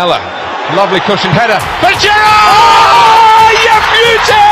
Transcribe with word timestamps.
Lamella. 0.00 0.20
Lovely 0.74 1.00
cushioned 1.00 1.34
header. 1.34 1.58
But 1.82 1.98
Gerrard! 2.00 3.52
You 3.60 3.76
beauty! 3.92 4.48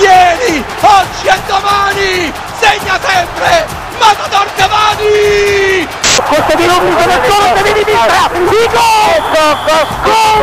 Ieri, 0.00 0.64
oggi 0.80 1.26
e 1.26 1.36
domani 1.46 2.32
segna 2.58 2.98
sempre 3.02 3.66
Matador 3.98 4.46
Cavani! 4.56 5.86
Questo 6.24 6.56
di 6.56 6.66
Rubio 6.66 6.96
del 6.96 7.20
solo 7.28 7.52
di 7.52 7.72
sinistra, 7.74 8.30
di 8.32 8.68
gol! 8.72 9.20
Gol! 10.04 10.38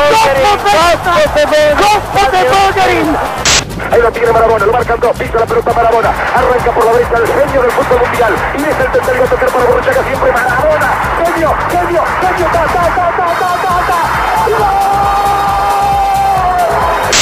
Gol 1.76 2.29
de 2.32 2.43
Bulgarin! 2.49 3.45
Ahí 3.91 4.02
lo 4.02 4.12
tiene 4.12 4.31
Marabona, 4.31 4.66
lo 4.66 4.71
marcan 4.73 4.99
dos, 4.99 5.17
pisa 5.17 5.39
la 5.39 5.45
pelota 5.45 5.73
Marabona, 5.73 6.09
arranca 6.09 6.71
por 6.71 6.85
la 6.85 6.91
derecha 6.93 7.17
el 7.17 7.27
genio 7.27 7.62
del 7.62 7.71
fútbol 7.71 7.99
mundial, 8.02 8.34
y 8.57 8.63
es 8.63 8.80
el 8.80 8.91
tercero 8.91 9.23
a 9.23 9.27
tocar 9.27 9.49
para 9.49 9.66
Borruchaga 9.66 10.03
siempre 10.03 10.31
Marabona, 10.31 10.93
genio, 11.23 11.55
genio, 11.70 12.03
genio, 12.21 12.45
ta, 12.52 12.66
ta, 12.66 12.84
ta, 12.95 13.07
ta, 13.16 13.27
ta, 13.40 13.49
ta, 13.62 13.73
ta, 13.88 13.99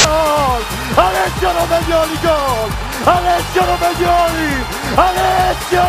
Gol! 0.04 0.62
Alessio 0.95 1.49
Romagnoli 1.54 2.20
gol! 2.21 2.70
Alessio 3.04 3.66
Romagnoli! 3.66 4.66
Alessio! 4.95 5.84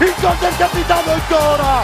Il 0.00 0.14
gol 0.20 0.36
del 0.38 0.56
capitano 0.56 1.12
ancora! 1.12 1.82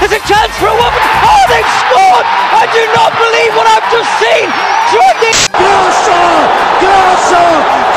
There's 0.00 0.12
a 0.12 0.20
chance 0.26 0.56
for 0.56 0.68
a 0.68 0.72
woman. 0.72 1.00
Oh, 1.22 1.44
they've 1.48 1.72
scored! 1.84 2.26
I 2.56 2.64
do 2.72 2.82
not 2.94 3.12
believe 3.16 3.54
what 3.54 3.66
I've 3.66 3.88
just 3.92 4.10
seen. 4.18 4.48
Jordi 4.90 5.32
Grosso! 5.52 6.69
Grosso! 6.82 7.42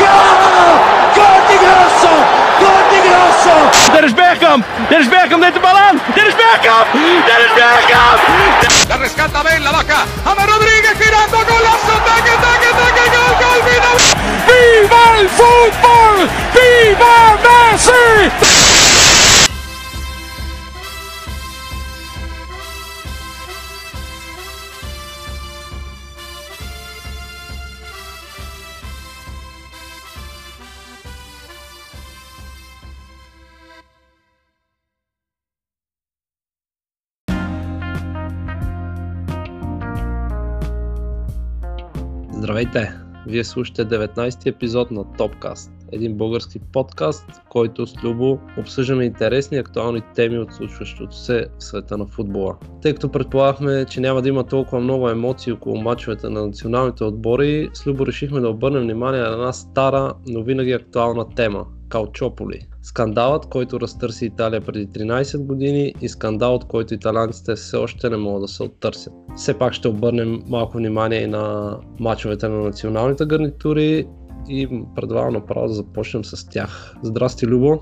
Gol! 0.02 0.72
Gol 1.18 1.40
di 1.50 1.58
Grosso! 1.64 2.14
Gol 2.60 2.84
di 2.92 3.00
Grosso! 3.08 3.56
Dennis 3.94 4.14
Bergkamp! 4.14 4.66
Dennis 4.90 5.10
Bergkamp 5.10 5.42
neemt 5.42 5.54
de 5.54 5.60
bal 5.60 5.78
aan! 5.78 6.02
Dennis 6.16 6.36
Bergkamp! 6.36 6.88
Dennis 7.30 7.54
Bergkamp! 7.60 8.20
La 8.90 8.98
rescata 8.98 9.44
Ben, 9.44 9.64
la 9.64 9.72
vaca. 9.72 10.00
Ama 10.26 10.46
Rodríguez 10.46 10.98
girando. 11.00 11.38
Golazo. 11.50 11.96
Taque, 12.08 12.36
taque, 12.46 12.70
taque. 12.80 13.06
Gol, 13.16 13.34
gol. 13.42 13.60
Final. 13.68 13.98
Viva 14.48 15.04
el 15.20 15.30
fútbol! 15.38 16.30
Viva 16.54 17.16
Messi! 17.44 18.63
Здравейте! 42.44 42.94
Вие 43.28 43.44
слушате 43.44 43.86
19-ти 43.86 44.50
епизод 44.50 44.92
на 44.92 45.04
Topcast, 45.04 45.72
един 45.92 46.18
български 46.18 46.60
подкаст, 46.60 47.26
в 47.32 47.42
който 47.50 47.88
с 47.88 48.04
Любо 48.04 48.40
обсъждаме 48.58 49.04
интересни 49.04 49.58
и 49.58 49.60
актуални 49.60 50.02
теми 50.16 50.40
от 50.40 50.54
случващото 50.54 51.16
се 51.16 51.48
в 51.60 51.64
света 51.64 51.98
на 51.98 52.06
футбола. 52.06 52.56
Тъй 52.82 52.94
като 52.94 53.12
предполагахме, 53.12 53.86
че 53.86 54.02
няма 54.02 54.22
да 54.22 54.30
има 54.30 54.44
толкова 54.44 54.80
много 54.80 55.10
емоции 55.10 55.54
около 55.54 55.82
мачовете 55.82 56.30
на 56.30 56.46
националните 56.46 57.04
отбори, 57.04 57.70
с 57.74 57.88
Любо 57.88 58.08
решихме 58.08 58.40
да 58.40 58.50
обърнем 58.50 58.82
внимание 58.82 59.22
на 59.22 59.32
една 59.32 59.54
стара, 59.54 60.14
но 60.28 60.44
винаги 60.44 60.72
актуална 60.72 61.30
тема– 61.30 61.66
Калчополи. 61.94 62.60
Скандалът, 62.82 63.46
който 63.46 63.80
разтърси 63.80 64.26
Италия 64.26 64.62
преди 64.62 64.88
13 64.88 65.46
години 65.46 65.94
и 66.02 66.10
скандалът, 66.10 66.66
който 66.66 66.94
италианците 66.94 67.56
все 67.56 67.78
още 67.78 68.10
не 68.10 68.18
могат 68.18 68.42
да 68.42 68.48
се 68.48 68.64
оттърсят. 68.64 69.14
Все 69.36 69.58
пак 69.58 69.74
ще 69.74 69.88
обърнем 69.88 70.42
малко 70.48 70.78
внимание 70.78 71.22
и 71.22 71.28
на 71.28 71.78
мачовете 72.00 72.48
на 72.48 72.58
националните 72.58 73.26
гарнитури 73.26 74.08
и 74.50 74.84
предлагам 74.96 75.34
направо 75.34 75.68
да 75.68 75.74
започнем 75.74 76.26
с 76.26 76.50
тях. 76.50 76.96
Здрасти, 77.04 77.48
Любо! 77.48 77.80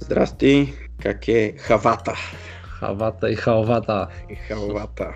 Здрасти, 0.00 0.72
как 1.02 1.28
е 1.28 1.54
хавата? 1.58 2.12
Хавата 2.62 3.30
и 3.30 3.34
халвата. 3.34 4.06
И 4.30 4.34
халвата. 4.34 5.14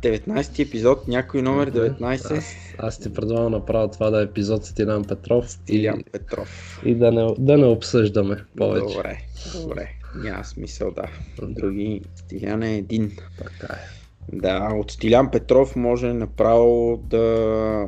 19 0.00 0.66
епизод, 0.66 1.08
някой 1.08 1.42
номер 1.42 1.70
19. 1.70 2.42
Аз, 2.78 2.98
ти 2.98 3.12
предлагам 3.12 3.52
направо 3.52 3.90
това 3.90 4.10
да 4.10 4.20
е 4.20 4.24
епизод 4.24 4.64
с 4.64 4.74
Тилян 4.74 5.04
Петров. 5.04 5.46
Илян 5.68 6.00
и, 6.00 6.04
Петров. 6.04 6.82
и 6.84 6.94
да, 6.94 7.12
не, 7.12 7.34
да 7.38 7.58
не 7.58 7.66
обсъждаме 7.66 8.44
повече. 8.56 8.96
Добре, 8.96 9.18
добре. 9.60 9.88
Няма 10.16 10.44
смисъл, 10.44 10.90
да. 10.90 11.04
Други 11.48 12.00
Стилян 12.16 12.62
е 12.62 12.76
един. 12.76 13.12
Така 13.38 13.74
е. 13.74 13.98
Да, 14.32 14.70
от 14.74 14.90
Стилян 14.90 15.30
Петров 15.30 15.76
може 15.76 16.12
направо 16.12 16.96
да 16.96 17.86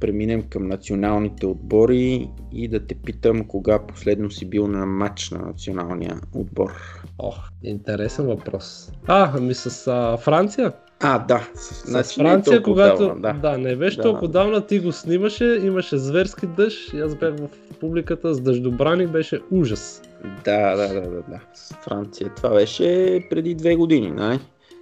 преминем 0.00 0.42
към 0.42 0.68
националните 0.68 1.46
отбори 1.46 2.28
и 2.52 2.68
да 2.68 2.86
те 2.86 2.94
питам 2.94 3.44
кога 3.44 3.86
последно 3.86 4.30
си 4.30 4.46
бил 4.46 4.66
на 4.68 4.86
матч 4.86 5.30
на 5.30 5.38
националния 5.38 6.20
отбор. 6.34 6.72
Ох, 7.18 7.36
интересен 7.62 8.26
въпрос. 8.26 8.92
А, 9.06 9.32
ами 9.36 9.54
с 9.54 9.86
а, 9.86 10.16
Франция? 10.16 10.72
А, 11.02 11.18
да. 11.18 11.48
С 11.54 11.90
значи 11.90 12.22
не 12.22 12.28
е 12.28 12.32
Франция, 12.32 12.62
толкова 12.62 12.90
когато... 12.90 13.06
давно, 13.06 13.22
да. 13.22 13.32
да, 13.32 13.58
не 13.58 13.76
беше 13.76 13.96
Да. 13.96 14.02
толкова 14.02 14.28
давна, 14.28 14.66
ти 14.66 14.78
го 14.78 14.92
снимаше, 14.92 15.60
имаше 15.62 15.96
зверски 15.96 16.46
дъжд 16.46 16.94
аз 16.94 17.14
бях 17.14 17.34
в 17.36 17.48
публиката 17.80 18.34
с 18.34 18.40
дъждобрани, 18.40 19.06
беше 19.06 19.40
ужас. 19.50 20.02
Да, 20.44 20.76
да, 20.76 20.88
да, 20.88 21.00
да, 21.00 21.10
да. 21.10 21.40
С 21.54 21.74
Франция. 21.74 22.30
Това 22.36 22.50
беше 22.50 23.20
преди 23.30 23.54
две 23.54 23.74
години, 23.74 24.10
най? 24.10 24.38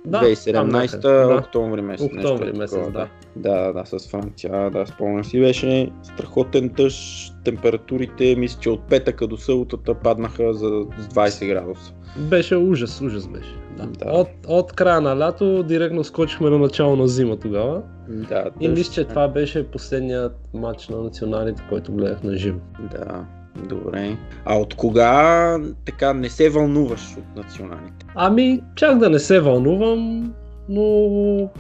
Да, 0.07 0.21
2017 0.21 0.53
там 0.53 0.69
някъде, 0.69 1.09
да. 1.09 1.35
октомври 1.35 1.81
месец. 1.81 2.07
Октомври 2.07 2.45
нещо 2.45 2.59
месец, 2.59 2.79
такова, 2.79 2.93
да. 2.93 3.09
Да, 3.37 3.73
да, 3.73 3.99
с 3.99 4.11
Франция, 4.11 4.71
да, 4.71 4.87
спомням 4.87 5.25
си. 5.25 5.41
Беше 5.41 5.91
страхотен 6.03 6.69
дъжд, 6.69 7.35
температурите, 7.45 8.37
мисля, 8.37 8.61
че 8.61 8.71
от 8.71 8.83
петъка 8.83 9.27
до 9.27 9.37
съботата 9.37 9.95
паднаха 9.95 10.55
за 10.55 10.85
с 10.99 11.15
20 11.15 11.47
градуса. 11.47 11.93
Беше 12.19 12.57
ужас, 12.57 13.01
ужас 13.01 13.29
беше. 13.29 13.55
Да. 13.77 13.87
Да. 13.87 14.13
От, 14.13 14.29
от 14.47 14.73
края 14.73 15.01
на 15.01 15.19
лято 15.19 15.63
директно 15.63 16.05
скочихме 16.05 16.51
на 16.51 16.59
начало 16.59 16.97
на 16.97 17.09
зима 17.09 17.37
тогава. 17.37 17.83
Да, 18.09 18.45
И 18.61 18.69
мисля, 18.69 18.93
че 18.93 19.05
това 19.05 19.29
беше 19.29 19.71
последният 19.71 20.37
матч 20.55 20.89
на 20.89 21.03
националите, 21.03 21.63
който 21.69 21.93
гледах 21.93 22.23
на 22.23 22.37
живо. 22.37 22.59
Да, 22.91 23.25
добре. 23.57 24.17
А 24.45 24.57
от 24.57 24.75
кога 24.75 25.57
така 25.85 26.13
не 26.13 26.29
се 26.29 26.51
вълнуваш 26.51 27.17
от 27.19 27.37
националните? 27.37 28.07
Ами, 28.15 28.61
чак 28.75 28.99
да 28.99 29.11
не 29.11 29.19
се 29.19 29.41
вълнувам, 29.41 30.33
но 30.69 31.51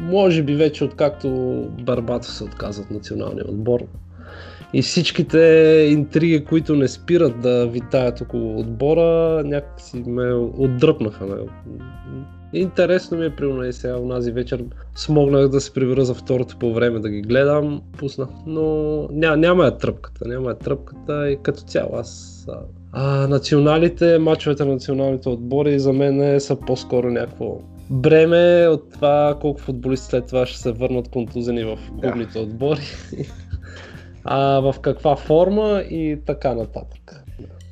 може 0.00 0.42
би 0.42 0.54
вече 0.54 0.84
откакто 0.84 1.28
Барбато 1.82 2.26
се 2.26 2.44
отказа 2.44 2.82
от 2.82 2.90
националния 2.90 3.44
отбор 3.48 3.80
и 4.74 4.82
всичките 4.82 5.38
интриги, 5.90 6.44
които 6.44 6.76
не 6.76 6.88
спират 6.88 7.40
да 7.40 7.66
витаят 7.66 8.20
около 8.20 8.60
отбора, 8.60 9.42
някакси 9.44 10.02
ме 10.06 10.32
отдръпнаха. 10.34 11.26
Интересно 12.52 13.18
ми 13.18 13.26
е, 13.26 13.36
примерно 13.36 13.64
и 13.64 13.72
сега 13.72 13.98
онази 13.98 14.32
вечер 14.32 14.64
смогнах 14.94 15.48
да 15.48 15.60
се 15.60 15.72
прибера 15.72 16.04
за 16.04 16.14
второто 16.14 16.56
по 16.58 16.74
време 16.74 17.00
да 17.00 17.10
ги 17.10 17.22
гледам, 17.22 17.82
пуснах, 17.98 18.28
но 18.46 18.62
ня, 19.12 19.36
няма 19.36 19.64
я 19.64 19.78
тръпката, 19.78 20.28
няма 20.28 20.50
я 20.50 20.58
тръпката 20.58 21.30
и 21.30 21.38
като 21.42 21.60
цяло 21.60 21.90
аз 21.96 22.46
а, 22.92 23.26
националите, 23.26 24.18
мачовете 24.18 24.64
на 24.64 24.72
националните 24.72 25.28
отбори 25.28 25.78
за 25.78 25.92
мен 25.92 26.20
е, 26.20 26.40
са 26.40 26.56
по-скоро 26.56 27.10
някакво 27.10 27.58
бреме 27.90 28.68
от 28.68 28.92
това 28.92 29.38
колко 29.40 29.60
футболисти 29.60 30.06
след 30.06 30.26
това 30.26 30.46
ще 30.46 30.58
се 30.58 30.72
върнат 30.72 31.08
контузени 31.08 31.64
в 31.64 31.78
клубните 32.00 32.38
отбори. 32.38 32.82
а, 34.24 34.60
в 34.60 34.74
каква 34.80 35.16
форма 35.16 35.82
и 35.90 36.18
така 36.26 36.54
нататък. 36.54 37.21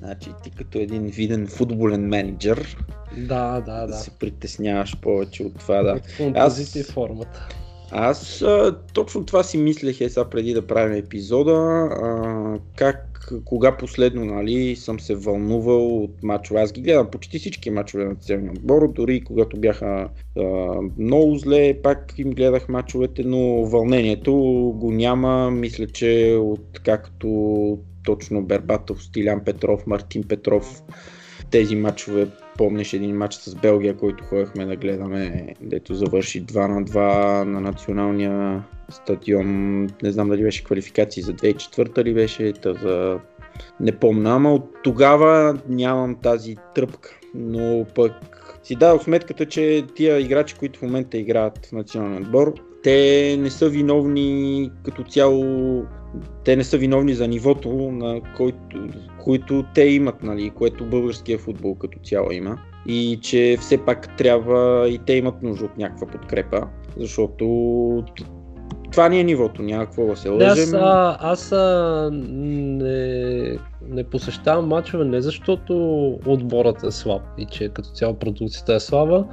Значи 0.03 0.31
ти 0.43 0.51
като 0.51 0.79
един 0.79 1.07
виден 1.07 1.47
футболен 1.47 2.09
менеджер 2.09 2.77
Да, 3.19 3.61
да, 3.61 3.87
да. 3.87 3.93
се 3.93 4.11
притесняваш 4.11 5.01
повече 5.01 5.43
от 5.43 5.59
това, 5.59 5.83
да. 5.83 6.01
Аз- 6.35 6.77
и 6.77 6.83
формата. 6.83 7.49
Аз 7.93 8.43
а, 8.43 8.79
точно 8.93 9.25
това 9.25 9.43
си 9.43 9.59
мислех 9.59 10.01
е 10.01 10.09
сега 10.09 10.29
преди 10.31 10.55
да 10.55 10.67
правим 10.67 10.97
епизода, 10.97 11.53
а, 11.53 12.59
как, 12.77 13.07
кога 13.45 13.77
последно 13.77 14.25
нали, 14.25 14.77
съм 14.77 15.01
се 15.01 15.15
вълнувал 15.15 16.05
от 16.05 16.23
мачове. 16.23 16.61
Аз 16.61 16.73
ги 16.73 16.81
гледам 16.81 17.11
почти 17.11 17.39
всички 17.39 17.71
мачове 17.71 18.05
на 18.05 18.15
целия 18.15 18.51
отбор, 18.53 18.93
дори 18.93 19.21
когато 19.21 19.57
бяха 19.57 20.09
а, 20.39 20.43
много 20.99 21.37
зле, 21.39 21.83
пак 21.83 22.15
им 22.19 22.31
гледах 22.31 22.69
мачовете, 22.69 23.23
но 23.25 23.65
вълнението 23.65 24.35
го 24.77 24.91
няма. 24.93 25.51
Мисля, 25.51 25.87
че 25.87 26.37
от 26.41 26.81
както 26.85 27.79
точно 28.05 28.43
Бербатов, 28.43 29.03
Стилян 29.03 29.45
Петров, 29.45 29.87
Мартин 29.87 30.23
Петров, 30.23 30.83
тези 31.51 31.77
матчове 31.77 32.29
помниш 32.59 32.93
един 32.93 33.17
матч 33.17 33.35
с 33.35 33.55
Белгия, 33.55 33.97
който 33.97 34.25
ходехме 34.25 34.67
да 34.67 34.77
гледаме, 34.77 35.55
дето 35.61 35.95
завърши 35.95 36.47
2 36.47 36.67
на 36.67 36.85
2 36.85 37.45
на 37.45 37.61
националния 37.61 38.65
стадион. 38.89 39.83
Не 40.03 40.11
знам 40.13 40.29
дали 40.29 40.43
беше 40.43 40.65
квалификации 40.65 41.23
за 41.23 41.33
2004 41.33 42.05
ли 42.05 42.15
беше, 42.15 42.53
та 42.53 42.75
за... 42.75 43.21
Не 43.81 43.93
помня, 43.93 44.31
ама 44.31 44.55
от 44.55 44.83
тогава 44.85 45.59
нямам 45.69 46.17
тази 46.23 46.57
тръпка. 46.75 47.11
но 47.35 47.87
пък 47.95 48.13
си 48.63 48.77
дадох 48.77 49.05
сметката, 49.05 49.47
че 49.47 49.85
тия 49.95 50.21
играчи, 50.21 50.55
които 50.59 50.79
в 50.79 50.83
момента 50.83 51.19
играят 51.19 51.67
в 51.67 51.73
националния 51.73 52.21
отбор, 52.21 52.55
те 52.83 53.37
не 53.39 53.51
са 53.51 53.69
виновни 53.69 54.71
като 54.83 55.03
цяло, 55.03 55.45
те 56.45 56.57
не 56.57 56.65
са 56.65 56.79
виновни 56.79 57.15
за 57.15 57.29
нивото, 57.29 57.69
на 57.93 58.21
който, 58.37 58.89
които 59.25 59.65
те 59.75 59.83
имат, 59.83 60.23
нали, 60.23 60.51
което 60.51 60.87
българския 60.87 61.39
футбол 61.39 61.75
като 61.75 61.99
цяло 62.05 62.31
има. 62.31 62.59
И 62.87 63.19
че 63.23 63.57
все 63.61 63.79
пак 63.79 64.17
трябва 64.17 64.89
и 64.89 64.99
те 64.99 65.13
имат 65.13 65.43
нужда 65.43 65.65
от 65.65 65.79
някаква 65.79 66.07
подкрепа, 66.07 66.67
защото 66.97 67.45
това 68.91 69.09
ни 69.09 69.21
е 69.21 69.25
нивото, 69.25 69.63
няма 69.63 69.85
какво 69.85 70.07
да 70.07 70.17
се 70.17 70.29
лъжем. 70.29 70.51
Аз, 70.51 70.73
а, 70.73 71.17
аз 71.21 71.53
а, 71.53 72.11
не, 72.13 73.57
не 73.89 74.05
посещавам 74.05 74.69
мачове 74.69 75.05
не 75.05 75.21
защото 75.21 75.75
отборът 76.27 76.83
е 76.83 76.91
слаб 76.91 77.23
и 77.39 77.47
че 77.47 77.69
като 77.69 77.89
цяло 77.89 78.15
продукцията 78.15 78.75
е 78.75 78.81
слаба, 78.81 79.25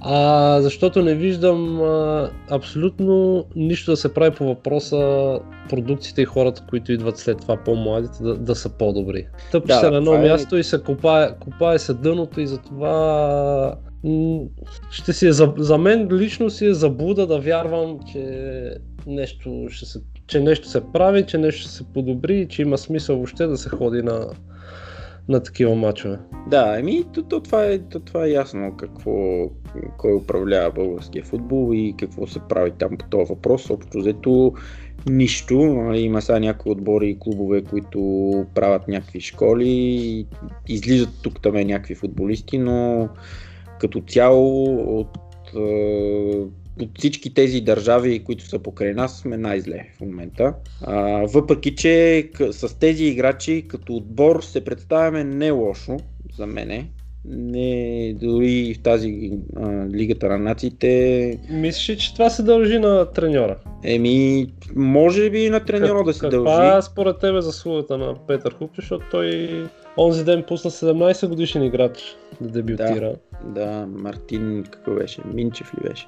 а 0.00 0.58
защото 0.62 1.02
не 1.02 1.14
виждам 1.14 1.82
а, 1.82 2.30
абсолютно 2.50 3.44
нищо 3.56 3.90
да 3.90 3.96
се 3.96 4.14
прави 4.14 4.34
по 4.34 4.44
въпроса 4.44 5.38
продукциите 5.68 6.22
и 6.22 6.24
хората, 6.24 6.64
които 6.70 6.92
идват 6.92 7.18
след 7.18 7.40
това 7.40 7.56
по-младите, 7.56 8.22
да, 8.22 8.36
да 8.36 8.54
са 8.54 8.68
по-добри. 8.68 9.26
Тъпи 9.52 9.66
Да, 9.66 9.74
се 9.74 9.90
на 9.90 9.96
едно 9.96 10.14
е- 10.14 10.18
място 10.18 10.56
и 10.56 10.64
се 10.64 10.82
копае, 10.82 11.28
копае 11.40 11.78
се 11.78 11.94
дъното 11.94 12.40
и 12.40 12.46
затова 12.46 13.74
ще 14.90 15.12
си 15.12 15.26
е 15.26 15.32
за, 15.32 15.52
за 15.58 15.78
мен 15.78 16.08
лично 16.12 16.50
си 16.50 16.66
е 16.66 16.74
заблуда 16.74 17.26
да 17.26 17.38
вярвам, 17.38 17.98
че 18.12 18.24
нещо 19.06 19.66
ще 19.70 19.86
се 19.86 20.00
че 20.26 20.40
нещо 20.40 20.68
се 20.68 20.80
прави, 20.92 21.26
че 21.26 21.38
нещо 21.38 21.60
ще 21.60 21.70
се 21.70 21.84
подобри 21.84 22.40
и 22.40 22.48
че 22.48 22.62
има 22.62 22.78
смисъл 22.78 23.16
въобще 23.16 23.46
да 23.46 23.56
се 23.56 23.68
ходи 23.68 24.02
на, 24.02 24.26
на 25.30 25.42
такива 25.42 25.74
мачове. 25.74 26.18
Да, 26.46 26.78
еми, 26.78 27.04
то, 27.14 27.22
то, 27.22 27.40
това 27.40 27.64
е, 27.64 27.78
то, 27.78 28.00
това 28.00 28.24
е 28.24 28.30
ясно 28.30 28.76
какво, 28.76 29.44
кой 29.98 30.14
управлява 30.14 30.70
българския 30.70 31.24
футбол 31.24 31.74
и 31.74 31.94
какво 31.98 32.26
се 32.26 32.40
прави 32.48 32.70
там 32.70 32.96
по 32.96 33.08
този 33.08 33.28
въпрос. 33.28 33.70
Общо 33.70 33.98
взето 33.98 34.52
нищо. 35.06 35.54
Има 35.94 36.22
сега 36.22 36.38
някои 36.38 36.72
отбори 36.72 37.08
и 37.08 37.18
клубове, 37.18 37.62
които 37.62 38.00
правят 38.54 38.88
някакви 38.88 39.20
школи, 39.20 40.26
излизат 40.68 41.10
тук 41.22 41.42
там 41.42 41.54
някакви 41.54 41.94
футболисти, 41.94 42.58
но 42.58 43.08
като 43.80 44.00
цяло 44.00 44.74
от, 45.00 45.18
от 46.82 46.98
всички 46.98 47.34
тези 47.34 47.60
държави, 47.60 48.24
които 48.24 48.44
са 48.44 48.58
покрай 48.58 48.94
нас, 48.94 49.18
сме 49.18 49.36
най-зле 49.36 49.86
в 49.96 50.00
момента. 50.00 50.54
А, 50.82 50.96
въпреки, 51.26 51.74
че 51.74 52.28
с 52.50 52.78
тези 52.78 53.04
играчи 53.04 53.64
като 53.68 53.94
отбор 53.94 54.42
се 54.42 54.64
представяме 54.64 55.24
не 55.24 55.50
лошо 55.50 55.96
за 56.36 56.46
мене. 56.46 56.86
Не, 57.24 58.14
дори 58.20 58.74
в 58.74 58.82
тази 58.82 59.30
а, 59.56 59.86
Лигата 59.88 60.28
на 60.28 60.38
нациите, 60.38 61.38
Мислиш, 61.50 61.88
ли, 61.88 61.96
че 61.98 62.12
това 62.12 62.30
се 62.30 62.42
дължи 62.42 62.78
на 62.78 63.12
треньора? 63.12 63.56
еми, 63.84 64.46
може 64.76 65.30
би 65.30 65.44
и 65.44 65.50
на 65.50 65.64
треньора 65.64 66.04
да 66.04 66.12
се 66.12 66.20
Каква 66.20 66.38
дължи. 66.38 66.78
е 66.78 66.82
според 66.82 67.18
тебе 67.18 67.40
заслугата 67.40 67.98
на 67.98 68.14
Петър 68.26 68.54
Хупчев, 68.54 68.84
защото 68.84 69.04
той 69.10 69.26
онзи 69.98 70.24
ден 70.24 70.44
пусна 70.48 70.70
17 70.70 71.28
годишен 71.28 71.62
играч 71.62 72.16
да 72.40 72.48
дебютира. 72.48 73.14
Да, 73.44 73.86
Мартин, 73.88 74.64
какво 74.70 74.94
беше? 74.94 75.20
Минчев 75.34 75.74
ли 75.74 75.88
беше? 75.88 76.06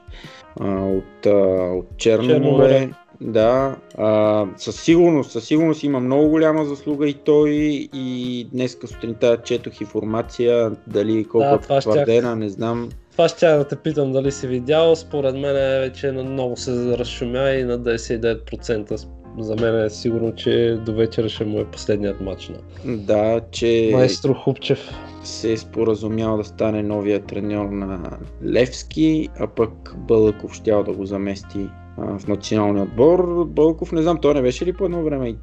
А, 0.60 0.84
от, 0.84 1.26
а, 1.26 1.30
от 1.72 1.86
Черно, 1.96 2.28
Черно 2.28 2.50
море. 2.50 2.90
Да, 3.20 3.76
а, 3.98 4.46
със 4.56 4.80
сигурност, 4.80 5.30
със 5.30 5.44
сигурност 5.44 5.82
има 5.82 6.00
много 6.00 6.28
голяма 6.28 6.64
заслуга 6.64 7.08
и 7.08 7.14
той 7.14 7.50
и 7.94 8.46
днес 8.52 8.78
сутринта 8.86 9.38
четох 9.44 9.80
информация, 9.80 10.72
дали 10.86 11.24
колко 11.24 11.46
Да, 11.46 11.54
е 11.54 11.80
щях. 11.80 11.84
потвърдена, 11.84 12.36
не 12.36 12.48
знам. 12.48 12.88
Това 13.12 13.28
ще 13.28 13.46
да 13.46 13.64
те 13.68 13.76
питам 13.76 14.12
дали 14.12 14.32
си 14.32 14.46
видял, 14.46 14.96
според 14.96 15.34
мен 15.34 15.56
е 15.56 15.80
вече 15.80 16.12
на 16.12 16.24
много 16.24 16.56
се 16.56 16.98
разшумя 16.98 17.50
и 17.50 17.64
на 17.64 17.78
99% 17.78 19.06
за 19.38 19.56
мен 19.56 19.84
е 19.84 19.90
сигурно, 19.90 20.34
че 20.34 20.78
до 20.86 20.94
вечера 20.94 21.28
ще 21.28 21.44
му 21.44 21.58
е 21.58 21.64
последният 21.64 22.20
матч 22.20 22.48
на 22.48 22.96
Да, 22.96 23.40
че 23.50 23.90
майстро 23.92 24.34
Хупчев. 24.34 24.90
се 25.24 25.52
е 25.52 25.56
споразумял 25.56 26.36
да 26.36 26.44
стане 26.44 26.82
новия 26.82 27.20
треньор 27.20 27.64
на 27.64 28.18
Левски, 28.44 29.28
а 29.38 29.46
пък 29.46 29.94
Бълъков 29.96 30.54
щял 30.54 30.84
да 30.84 30.92
го 30.92 31.06
замести 31.06 31.68
в 31.98 32.28
националния 32.28 32.82
отбор. 32.84 33.44
Бълъков, 33.46 33.92
не 33.92 34.02
знам, 34.02 34.18
той 34.22 34.34
не 34.34 34.42
беше 34.42 34.66
ли 34.66 34.72
по 34.72 34.84
едно 34.84 35.02
време 35.02 35.28
и 35.28 35.36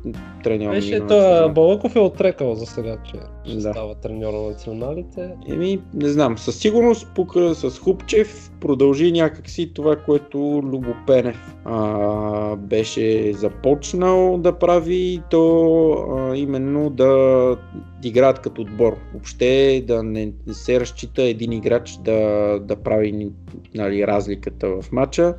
треньор 0.44 0.72
Беше, 0.72 1.08
той? 1.08 1.52
Балъков 1.52 1.96
е 1.96 2.00
отрекал 2.00 2.56
за 2.56 2.66
сега, 2.66 2.98
че 3.06 3.14
ще 3.46 3.56
Да. 3.56 3.72
става 3.72 3.96
треньор 3.96 4.34
на 4.34 4.42
националите. 4.42 5.32
Еми, 5.50 5.82
не 5.94 6.10
знам, 6.10 6.38
със 6.38 6.58
сигурност 6.58 7.08
покрай 7.16 7.56
с 7.56 7.80
Хупчев 7.80 8.52
продължи 8.62 9.12
някакси 9.12 9.74
това, 9.74 9.96
което 9.96 10.38
Любопенев 10.64 11.56
а, 11.66 12.56
беше 12.56 13.34
започнал 13.34 14.38
да 14.38 14.60
прави, 14.60 15.22
то 15.30 15.92
а, 15.92 16.36
именно 16.36 16.90
да 16.90 17.58
играят 18.04 18.40
като 18.40 18.62
отбор. 18.62 18.98
Въобще 19.14 19.84
да 19.88 20.04
не 20.04 20.32
се 20.52 20.80
разчита 20.80 21.24
един 21.24 21.52
играч 21.52 21.98
да, 22.06 22.20
да 22.60 22.76
прави 22.76 23.30
нали, 23.76 24.08
разликата 24.08 24.68
в 24.82 24.92
матча. 24.92 25.36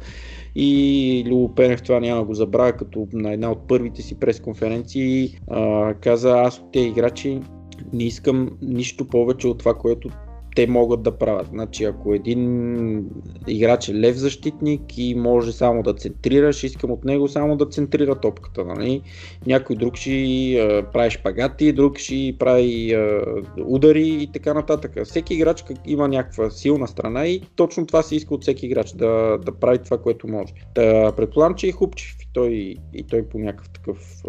И 0.54 1.24
Любопенев 1.26 1.82
това 1.82 2.00
няма 2.00 2.24
го 2.24 2.34
забравя, 2.34 2.72
като 2.72 3.08
на 3.12 3.32
една 3.32 3.50
от 3.50 3.68
първите 3.68 4.02
си 4.02 4.20
пресконференции 4.20 5.38
а, 5.48 5.94
каза 5.94 6.30
аз 6.30 6.58
от 6.58 6.72
тези 6.72 6.88
играчи 6.88 7.40
не 7.92 8.04
искам 8.04 8.50
нищо 8.62 9.08
повече 9.08 9.48
от 9.48 9.58
това, 9.58 9.74
което 9.74 10.08
те 10.56 10.66
могат 10.66 11.02
да 11.02 11.18
правят. 11.18 11.46
Значи, 11.46 11.84
ако 11.84 12.14
един 12.14 13.10
играч 13.48 13.88
е 13.88 13.94
лев 13.94 14.16
защитник 14.16 14.98
и 14.98 15.14
може 15.14 15.52
само 15.52 15.82
да 15.82 15.94
центрираш, 15.94 16.64
искам 16.64 16.90
от 16.90 17.04
него 17.04 17.28
само 17.28 17.56
да 17.56 17.68
центрира 17.68 18.20
топката. 18.20 18.64
Нали? 18.64 19.02
Някой 19.46 19.76
друг 19.76 19.96
ще 19.96 20.10
а, 20.54 20.90
прави 20.92 21.10
шпагати, 21.10 21.72
друг 21.72 21.98
ще 21.98 22.34
прави 22.38 22.94
а, 22.94 23.22
удари 23.66 24.08
и 24.08 24.32
така 24.32 24.54
нататък. 24.54 24.92
Всеки 25.04 25.34
играч 25.34 25.64
има 25.86 26.08
някаква 26.08 26.50
силна 26.50 26.88
страна 26.88 27.26
и 27.26 27.42
точно 27.56 27.86
това 27.86 28.02
се 28.02 28.16
иска 28.16 28.34
от 28.34 28.42
всеки 28.42 28.66
играч, 28.66 28.92
да, 28.92 29.38
да 29.38 29.52
прави 29.52 29.78
това, 29.78 29.98
което 29.98 30.28
може. 30.28 30.52
Та, 30.74 31.12
предполагам, 31.12 31.54
че 31.54 31.66
и 31.66 31.72
Хупчев 31.72 32.16
и 32.22 32.28
той, 32.32 32.76
и 32.94 33.02
той 33.08 33.22
по 33.22 33.38
някакъв 33.38 33.68
такъв 33.68 34.22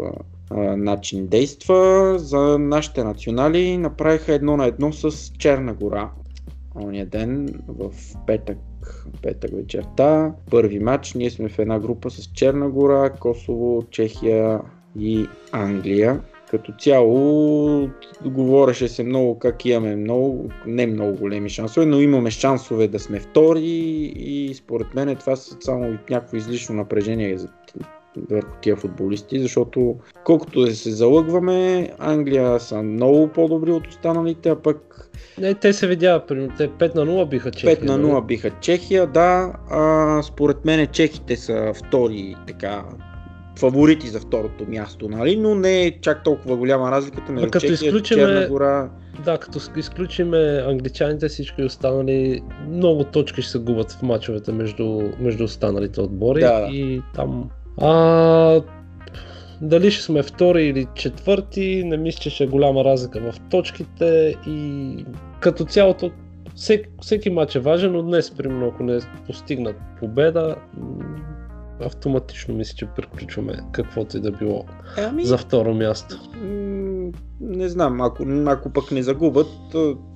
начин 0.76 1.26
действа. 1.26 2.14
За 2.18 2.58
нашите 2.58 3.04
национали 3.04 3.78
направиха 3.78 4.34
едно 4.34 4.56
на 4.56 4.66
едно 4.66 4.92
с 4.92 5.32
Черна 5.38 5.74
гора. 5.74 6.10
Ония 6.74 7.06
ден 7.06 7.48
в 7.68 7.90
петък, 8.26 8.58
петък 9.22 9.50
вечерта. 9.54 10.32
Първи 10.50 10.78
матч. 10.78 11.14
Ние 11.14 11.30
сме 11.30 11.48
в 11.48 11.58
една 11.58 11.78
група 11.78 12.10
с 12.10 12.26
Черна 12.26 12.70
гора, 12.70 13.10
Косово, 13.10 13.82
Чехия 13.90 14.60
и 14.98 15.26
Англия. 15.52 16.20
Като 16.50 16.72
цяло 16.78 17.88
говореше 18.24 18.88
се 18.88 19.04
много 19.04 19.38
как 19.38 19.64
имаме 19.64 19.96
много, 19.96 20.48
не 20.66 20.86
много 20.86 21.18
големи 21.18 21.50
шансове, 21.50 21.86
но 21.86 22.00
имаме 22.00 22.30
шансове 22.30 22.88
да 22.88 22.98
сме 22.98 23.20
втори 23.20 23.70
и 24.16 24.54
според 24.54 24.94
мен 24.94 25.16
това 25.16 25.36
са 25.36 25.56
само 25.60 25.98
някакво 26.10 26.36
излишно 26.36 26.74
напрежение 26.74 27.38
за 27.38 27.48
върху 28.30 28.56
тия 28.60 28.76
футболисти, 28.76 29.40
защото 29.40 29.96
колкото 30.24 30.60
да 30.60 30.74
се 30.74 30.90
залъгваме, 30.90 31.90
Англия 31.98 32.60
са 32.60 32.82
много 32.82 33.28
по-добри 33.28 33.72
от 33.72 33.86
останалите, 33.86 34.48
а 34.48 34.56
пък 34.56 35.08
Не, 35.38 35.54
те 35.54 35.72
се 35.72 35.86
видява, 35.86 36.26
примерно, 36.26 36.52
те 36.58 36.68
5 36.68 36.94
на 36.94 37.06
0 37.06 37.28
биха 37.28 37.50
Чехия. 37.50 37.76
5 37.76 37.82
на 37.82 37.98
0 37.98 38.26
биха 38.26 38.50
Чехия, 38.60 39.06
да. 39.06 39.52
А, 39.70 40.22
според 40.22 40.64
мен 40.64 40.86
чехите 40.86 41.36
са 41.36 41.72
втори 41.74 42.36
така 42.46 42.84
фаворити 43.58 44.08
за 44.08 44.20
второто 44.20 44.64
място, 44.68 45.08
нали? 45.08 45.36
но 45.36 45.54
не 45.54 45.82
е 45.82 46.00
чак 46.00 46.24
толкова 46.24 46.56
голяма 46.56 46.90
разликата 46.90 47.32
между 47.32 47.50
като 47.50 47.66
Чехия, 47.66 47.88
изключиме- 47.88 48.22
Черна 48.22 48.48
гора. 48.48 48.90
Да, 49.24 49.38
като 49.38 49.58
изключиме 49.76 50.64
англичаните, 50.66 51.28
всички 51.28 51.62
останали, 51.62 52.40
много 52.68 53.04
точки 53.04 53.42
ще 53.42 53.50
се 53.50 53.58
губят 53.58 53.92
в 53.92 54.02
мачовете 54.02 54.52
между, 54.52 55.10
между 55.20 55.44
останалите 55.44 56.00
отбори. 56.00 56.40
Да. 56.40 56.68
И 56.72 57.02
там. 57.14 57.50
А, 57.80 58.62
дали 59.60 59.90
ще 59.90 60.02
сме 60.02 60.22
втори 60.22 60.64
или 60.64 60.86
четвърти, 60.94 61.82
не 61.84 61.96
мисля, 61.96 62.20
че 62.20 62.30
ще 62.30 62.44
е 62.44 62.46
голяма 62.46 62.84
разлика 62.84 63.32
в 63.32 63.40
точките 63.50 64.36
и 64.46 64.96
като 65.40 65.64
цялото 65.64 66.10
всеки, 66.54 66.88
всеки 67.00 67.30
матч 67.30 67.54
е 67.54 67.60
важен, 67.60 67.92
но 67.92 68.02
днес, 68.02 68.30
примерно, 68.30 68.66
ако 68.66 68.82
не 68.82 69.00
постигнат 69.26 69.76
победа, 70.00 70.56
автоматично 71.86 72.54
мисля, 72.54 72.74
че 72.76 72.86
приключваме 72.86 73.58
каквото 73.72 74.16
и 74.16 74.20
да 74.20 74.32
било 74.32 74.64
Ами, 74.98 75.24
за 75.24 75.38
второ 75.38 75.74
място. 75.74 76.18
не 77.40 77.68
знам, 77.68 78.00
ако, 78.00 78.24
ако 78.46 78.70
пък 78.70 78.92
не 78.92 79.02
загубят, 79.02 79.46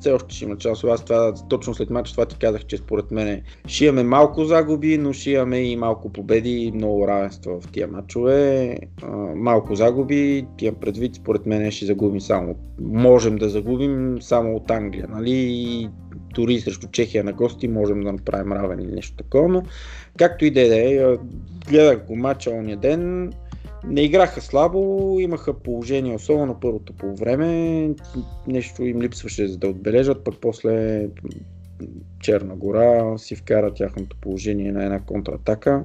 все 0.00 0.12
още 0.12 0.34
ще 0.34 0.44
има 0.44 0.56
шансове. 0.58 0.92
Аз 0.92 1.04
това, 1.04 1.34
точно 1.48 1.74
след 1.74 1.90
матча 1.90 2.12
това 2.12 2.26
ти 2.26 2.36
казах, 2.38 2.64
че 2.66 2.76
според 2.76 3.10
мен 3.10 3.42
ще 3.66 3.84
имаме 3.84 4.02
малко 4.02 4.44
загуби, 4.44 4.98
но 4.98 5.12
ще 5.12 5.30
имаме 5.30 5.58
и 5.58 5.76
малко 5.76 6.12
победи 6.12 6.50
и 6.50 6.72
много 6.72 7.08
равенство 7.08 7.60
в 7.60 7.68
тия 7.72 7.88
матчове. 7.88 8.78
малко 9.34 9.74
загуби, 9.74 10.46
имам 10.60 10.80
предвид, 10.80 11.14
според 11.14 11.46
мен 11.46 11.70
ще 11.70 11.86
загубим 11.86 12.20
само. 12.20 12.54
Можем 12.80 13.36
да 13.36 13.48
загубим 13.48 14.18
само 14.20 14.56
от 14.56 14.70
Англия, 14.70 15.06
нали? 15.08 15.32
И 15.32 15.88
дори 16.34 16.60
срещу 16.60 16.88
Чехия 16.88 17.24
на 17.24 17.32
гости 17.32 17.68
можем 17.68 18.00
да 18.00 18.12
направим 18.12 18.52
равен 18.52 18.80
или 18.80 18.92
нещо 18.92 19.16
такова, 19.16 19.48
но 19.48 19.62
както 20.16 20.44
и 20.44 20.50
да 20.50 20.60
е, 20.60 21.16
гледах 21.68 22.06
го 22.06 22.16
матча 22.16 22.50
ония 22.50 22.76
ден, 22.76 23.32
не 23.86 24.00
играха 24.00 24.40
слабо, 24.40 25.16
имаха 25.20 25.54
положение, 25.54 26.14
особено 26.14 26.60
първото 26.60 26.92
по 26.92 27.16
време. 27.16 27.90
Нещо 28.46 28.84
им 28.84 29.02
липсваше 29.02 29.46
за 29.46 29.58
да 29.58 29.68
отбележат, 29.68 30.24
пък 30.24 30.34
после 30.40 31.06
Черна 32.20 32.56
гора 32.56 33.18
си 33.18 33.36
вкара 33.36 33.74
тяхното 33.74 34.16
положение 34.20 34.72
на 34.72 34.84
една 34.84 35.00
контратака. 35.00 35.84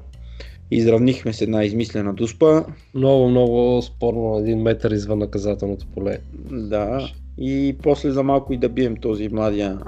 Изравнихме 0.71 1.33
се 1.33 1.43
една 1.43 1.63
измислена 1.63 2.13
дуспа. 2.13 2.63
Много, 2.93 3.29
много 3.29 3.81
спорно, 3.81 4.39
един 4.39 4.61
метър 4.61 4.91
извън 4.91 5.19
наказателното 5.19 5.87
поле. 5.87 6.17
Да, 6.51 7.09
и 7.37 7.77
после 7.83 8.11
за 8.11 8.23
малко 8.23 8.53
и 8.53 8.57
да 8.57 8.69
бием 8.69 8.97
този 8.97 9.29
младия. 9.29 9.79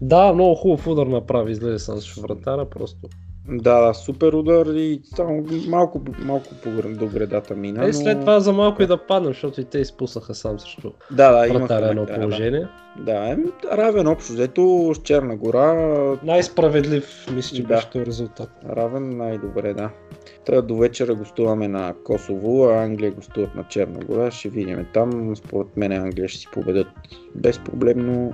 Да, 0.00 0.32
много 0.32 0.54
хубав 0.54 0.86
удар 0.86 1.06
направи, 1.06 1.52
излезе 1.52 1.78
с 1.78 2.14
вратара, 2.20 2.70
просто 2.70 3.08
да, 3.48 3.94
супер 3.94 4.32
удар 4.32 4.66
и 4.66 5.00
само 5.16 5.44
малко, 5.68 6.00
малко 6.18 6.48
по 6.62 7.06
гредата 7.06 7.54
мина. 7.54 7.86
Е, 7.86 7.92
след 7.92 8.16
но... 8.16 8.20
това 8.20 8.40
за 8.40 8.52
малко 8.52 8.82
и 8.82 8.86
да 8.86 9.06
паднем, 9.06 9.32
защото 9.32 9.60
и 9.60 9.64
те 9.64 9.78
изпуснаха 9.78 10.34
сам 10.34 10.60
срещу 10.60 10.90
да, 11.10 11.46
да, 11.46 11.58
вратаря 11.58 11.88
едно 11.88 12.06
положение. 12.06 12.68
Да, 12.98 13.30
е, 13.30 13.36
равен 13.72 14.06
общо, 14.06 14.32
взето 14.32 14.92
с 14.94 15.02
Черна 15.02 15.36
гора. 15.36 15.74
Най-справедлив, 16.22 17.26
мисля, 17.34 17.56
че 17.56 17.62
да. 17.62 17.68
беше 17.68 18.06
резултат. 18.06 18.50
Равен 18.68 19.16
най-добре, 19.16 19.74
да. 19.74 19.90
Та 20.46 20.62
до 20.62 20.76
вечера 20.76 21.14
гостуваме 21.14 21.68
на 21.68 21.94
Косово, 22.04 22.64
а 22.64 22.84
Англия 22.84 23.10
гостуват 23.10 23.54
на 23.54 23.64
Черна 23.64 23.98
гора. 24.04 24.30
Ще 24.30 24.48
видим 24.48 24.86
там. 24.94 25.36
Според 25.36 25.76
мен 25.76 25.92
Англия 25.92 26.28
ще 26.28 26.38
си 26.38 26.48
победят 26.52 26.88
безпроблемно. 27.34 28.32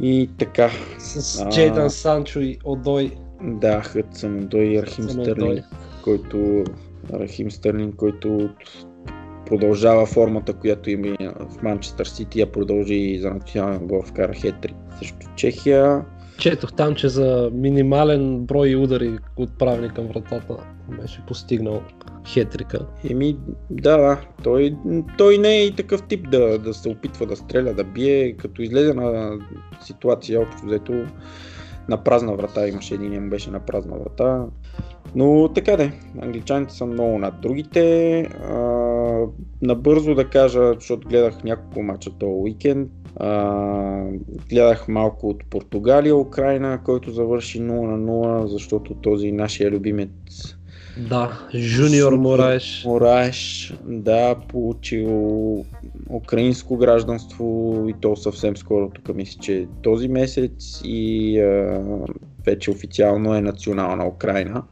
И 0.00 0.30
така. 0.38 0.70
С 0.98 1.46
Джейдан 1.50 1.90
Санчо 1.90 2.40
и 2.40 2.58
Одой 2.64 3.16
да, 3.42 3.80
Хътсън 3.82 4.46
Дой 4.46 4.64
и 4.64 4.76
Архим 4.76 5.04
Стърлинг, 5.04 5.64
който, 6.04 6.64
Архим 7.12 7.50
Стърлинг, 7.50 7.96
който 7.96 8.50
продължава 9.46 10.06
формата, 10.06 10.52
която 10.52 10.90
има 10.90 11.16
в 11.20 11.62
Манчестър 11.62 12.06
Сити, 12.06 12.40
я 12.40 12.52
продължи 12.52 12.94
и 12.94 13.18
за 13.18 13.30
национален 13.30 13.82
отбор, 13.82 14.06
вкара 14.06 14.34
хетри 14.34 14.74
срещу 14.98 15.26
Чехия. 15.36 16.04
Четох 16.38 16.72
там, 16.72 16.94
че 16.94 17.08
за 17.08 17.50
минимален 17.52 18.38
брой 18.40 18.74
удари 18.74 19.18
отправени 19.36 19.94
към 19.94 20.06
вратата 20.06 20.56
беше 21.00 21.22
постигнал 21.26 21.82
хетрика. 22.26 22.86
Еми, 23.10 23.36
да, 23.70 23.96
да. 23.96 24.20
Той, 24.42 24.76
той 25.18 25.38
не 25.38 25.56
е 25.56 25.66
и 25.66 25.74
такъв 25.74 26.02
тип 26.02 26.30
да, 26.30 26.58
да 26.58 26.74
се 26.74 26.88
опитва 26.88 27.26
да 27.26 27.36
стреля, 27.36 27.74
да 27.74 27.84
бие, 27.84 28.32
като 28.32 28.62
излезе 28.62 28.94
на 28.94 29.38
ситуация, 29.82 30.40
общо 30.40 30.66
взето 30.66 31.06
на 31.88 32.04
празна 32.04 32.34
врата, 32.34 32.68
имаше 32.68 32.94
един, 32.94 33.22
му 33.22 33.30
беше 33.30 33.50
на 33.50 33.60
празна 33.60 33.96
врата. 33.96 34.46
Но 35.14 35.48
така 35.54 35.76
де, 35.76 35.92
англичаните 36.22 36.74
са 36.74 36.86
много 36.86 37.18
над 37.18 37.34
другите. 37.40 38.20
А, 38.20 38.60
набързо 39.62 40.14
да 40.14 40.28
кажа, 40.28 40.72
защото 40.74 41.08
гледах 41.08 41.44
няколко 41.44 41.82
мача 41.82 42.10
този 42.18 42.32
уикенд. 42.32 42.90
А, 43.16 44.04
гледах 44.50 44.88
малко 44.88 45.28
от 45.28 45.50
Португалия, 45.50 46.16
Украина, 46.16 46.80
който 46.84 47.10
завърши 47.10 47.60
0 47.60 47.62
на 47.62 48.12
0, 48.12 48.46
защото 48.46 48.94
този 48.94 49.32
нашия 49.32 49.70
любимец 49.70 50.59
да, 50.96 51.38
Жуниор 51.54 52.12
Мораеш. 52.12 52.82
Мораеш, 52.84 53.72
да, 53.84 54.36
получил 54.48 55.64
украинско 56.10 56.76
гражданство 56.76 57.74
и 57.88 57.94
то 58.00 58.16
съвсем 58.16 58.56
скоро, 58.56 58.90
тук 58.90 59.16
мисля, 59.16 59.40
че 59.40 59.66
този 59.82 60.08
месец 60.08 60.80
и 60.84 61.38
а, 61.40 61.82
вече 62.46 62.70
официално 62.70 63.34
е 63.34 63.40
национална 63.40 64.08
Украина. 64.08 64.62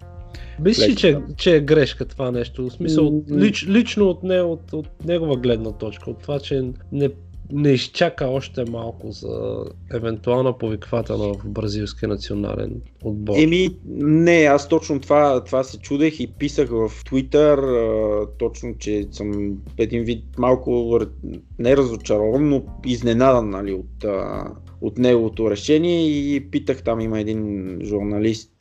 Мислиш, 0.60 0.94
че, 0.94 1.18
че 1.36 1.56
е 1.56 1.60
грешка 1.60 2.04
това 2.04 2.30
нещо? 2.30 2.68
В 2.68 2.72
смисъл, 2.72 3.22
лич, 3.30 3.66
лично 3.68 4.08
от, 4.08 4.22
не, 4.22 4.40
от, 4.40 4.72
от 4.72 4.88
негова 5.04 5.36
гледна 5.36 5.72
точка, 5.72 6.10
от 6.10 6.22
това, 6.22 6.40
че 6.40 6.62
не 6.92 7.10
не 7.52 7.70
изчака 7.70 8.26
още 8.26 8.64
малко 8.70 9.10
за 9.10 9.64
евентуална 9.94 10.58
повиквателна 10.58 11.34
в 11.34 11.48
бразилския 11.48 12.08
национален 12.08 12.80
отбор? 13.04 13.34
Еми, 13.38 13.68
не, 13.86 14.44
аз 14.44 14.68
точно 14.68 15.00
това, 15.00 15.44
това 15.44 15.64
се 15.64 15.78
чудех 15.78 16.20
и 16.20 16.26
писах 16.26 16.68
в 16.68 16.88
Twitter, 16.88 18.28
точно, 18.38 18.74
че 18.78 19.08
съм 19.10 19.58
един 19.78 20.04
вид 20.04 20.24
малко 20.38 21.00
не 21.58 21.76
разочарован, 21.76 22.48
но 22.48 22.62
изненадан 22.86 23.50
нали, 23.50 23.72
от, 23.72 24.04
от 24.80 24.98
неговото 24.98 25.50
решение 25.50 26.08
и 26.08 26.50
питах, 26.50 26.82
там 26.82 27.00
има 27.00 27.20
един 27.20 27.78
журналист, 27.82 28.52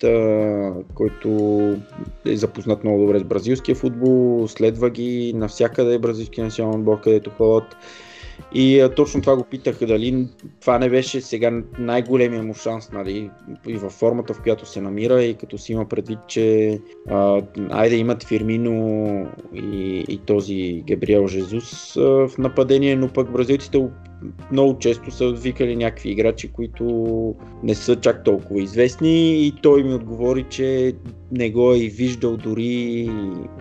който 0.93 1.59
е 2.25 2.35
запознат 2.35 2.83
много 2.83 3.01
добре 3.01 3.19
с 3.19 3.23
бразилския 3.23 3.75
футбол, 3.75 4.47
следва 4.47 4.89
ги 4.89 5.33
навсякъде 5.35 5.99
бразилския 5.99 6.45
национален 6.45 6.79
отбор, 6.79 7.01
където 7.01 7.29
ходят 7.29 7.75
и 8.53 8.79
а, 8.79 8.89
точно 8.89 9.21
това 9.21 9.35
го 9.35 9.43
питах, 9.43 9.79
дали 9.79 10.27
това 10.61 10.79
не 10.79 10.89
беше 10.89 11.21
сега 11.21 11.61
най-големия 11.79 12.43
му 12.43 12.53
шанс, 12.53 12.91
нали, 12.91 13.29
и 13.67 13.73
във 13.73 13.91
формата, 13.91 14.33
в 14.33 14.41
която 14.41 14.65
се 14.65 14.81
намира, 14.81 15.23
и 15.23 15.33
като 15.33 15.57
си 15.57 15.71
има 15.71 15.85
предвид, 15.85 16.19
че 16.27 16.77
а, 17.09 17.41
айде 17.69 17.95
имат 17.95 18.23
Фирмино 18.23 19.27
и, 19.53 20.05
и 20.09 20.17
този 20.17 20.83
Габриел 20.87 21.27
Жезус 21.27 21.97
а, 21.97 22.01
в 22.01 22.37
нападение, 22.37 22.95
но 22.95 23.07
пък 23.07 23.31
бразилците 23.31 23.77
много 24.51 24.79
често 24.79 25.11
са 25.11 25.31
викали 25.31 25.75
някакви 25.75 26.09
играчи, 26.09 26.51
които 26.51 27.35
не 27.63 27.75
са 27.75 27.95
чак 27.95 28.23
толкова 28.23 28.61
известни 28.61 29.47
и 29.47 29.53
той 29.61 29.83
ми 29.83 29.93
отговори, 29.93 30.45
че 30.49 30.93
не 31.31 31.51
го 31.51 31.73
е 31.73 31.77
виждал 31.77 32.37
дори 32.37 33.09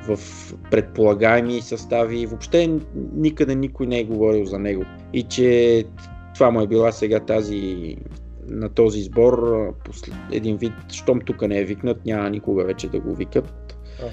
в 0.08 0.18
предполагаеми 0.70 1.60
състави. 1.60 2.26
Въобще 2.26 2.78
никъде 3.14 3.54
никой 3.54 3.86
не 3.86 4.00
е 4.00 4.04
говорил 4.04 4.44
за 4.44 4.58
него. 4.58 4.84
И 5.12 5.22
че 5.22 5.84
това 6.34 6.50
му 6.50 6.60
е 6.60 6.66
била 6.66 6.92
сега 6.92 7.20
тази 7.20 7.96
на 8.48 8.68
този 8.68 9.02
сбор 9.02 9.52
един 10.32 10.56
вид, 10.56 10.72
щом 10.92 11.20
тук 11.20 11.48
не 11.48 11.58
е 11.58 11.64
викнат, 11.64 12.06
няма 12.06 12.30
никога 12.30 12.64
вече 12.64 12.88
да 12.88 13.00
го 13.00 13.14
викат. 13.14 13.76
Ага. 14.00 14.10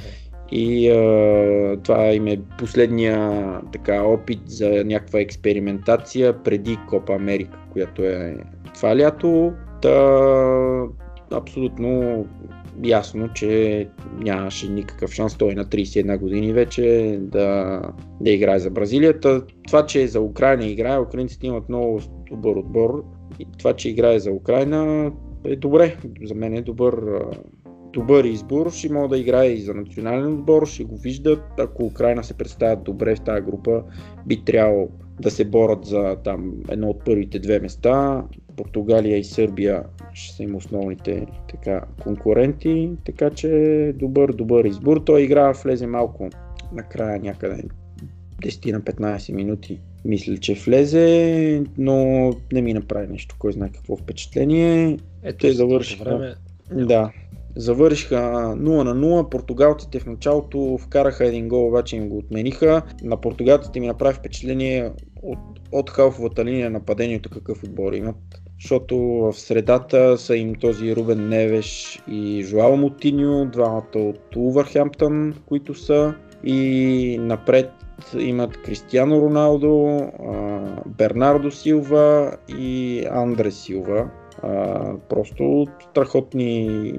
И 0.56 0.90
а, 0.90 1.78
това 1.84 2.14
им 2.14 2.28
е 2.28 2.42
последния 2.58 3.42
така, 3.72 4.04
опит 4.04 4.40
за 4.46 4.84
някаква 4.86 5.20
експериментация 5.20 6.44
преди 6.44 6.78
Копа 6.90 7.14
Америка, 7.14 7.60
която 7.72 8.04
е 8.04 8.38
това 8.74 8.98
лято. 8.98 9.54
Та, 9.82 10.88
абсолютно 11.32 12.26
ясно, 12.84 13.30
че 13.34 13.88
нямаше 14.20 14.70
никакъв 14.70 15.12
шанс 15.12 15.38
той 15.38 15.56
на 15.56 15.66
31 15.66 16.20
години 16.20 16.54
вече 16.54 17.18
да, 17.22 17.82
да 18.22 18.32
играе 18.32 18.60
за 18.60 18.70
Бразилия. 18.70 19.20
Това, 19.68 19.86
че 19.86 20.08
за 20.08 20.22
Украина 20.22 20.66
играе, 20.66 21.00
украинците 21.00 21.48
имат 21.48 21.70
много 21.70 22.00
добър 22.30 22.56
отбор 22.56 23.04
и 23.40 23.48
това, 23.58 23.74
че 23.74 23.90
играе 23.90 24.20
за 24.20 24.32
Украина 24.32 25.12
е 25.46 25.56
добре. 25.56 25.98
За 26.24 26.36
мен 26.36 26.54
е 26.54 26.62
добър 26.62 26.96
добър 27.94 28.24
избор, 28.24 28.72
ще 28.72 28.94
мога 28.94 29.08
да 29.08 29.18
играе 29.18 29.48
и 29.48 29.62
за 29.62 29.74
национален 29.74 30.34
отбор, 30.34 30.66
ще 30.66 30.84
го 30.84 30.98
виждат. 30.98 31.44
Ако 31.60 31.86
Украина 31.86 32.24
се 32.24 32.34
представят 32.34 32.84
добре 32.84 33.16
в 33.16 33.22
тази 33.22 33.42
група, 33.42 33.84
би 34.26 34.46
трябвало 34.46 34.90
да 35.20 35.32
се 35.32 35.46
борят 35.46 35.86
за 35.86 36.18
там 36.24 36.54
едно 36.70 36.90
от 36.90 37.06
първите 37.06 37.40
две 37.40 37.60
места. 37.60 38.24
Португалия 38.56 39.18
и 39.18 39.24
Сърбия 39.24 39.84
ще 40.14 40.36
са 40.36 40.44
им 40.44 40.56
основните 40.56 41.26
така, 41.50 41.82
конкуренти, 42.04 42.92
така 43.06 43.30
че 43.30 43.94
добър, 43.96 44.32
добър 44.32 44.66
избор. 44.66 44.98
Той 45.06 45.22
игра 45.22 45.52
влезе 45.52 45.88
малко 45.88 46.30
накрая 46.74 47.20
някъде 47.20 47.64
10 48.44 48.72
на 48.72 48.82
15 48.82 49.34
минути. 49.34 49.80
Мисля, 50.06 50.38
че 50.38 50.54
влезе, 50.54 51.64
но 51.78 52.30
не 52.54 52.62
ми 52.62 52.74
направи 52.74 53.08
нещо, 53.08 53.36
кой 53.40 53.54
знае 53.54 53.70
какво 53.70 53.98
впечатление. 53.98 54.98
Ето, 55.24 55.38
Те 55.38 55.54
завършиха. 55.54 56.18
Време... 56.18 56.36
Да, 56.86 57.12
Завършиха 57.56 58.16
0 58.16 58.84
на 58.84 58.96
0. 58.96 59.30
Португалците 59.30 60.00
в 60.00 60.06
началото 60.06 60.78
вкараха 60.82 61.26
един 61.26 61.48
гол, 61.48 61.68
обаче 61.68 61.96
им 61.96 62.10
го 62.10 62.18
отмениха. 62.18 62.82
На 63.04 63.22
португалците 63.22 63.80
ми 63.80 63.88
направи 63.88 64.14
впечатление 64.14 64.92
от, 65.22 65.40
от 65.72 65.90
халфовата 65.90 66.46
линия 66.46 66.70
нападението 66.70 67.30
какъв 67.30 67.64
отбор 67.64 67.94
имат. 67.94 68.42
Защото 68.62 68.98
в 68.98 69.34
средата 69.34 70.18
са 70.18 70.36
им 70.36 70.56
този 70.56 70.96
Рубен 70.96 71.30
Невеш 71.30 72.02
и 72.08 72.44
Жуал 72.44 72.78
Мутиньо, 72.78 73.46
двамата 73.46 73.96
от 73.96 74.36
Увърхемптън, 74.36 75.34
които 75.46 75.74
са. 75.74 76.14
И 76.44 77.18
напред 77.22 77.70
имат 78.20 78.62
Кристиано 78.62 79.22
Роналдо, 79.22 80.02
Бернардо 80.86 81.52
Силва 81.52 82.38
и 82.58 83.04
Андре 83.12 83.52
Силва. 83.52 84.10
Просто 85.10 85.66
страхотни, 85.90 86.94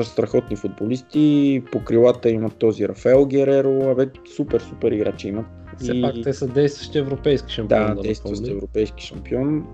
страхотни 0.00 0.56
футболисти. 0.56 1.62
По 1.72 1.84
крилата 1.84 2.30
имат 2.30 2.56
този 2.56 2.88
Рафаел 2.88 3.26
Гереро. 3.26 3.90
Абе, 3.90 4.06
супер, 4.36 4.60
супер 4.60 4.92
играчи 4.92 5.28
имат. 5.28 5.46
Все 5.78 6.00
пак 6.02 6.14
те 6.22 6.32
са 6.32 6.48
действащи 6.48 6.98
европейски 6.98 7.52
шампион. 7.52 7.86
Да, 7.86 7.94
да 7.94 8.02
действащи 8.02 8.50
европейски 8.50 9.06
шампион. 9.06 9.66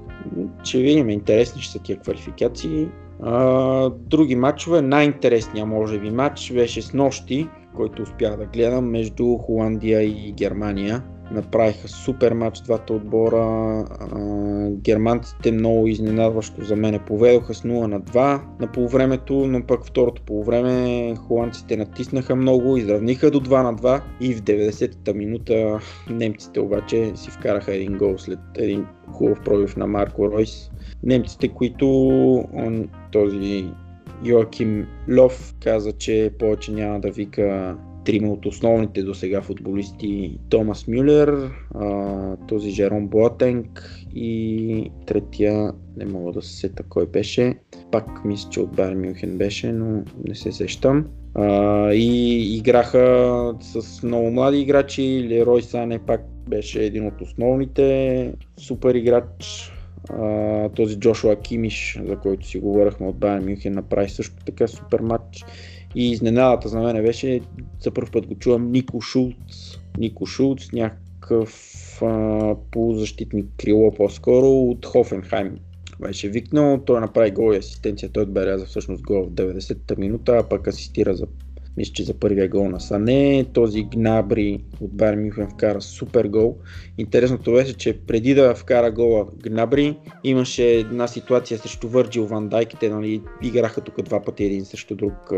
Ще 0.65 0.79
видим, 0.79 1.11
интересни 1.11 1.63
ще 1.63 1.73
са 1.73 1.79
тия 1.79 1.99
квалификации. 1.99 2.89
А, 3.23 3.91
други 3.91 4.37
матчове, 4.37 4.83
най-интересният 4.83 5.69
може 5.69 5.99
би 5.99 6.11
матч 6.11 6.53
беше 6.53 6.83
с 6.83 6.95
нощи, 6.95 7.49
който 7.77 8.03
успях 8.03 8.37
да 8.37 8.47
гледам 8.47 8.91
между 8.91 9.37
Холандия 9.37 10.03
и 10.03 10.33
Германия. 10.33 11.03
Направиха 11.33 11.89
супер 11.89 12.33
матч 12.33 12.61
двата 12.61 12.93
отбора. 12.93 13.85
Германците 14.71 15.53
много 15.53 15.87
изненадващо 15.87 16.65
за 16.65 16.77
мен 16.77 17.01
поведоха 17.07 17.55
с 17.55 17.63
0 17.63 17.87
на 17.87 18.01
2 18.01 18.41
на 18.61 18.73
полувремето, 18.73 19.35
но 19.35 19.67
пък 19.67 19.85
второто 19.85 20.23
полувреме 20.23 21.15
холандците 21.17 21.77
натиснаха 21.77 22.37
много, 22.37 22.77
изравниха 22.77 23.31
до 23.31 23.41
2 23.41 23.63
на 23.63 23.75
2 23.75 24.03
и 24.21 24.35
в 24.35 24.43
90-та 24.43 25.13
минута 25.13 25.81
немците 26.11 26.61
обаче 26.61 27.13
си 27.15 27.31
вкараха 27.31 27.75
един 27.75 27.99
гол 27.99 28.19
след 28.19 28.39
един 28.59 28.87
хубав 29.13 29.41
пробив 29.45 29.77
на 29.77 29.87
Марко 29.87 30.31
Ройс. 30.31 30.71
Немците, 31.03 31.49
които 31.49 31.89
он, 32.53 32.89
този 33.13 33.73
Йоаким 34.25 34.87
Лов 35.17 35.55
каза, 35.63 35.93
че 35.93 36.31
повече 36.39 36.73
няма 36.73 37.01
да 37.01 37.11
вика 37.11 37.77
трима 38.09 38.33
от 38.33 38.47
основните 38.47 39.03
до 39.03 39.15
сега 39.15 39.43
футболисти 39.43 40.39
Томас 40.49 40.89
Мюлер, 40.89 41.51
а, 41.75 42.37
този 42.49 42.71
Жером 42.71 43.09
Боатенг 43.09 43.91
и 44.15 44.91
третия, 45.07 45.73
не 45.97 46.05
мога 46.05 46.33
да 46.33 46.43
се 46.43 46.57
сета 46.57 46.83
кой 46.89 47.07
беше, 47.07 47.55
пак 47.91 48.25
мисля, 48.25 48.51
че 48.51 48.61
от 48.61 48.77
Байер 48.77 48.95
Мюнхен 48.95 49.39
беше, 49.39 49.73
но 49.73 50.03
не 50.29 50.35
се 50.35 50.53
сещам. 50.53 51.07
А, 51.35 51.93
и 51.93 52.57
играха 52.57 53.55
с 53.61 54.03
много 54.03 54.31
млади 54.31 54.59
играчи, 54.59 55.27
Лерой 55.29 55.63
Сане 55.63 55.99
пак 55.99 56.21
беше 56.49 56.85
един 56.85 57.07
от 57.07 57.21
основните 57.21 58.33
супер 58.57 58.95
играч, 58.95 59.73
а, 60.11 60.69
този 60.69 61.01
Джошуа 61.01 61.37
Кимиш, 61.37 62.01
за 62.07 62.17
който 62.17 62.47
си 62.47 62.59
говорихме 62.59 63.07
от 63.07 63.17
Байер 63.17 63.41
Мюнхен, 63.41 63.75
направи 63.75 64.09
също 64.09 64.45
така 64.45 64.67
супер 64.67 65.01
матч. 65.01 65.45
И 65.95 66.11
изненадата 66.11 66.69
за 66.69 66.81
мен 66.81 67.03
беше, 67.05 67.41
за 67.81 67.91
първ 67.91 68.11
път 68.13 68.27
го 68.27 68.35
чувам, 68.35 68.73
Нико 68.73 69.01
Шулц. 69.01 69.79
Нико 69.99 70.27
Шулц, 70.27 70.73
някакъв 70.73 71.53
а, 72.03 72.55
полузащитник 72.71 73.47
крило 73.57 73.95
по-скоро 73.95 74.47
от 74.47 74.87
Хофенхайм. 74.87 75.59
Беше 76.01 76.29
викнал, 76.29 76.79
той 76.85 77.01
направи 77.01 77.31
гол 77.31 77.53
и 77.55 77.57
асистенция, 77.57 78.09
той 78.13 78.23
отбеляза 78.23 78.67
всъщност 78.67 79.03
гол 79.03 79.25
в 79.25 79.31
90-та 79.31 79.95
минута, 79.99 80.33
а 80.33 80.49
пък 80.49 80.67
асистира 80.67 81.15
за 81.15 81.27
мисля, 81.79 81.93
че 81.93 82.05
за 82.05 82.15
първия 82.15 82.49
гол 82.49 82.69
на 82.69 82.81
Сане. 82.81 83.47
Този 83.53 83.83
Гнабри 83.83 84.61
от 84.81 84.97
Байер 84.97 85.17
Мюнхен 85.17 85.49
вкара 85.49 85.81
супер 85.81 86.25
гол. 86.25 86.57
Интересното 86.99 87.53
беше, 87.53 87.75
че 87.75 87.99
преди 87.99 88.35
да 88.35 88.55
вкара 88.55 88.91
гола 88.91 89.27
Гнабри, 89.43 89.99
имаше 90.25 90.71
една 90.71 91.09
ситуация 91.09 91.59
срещу 91.59 91.89
Върджил 91.89 92.27
Ван 92.27 92.49
Дайк. 92.49 92.83
Нали, 92.83 93.23
играха 93.43 93.81
тук 93.81 94.03
два 94.03 94.23
пъти 94.23 94.45
един 94.45 94.65
срещу 94.65 94.95
друг 94.95 95.33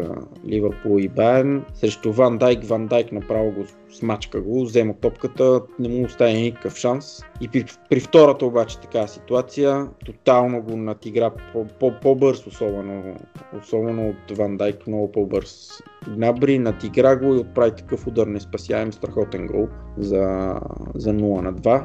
Ливърпул 0.49 1.01
и 1.01 1.09
Байерн. 1.09 1.65
Срещу 1.75 2.13
Ван 2.13 2.39
Дайк, 2.39 2.65
Ван 2.65 2.87
Дайк 2.87 3.13
направо 3.13 3.51
го 3.51 3.65
смачка 3.93 4.41
го, 4.41 4.65
взема 4.65 4.95
топката, 5.01 5.63
не 5.79 5.89
му 5.89 6.05
оставя 6.05 6.33
никакъв 6.33 6.77
шанс. 6.77 7.21
И 7.41 7.49
при, 7.49 7.65
при 7.91 8.01
втората 8.01 8.47
обаче 8.47 8.81
така 8.81 9.07
ситуация, 9.07 9.87
тотално 10.07 10.63
го 10.63 10.77
натигра 10.77 11.31
по- 11.53 11.67
по- 11.81 12.01
по-бърз, 12.03 12.47
особено, 12.47 13.17
особено 13.63 14.09
от 14.09 14.37
Ван 14.37 14.57
Дайк, 14.57 14.87
много 14.87 15.13
по-бърз. 15.13 15.71
Гнабри 16.09 16.30
натигра 16.33 17.17
го 17.17 17.35
и 17.35 17.39
отправи 17.39 17.71
такъв 17.71 18.07
удар 18.07 18.27
неспасяем, 18.27 18.93
страхотен 18.93 19.47
гол 19.47 19.69
за, 19.99 20.55
за 20.95 21.11
0 21.11 21.41
на 21.41 21.55
2. 21.55 21.85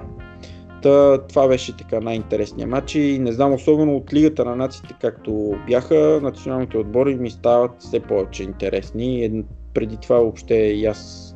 Та, 0.81 1.17
това 1.27 1.47
беше 1.47 1.77
така 1.77 1.99
най-интересният 1.99 2.69
матч 2.69 2.95
и 2.95 3.19
не 3.19 3.31
знам, 3.31 3.53
особено 3.53 3.95
от 3.95 4.13
Лигата 4.13 4.45
на 4.45 4.55
нациите, 4.55 4.95
както 5.01 5.53
бяха, 5.67 6.19
националните 6.23 6.77
отбори 6.77 7.15
ми 7.15 7.29
стават 7.29 7.71
все 7.79 7.99
повече 7.99 8.43
интересни. 8.43 9.23
Ед- 9.23 9.45
Преди 9.73 9.97
това 9.97 10.19
въобще 10.19 10.55
и 10.55 10.85
аз 10.85 11.35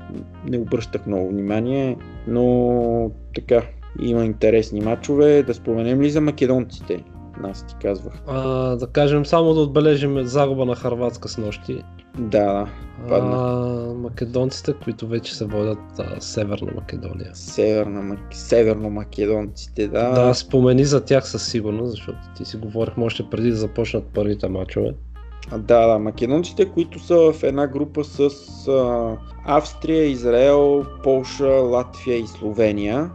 не 0.50 0.58
обръщах 0.58 1.06
много 1.06 1.30
внимание, 1.30 1.98
но 2.28 3.12
така, 3.36 3.62
има 4.02 4.26
интересни 4.26 4.82
матчове. 4.82 5.43
Да 5.43 5.54
споменем 5.54 6.02
ли 6.02 6.10
за 6.10 6.22
македонците? 6.22 7.04
Аз 7.43 7.67
ти 7.67 7.75
казвах. 7.82 8.13
А, 8.28 8.41
да 8.75 8.88
кажем 8.88 9.25
само 9.25 9.54
да 9.54 9.60
отбележим 9.60 10.25
загуба 10.25 10.65
на 10.65 10.75
Харватска 10.75 11.30
с 11.30 11.38
нощи. 11.38 11.84
Да. 12.17 12.67
Падна. 13.10 13.36
А, 13.36 13.93
македонците, 13.93 14.73
които 14.84 15.08
вече 15.08 15.36
се 15.36 15.45
водят 15.45 15.80
а, 15.99 16.21
Северна 16.21 16.71
Македония. 16.75 17.32
Северна, 17.34 18.02
Мак- 18.02 18.34
северно-македонците, 18.34 19.88
да. 19.88 20.10
Да, 20.12 20.34
спомени 20.34 20.86
за 20.86 21.06
тях 21.06 21.30
със 21.30 21.47
сигурност, 21.47 21.91
защото 21.91 22.17
ти 22.38 22.45
си 22.45 22.58
говорихме 22.58 23.06
още 23.06 23.30
преди 23.30 23.49
да 23.49 23.56
започнат 23.56 24.04
първите 24.13 24.49
мачове. 24.49 24.93
Да, 25.58 25.88
да, 25.88 25.99
македонците, 25.99 26.65
които 26.65 26.99
са 26.99 27.32
в 27.34 27.43
една 27.43 27.67
група 27.67 28.04
с 28.04 28.30
а, 28.67 29.17
Австрия, 29.45 30.06
Израел, 30.06 30.86
Полша, 31.04 31.47
Латвия 31.47 32.17
и 32.17 32.28
Словения. 32.28 33.10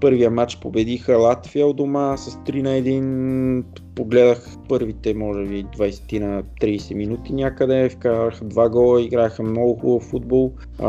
Първия 0.00 0.30
матч 0.30 0.56
победиха 0.56 1.16
Латвия 1.18 1.66
у 1.66 1.72
дома 1.72 2.16
с 2.16 2.30
3 2.30 2.62
на 2.62 2.68
1. 2.68 3.64
Погледах 3.94 4.56
първите, 4.68 5.14
може 5.14 5.44
би, 5.44 5.64
20 5.64 6.18
на 6.18 6.42
30 6.42 6.94
минути 6.94 7.32
някъде. 7.32 7.88
Вкараха 7.88 8.44
два 8.44 8.68
гола, 8.68 9.02
играха 9.02 9.42
много 9.42 9.80
хубав 9.80 10.02
футбол. 10.02 10.52
А, 10.78 10.88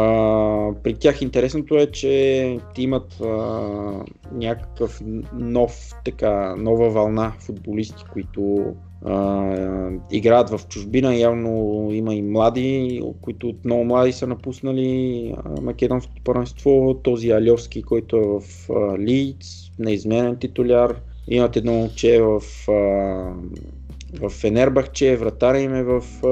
при 0.83 0.93
тях 0.93 1.21
интересното 1.21 1.75
е, 1.75 1.91
че 1.91 2.57
имат 2.77 3.21
а, 3.21 3.27
някакъв 4.31 5.01
нов, 5.33 5.91
така, 6.05 6.55
нова 6.55 6.89
вълна 6.89 7.31
футболисти, 7.39 8.03
които 8.13 8.73
играят 10.11 10.49
в 10.49 10.59
чужбина. 10.67 11.15
Явно 11.15 11.87
има 11.91 12.15
и 12.15 12.21
млади, 12.21 13.01
които 13.21 13.47
от 13.47 13.65
много 13.65 13.83
млади 13.83 14.11
са 14.11 14.27
напуснали 14.27 15.35
македонското 15.61 16.21
първенство. 16.23 16.99
Този 17.03 17.31
Алевски, 17.31 17.83
който 17.83 18.17
е 18.17 18.39
в 18.39 18.69
Лиц, 18.99 19.71
неизменен 19.79 20.37
титуляр. 20.37 20.95
Имат 21.27 21.55
едно 21.55 21.73
момче 21.73 22.21
в, 22.21 22.41
в 24.19 24.29
Фенербахче, 24.29 25.15
вратаря 25.15 25.59
им 25.59 25.75
е 25.75 25.83
в 25.83 26.03
а, 26.23 26.29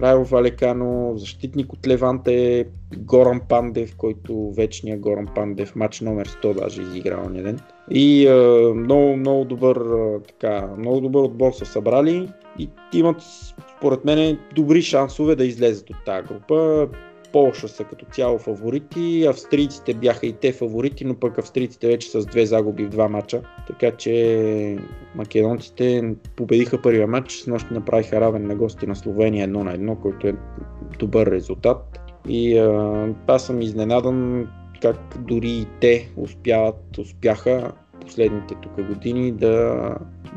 Райо 0.00 0.24
Валекано, 0.24 1.12
защитник 1.16 1.72
от 1.72 1.86
Леванте, 1.86 2.66
Горан 2.98 3.40
Пандев, 3.48 3.96
който 3.96 4.50
вечният 4.50 5.00
Горан 5.00 5.26
Пандев, 5.34 5.76
матч 5.76 6.00
номер 6.00 6.28
100 6.28 6.60
даже 6.60 6.82
изигра 6.82 7.22
ония 7.26 7.42
ден. 7.42 7.60
И 7.90 8.28
а, 8.28 8.34
много, 8.74 9.16
много 9.16 9.44
добър, 9.44 9.76
а, 9.76 10.20
така, 10.22 10.68
много 10.78 11.00
добър 11.00 11.20
отбор 11.20 11.52
са 11.52 11.66
събрали 11.66 12.28
и 12.58 12.68
имат, 12.94 13.16
според 13.76 14.04
мен, 14.04 14.38
добри 14.54 14.82
шансове 14.82 15.36
да 15.36 15.44
излезат 15.44 15.90
от 15.90 15.96
тази 16.06 16.28
група. 16.28 16.88
Полша 17.32 17.68
са 17.68 17.84
като 17.84 18.06
цяло 18.12 18.38
фаворити, 18.38 19.26
австрийците 19.28 19.94
бяха 19.94 20.26
и 20.26 20.32
те 20.32 20.52
фаворити, 20.52 21.04
но 21.04 21.14
пък 21.14 21.38
австрийците 21.38 21.86
вече 21.86 22.10
с 22.10 22.26
две 22.26 22.46
загуби 22.46 22.84
в 22.84 22.88
два 22.88 23.08
мача. 23.08 23.42
Така 23.66 23.90
че 23.90 24.78
македонците 25.14 26.14
победиха 26.36 26.82
първия 26.82 27.06
матч, 27.06 27.32
с 27.32 27.46
нощ 27.46 27.70
направиха 27.70 28.20
равен 28.20 28.46
на 28.46 28.54
гости 28.54 28.86
на 28.86 28.96
Словения 28.96 29.44
едно 29.44 29.64
на 29.64 29.72
едно, 29.72 29.96
който 29.96 30.26
е 30.26 30.34
добър 30.98 31.26
резултат. 31.26 32.00
И 32.28 32.58
а, 32.58 33.08
аз 33.26 33.46
съм 33.46 33.62
изненадан 33.62 34.48
как 34.82 34.96
дори 35.18 35.50
и 35.50 35.66
те 35.80 36.08
успяват, 36.16 36.98
успяха 36.98 37.72
последните 38.00 38.54
тук 38.62 38.86
години 38.86 39.32
да, 39.32 39.88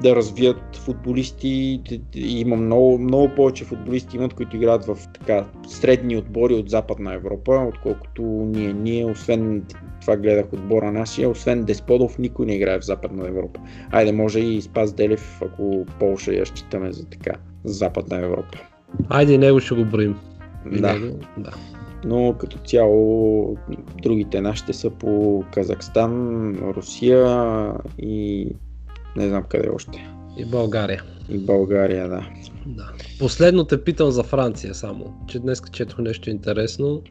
да 0.02 0.16
развият 0.16 0.76
футболисти. 0.76 1.82
Има 2.16 2.56
много, 2.56 3.00
много 3.00 3.36
повече 3.36 3.66
футболисти 3.66 4.18
имат, 4.18 4.34
които 4.34 4.56
играят 4.56 4.86
в 4.86 4.98
така 5.14 5.46
средни 5.68 6.18
отбори 6.18 6.54
от 6.54 6.70
Западна 6.70 7.14
Европа, 7.14 7.66
отколкото 7.68 8.22
ние. 8.22 8.74
Ние, 8.74 9.06
освен 9.06 9.64
това 10.02 10.18
гледах 10.18 10.54
отбора 10.54 10.92
нашия, 10.92 11.30
освен 11.30 11.64
Десподов, 11.64 12.20
никой 12.20 12.46
не 12.46 12.56
играе 12.56 12.80
в 12.80 12.86
Западна 12.86 13.28
Европа. 13.28 13.60
Айде, 13.92 14.12
може 14.12 14.40
и 14.40 14.62
Спас 14.62 14.94
Делев, 14.94 15.42
ако 15.42 15.86
Полша 16.00 16.34
я 16.34 16.46
считаме 16.46 16.92
за 16.92 17.06
така 17.06 17.32
Западна 17.64 18.18
Европа. 18.18 18.58
Айде 19.10 19.38
него 19.38 19.60
ще 19.60 19.76
го 19.76 19.86
броим. 19.86 20.16
Да. 20.66 21.00
да. 21.38 21.52
Но 22.06 22.36
като 22.40 22.58
цяло 22.58 23.58
другите 24.02 24.42
нашите 24.42 24.74
са 24.74 24.90
по 24.90 25.44
Казахстан, 25.54 26.56
Русия 26.56 27.74
и 27.98 28.48
не 29.16 29.28
знам 29.28 29.44
къде 29.50 29.70
още. 29.70 30.10
И 30.38 30.46
България. 30.46 31.04
И 31.30 31.38
България, 31.38 32.10
да. 32.10 32.28
Да. 32.66 32.92
Последно 33.20 33.66
те 33.66 33.84
питам 33.84 34.12
за 34.12 34.24
Франция 34.24 34.76
само, 34.76 35.14
че 35.28 35.40
днес 35.40 35.62
четох 35.72 36.00
нещо 36.00 36.30
интересно. 36.30 37.02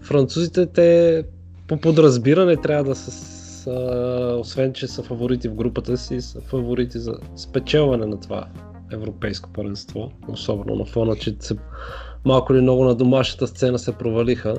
французите 0.00 0.66
те 0.66 1.22
по 1.68 1.80
подразбиране 1.80 2.56
трябва 2.56 2.84
да 2.84 2.94
са, 2.94 3.10
са, 3.10 4.36
освен 4.40 4.72
че 4.72 4.86
са 4.86 5.02
фаворити 5.02 5.48
в 5.48 5.54
групата 5.54 5.96
си, 5.96 6.20
са 6.20 6.40
фаворити 6.40 6.98
за 6.98 7.14
спечелване 7.36 8.06
на 8.06 8.20
това 8.20 8.46
европейско 8.92 9.50
първенство, 9.52 10.12
особено 10.28 10.74
на 10.74 10.84
фона, 10.84 11.16
че 11.16 11.36
се 11.40 11.56
малко 12.24 12.54
или 12.54 12.60
много 12.60 12.84
на 12.84 12.94
домашната 12.94 13.46
сцена 13.46 13.78
се 13.78 13.92
провалиха. 13.92 14.56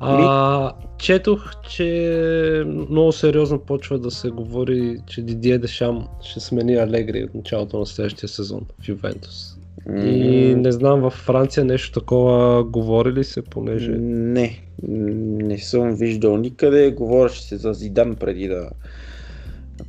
А, 0.00 0.72
четох, 0.98 1.52
че 1.68 2.64
много 2.66 3.12
сериозно 3.12 3.58
почва 3.58 3.98
да 3.98 4.10
се 4.10 4.30
говори, 4.30 4.98
че 5.06 5.22
Дидие 5.22 5.58
Дешам 5.58 6.08
ще 6.22 6.40
смени 6.40 6.74
Алегри 6.74 7.24
от 7.24 7.34
началото 7.34 7.78
на 7.78 7.86
следващия 7.86 8.28
сезон 8.28 8.66
в 8.82 8.88
Ювентус. 8.88 9.56
И 9.88 10.54
не 10.56 10.72
знам, 10.72 11.00
във 11.00 11.12
Франция 11.12 11.64
нещо 11.64 12.00
такова 12.00 12.64
говори 12.64 13.12
ли 13.12 13.24
се, 13.24 13.42
понеже... 13.42 13.90
Не, 13.98 14.60
не 14.82 15.58
съм 15.58 15.94
виждал 15.94 16.36
никъде. 16.36 16.90
Говореше 16.90 17.42
се 17.42 17.56
за 17.56 17.72
Зидан 17.72 18.14
преди 18.14 18.48
да 18.48 18.70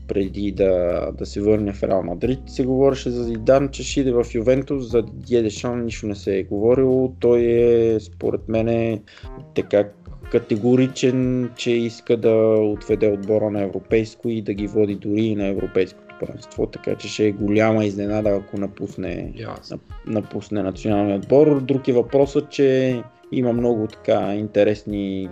преди 0.07 0.51
да, 0.51 1.07
да 1.17 1.25
се 1.25 1.41
върне 1.41 1.73
в 1.73 1.83
Реал 1.83 2.03
Мадрид. 2.03 2.39
Се 2.47 2.65
говореше 2.65 3.09
за 3.09 3.23
Зидан, 3.23 3.69
че 3.69 3.83
ще 3.83 3.99
иде 3.99 4.11
в 4.11 4.25
Ювентус, 4.33 4.89
за 4.89 5.01
Дедешан 5.01 5.85
нищо 5.85 6.07
не 6.07 6.15
се 6.15 6.37
е 6.37 6.43
говорило. 6.43 7.13
Той 7.19 7.41
е, 7.41 7.99
според 7.99 8.49
мен, 8.49 8.99
така 9.55 9.87
категоричен, 10.31 11.49
че 11.55 11.71
иска 11.71 12.17
да 12.17 12.31
отведе 12.59 13.11
отбора 13.11 13.51
на 13.51 13.61
европейско 13.61 14.29
и 14.29 14.41
да 14.41 14.53
ги 14.53 14.67
води 14.67 14.95
дори 14.95 15.21
и 15.21 15.35
на 15.35 15.47
европейското 15.47 16.15
първенство, 16.19 16.65
така 16.65 16.95
че 16.95 17.07
ще 17.07 17.27
е 17.27 17.31
голяма 17.31 17.85
изненада, 17.85 18.29
ако 18.29 18.57
напусне, 18.57 19.33
Ясно. 19.35 19.79
напусне 20.07 20.63
националния 20.63 21.15
отбор. 21.15 21.61
Друг 21.61 21.87
е 21.87 21.93
въпросът, 21.93 22.49
че 22.49 23.01
има 23.31 23.53
много 23.53 23.87
така 23.87 24.35
интересни 24.35 25.29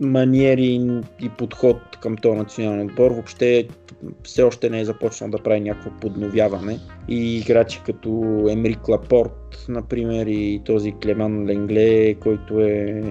маниери 0.00 1.00
и 1.20 1.28
подход 1.28 1.76
към 2.00 2.16
този 2.16 2.38
национален 2.38 2.86
отбор. 2.86 3.10
Въобще 3.10 3.68
все 4.22 4.42
още 4.42 4.70
не 4.70 4.80
е 4.80 4.84
започнал 4.84 5.30
да 5.30 5.38
прави 5.38 5.60
някакво 5.60 5.90
подновяване. 6.00 6.78
И 7.08 7.38
играчи 7.38 7.82
като 7.86 8.40
Емрик 8.50 8.88
Лапорт, 8.88 9.66
например, 9.68 10.26
и 10.26 10.62
този 10.64 10.92
Клеман 10.92 11.46
Ленгле, 11.46 12.14
който 12.14 12.60
е 12.60 13.02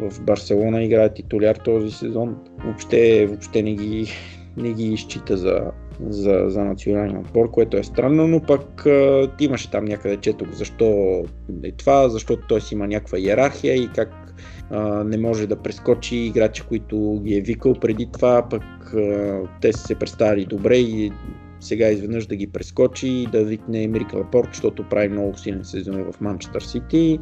в 0.00 0.20
Барселона, 0.20 0.82
играе 0.82 1.14
титуляр 1.14 1.56
този 1.56 1.90
сезон. 1.90 2.36
Въобще, 2.64 3.26
въобще 3.26 3.62
не 3.62 3.74
ги, 3.74 4.12
не 4.56 4.72
ги 4.72 4.92
изчита 4.92 5.36
за, 5.36 5.60
за, 6.08 6.44
за 6.48 6.64
националния 6.64 7.20
отбор, 7.20 7.50
което 7.50 7.76
е 7.76 7.82
странно, 7.82 8.28
но 8.28 8.40
пък 8.40 8.86
а, 8.86 9.30
имаше 9.40 9.70
там 9.70 9.84
някъде 9.84 10.16
четох 10.16 10.50
защо 10.50 11.22
е 11.64 11.72
това, 11.72 12.08
защото 12.08 12.46
той 12.48 12.60
си 12.60 12.74
има 12.74 12.86
някаква 12.86 13.18
иерархия 13.18 13.74
и 13.74 13.88
как 13.94 14.25
а, 14.70 15.04
не 15.04 15.16
може 15.16 15.46
да 15.46 15.56
прескочи 15.56 16.16
играчи, 16.16 16.62
които 16.62 17.20
ги 17.24 17.34
е 17.34 17.40
викал 17.40 17.74
преди 17.74 18.08
това, 18.12 18.48
пък 18.50 18.94
а, 18.94 19.40
те 19.60 19.72
са 19.72 19.86
се 19.86 19.94
представили 19.94 20.44
добре 20.44 20.76
и 20.76 21.12
сега 21.60 21.88
изведнъж 21.88 22.26
да 22.26 22.36
ги 22.36 22.46
прескочи 22.46 23.08
и 23.08 23.26
да 23.26 23.44
викне 23.44 23.82
Емерик 23.82 24.14
Лапорт, 24.14 24.48
защото 24.52 24.88
прави 24.88 25.08
много 25.08 25.38
силен 25.38 25.64
сезон 25.64 26.12
в 26.12 26.20
Манчестър 26.20 26.60
Сити, 26.60 27.18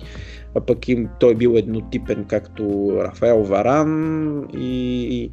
а 0.54 0.60
пък 0.60 0.88
им, 0.88 1.08
той 1.20 1.34
бил 1.34 1.54
еднотипен 1.56 2.24
както 2.24 2.92
Рафаел 3.02 3.42
Варан 3.42 4.44
и, 4.58 5.00
и 5.10 5.32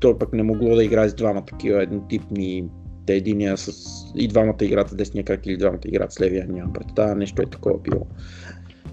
той 0.00 0.18
пък 0.18 0.32
не 0.32 0.42
могло 0.42 0.74
да 0.74 0.84
играе 0.84 1.08
с 1.08 1.14
двама 1.14 1.44
такива 1.44 1.82
еднотипни. 1.82 2.64
Те 3.06 3.14
единия 3.14 3.56
с 3.56 3.72
и 4.14 4.28
двамата 4.28 4.56
играят 4.60 4.88
с 4.88 4.94
десния 4.94 5.24
крак 5.24 5.46
или 5.46 5.56
двамата 5.56 5.80
играят 5.84 6.12
с 6.12 6.20
левия, 6.20 6.46
нямам 6.48 6.72
представа, 6.72 7.14
нещо 7.14 7.42
е 7.42 7.46
такова 7.46 7.78
било 7.78 8.06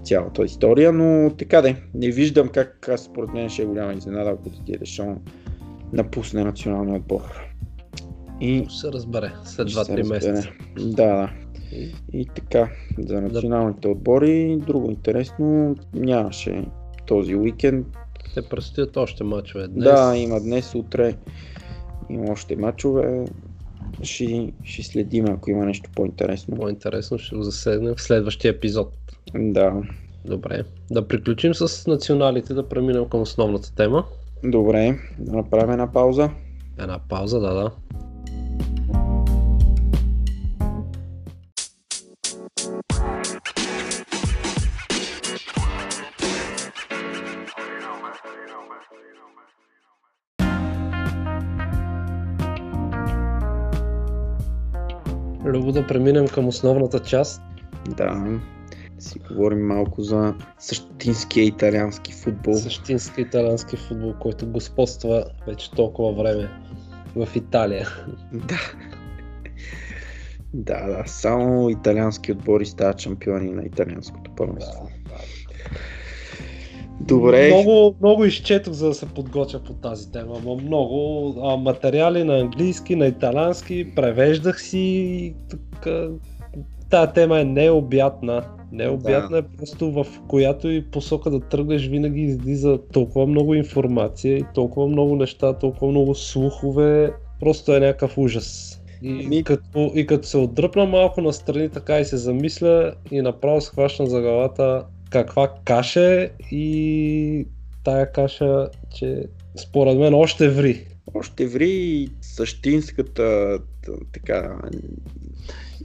цялата 0.04 0.44
история, 0.44 0.92
но 0.92 1.30
така 1.38 1.62
де, 1.62 1.76
не 1.94 2.10
виждам 2.10 2.48
как 2.48 2.88
аз 2.88 3.04
според 3.04 3.32
мен 3.32 3.48
ще 3.48 3.62
е 3.62 3.66
голяма 3.66 3.92
изненада, 3.94 4.30
ако 4.30 4.50
Дидие 4.50 4.78
Дешон 4.78 5.18
напусне 5.92 6.44
националния 6.44 6.96
отбор. 6.96 7.48
И 8.40 8.64
Ще 8.68 8.78
се 8.78 8.92
разбере 8.92 9.32
след 9.44 9.68
ще 9.68 9.84
се 9.84 9.92
2-3 9.92 9.98
разбере. 9.98 10.32
месеца. 10.32 10.48
Да, 10.78 11.06
да. 11.06 11.30
И 12.12 12.26
така, 12.26 12.70
за 12.98 13.20
националните 13.20 13.88
отбори, 13.88 14.58
друго 14.66 14.90
интересно, 14.90 15.76
нямаше 15.94 16.64
този 17.06 17.34
уикенд. 17.34 17.86
Те 18.34 18.42
предстоят 18.42 18.96
още 18.96 19.24
мачове 19.24 19.68
днес. 19.68 19.84
Да, 19.84 20.16
има 20.16 20.40
днес, 20.40 20.74
утре, 20.74 21.14
има 22.10 22.32
още 22.32 22.56
мачове. 22.56 23.24
Ще, 24.02 24.52
ще 24.64 24.82
следим, 24.82 25.26
ако 25.28 25.50
има 25.50 25.64
нещо 25.64 25.90
по-интересно. 25.96 26.56
По-интересно 26.56 27.18
ще 27.18 27.36
го 27.36 27.42
заседнем 27.42 27.94
в 27.94 28.02
следващия 28.02 28.50
епизод. 28.50 28.92
Да, 29.34 29.82
Добре. 30.24 30.64
Да 30.90 31.08
приключим 31.08 31.54
с 31.54 31.86
националите, 31.86 32.54
да 32.54 32.68
преминем 32.68 33.08
към 33.08 33.20
основната 33.20 33.74
тема. 33.74 34.04
добре, 34.44 34.98
да 35.18 35.32
направим 35.32 35.70
една 35.70 35.92
пауза. 35.92 36.30
Една 36.78 36.98
пауза, 37.08 37.40
да, 37.40 37.54
да. 37.54 37.70
Любо 55.44 55.72
да 55.72 55.86
преминем 55.86 56.26
към 56.28 56.48
основната 56.48 56.98
част. 56.98 57.42
Да, 57.96 58.40
си 59.02 59.18
говорим 59.18 59.66
малко 59.66 60.02
за 60.02 60.34
същинския 60.58 61.44
италиански 61.44 62.12
футбол. 62.12 62.54
Същински 62.54 63.20
италиански 63.20 63.76
футбол, 63.76 64.14
който 64.20 64.46
господства 64.46 65.24
вече 65.46 65.70
толкова 65.70 66.12
време 66.12 66.50
в 67.16 67.28
Италия. 67.36 67.88
Да. 68.32 68.58
Да, 70.54 70.86
да, 70.86 71.02
само 71.06 71.70
италиански 71.70 72.32
отбори 72.32 72.66
стават 72.66 73.00
шампиони 73.00 73.50
на 73.50 73.62
италианското 73.62 74.30
първенство. 74.36 74.88
Добре, 77.00 77.48
Много, 77.48 77.96
много 78.00 78.24
изчетох, 78.24 78.74
за 78.74 78.86
да 78.86 78.94
се 78.94 79.06
подготвя 79.06 79.60
по 79.60 79.72
тази 79.72 80.12
тема. 80.12 80.34
Ама 80.42 80.54
много 80.54 81.34
а, 81.42 81.56
материали 81.56 82.24
на 82.24 82.38
английски, 82.38 82.96
на 82.96 83.06
италиански, 83.06 83.92
превеждах 83.96 84.62
си 84.62 84.78
и 84.78 85.34
тук. 85.50 85.86
а, 85.86 86.10
Тая 86.90 87.12
тема 87.12 87.40
е 87.40 87.44
необятна. 87.44 88.44
Необятна 88.72 89.38
е 89.38 89.42
просто 89.42 89.92
в 89.92 90.06
която 90.28 90.68
и 90.68 90.90
посока 90.90 91.30
да 91.30 91.40
тръгнеш 91.40 91.86
винаги 91.86 92.22
излиза 92.22 92.78
толкова 92.92 93.26
много 93.26 93.54
информация 93.54 94.38
и 94.38 94.44
толкова 94.54 94.88
много 94.88 95.16
неща, 95.16 95.52
толкова 95.52 95.90
много 95.90 96.14
слухове. 96.14 97.12
Просто 97.40 97.76
е 97.76 97.80
някакъв 97.80 98.18
ужас. 98.18 98.80
И, 99.02 99.22
Ами- 99.26 99.44
като, 99.44 99.92
и 99.94 100.06
като 100.06 100.28
се 100.28 100.36
отдръпна 100.36 100.86
малко 100.86 101.20
настрани 101.20 101.68
така 101.68 102.00
и 102.00 102.04
се 102.04 102.16
замисля 102.16 102.94
и 103.10 103.20
направо 103.22 103.60
се 103.60 103.70
хващам 103.70 104.06
за 104.06 104.20
главата 104.20 104.84
каква 105.10 105.54
каша 105.64 106.00
е 106.00 106.30
и 106.50 107.46
тая 107.84 108.12
каша, 108.12 108.68
че 108.94 109.24
според 109.56 109.98
мен 109.98 110.14
още 110.14 110.48
ври. 110.48 110.86
още 111.14 111.46
ври 111.46 111.70
и 111.70 112.08
същинската 112.20 113.58
така 114.12 114.58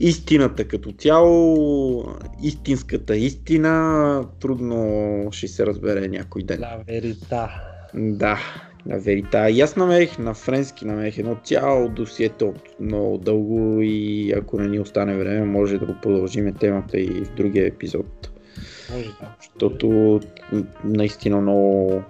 истината 0.00 0.68
като 0.68 0.92
цяло, 0.92 2.16
истинската 2.42 3.16
истина, 3.16 4.26
трудно 4.40 5.28
ще 5.30 5.48
се 5.48 5.66
разбере 5.66 6.08
някой 6.08 6.42
ден. 6.42 6.60
La 6.60 6.84
verità. 6.84 7.48
Да, 7.94 8.38
на 8.86 8.98
верита. 8.98 9.50
И 9.50 9.60
аз 9.60 9.76
намерих 9.76 10.18
на 10.18 10.34
френски, 10.34 10.84
намерих 10.84 11.18
едно 11.18 11.36
цяло 11.44 11.88
досието 11.88 12.54
много 12.80 13.18
дълго 13.18 13.80
и 13.82 14.32
ако 14.36 14.60
не 14.60 14.68
ни 14.68 14.80
остане 14.80 15.16
време, 15.16 15.44
може 15.44 15.78
да 15.78 15.86
го 15.86 15.94
продължим 16.02 16.54
темата 16.54 17.00
и 17.00 17.24
в 17.24 17.34
другия 17.36 17.66
епизод. 17.66 18.30
Може 18.92 19.04
да. 19.04 19.34
Защото 19.38 20.20
наистина 20.84 21.40
много 21.40 22.02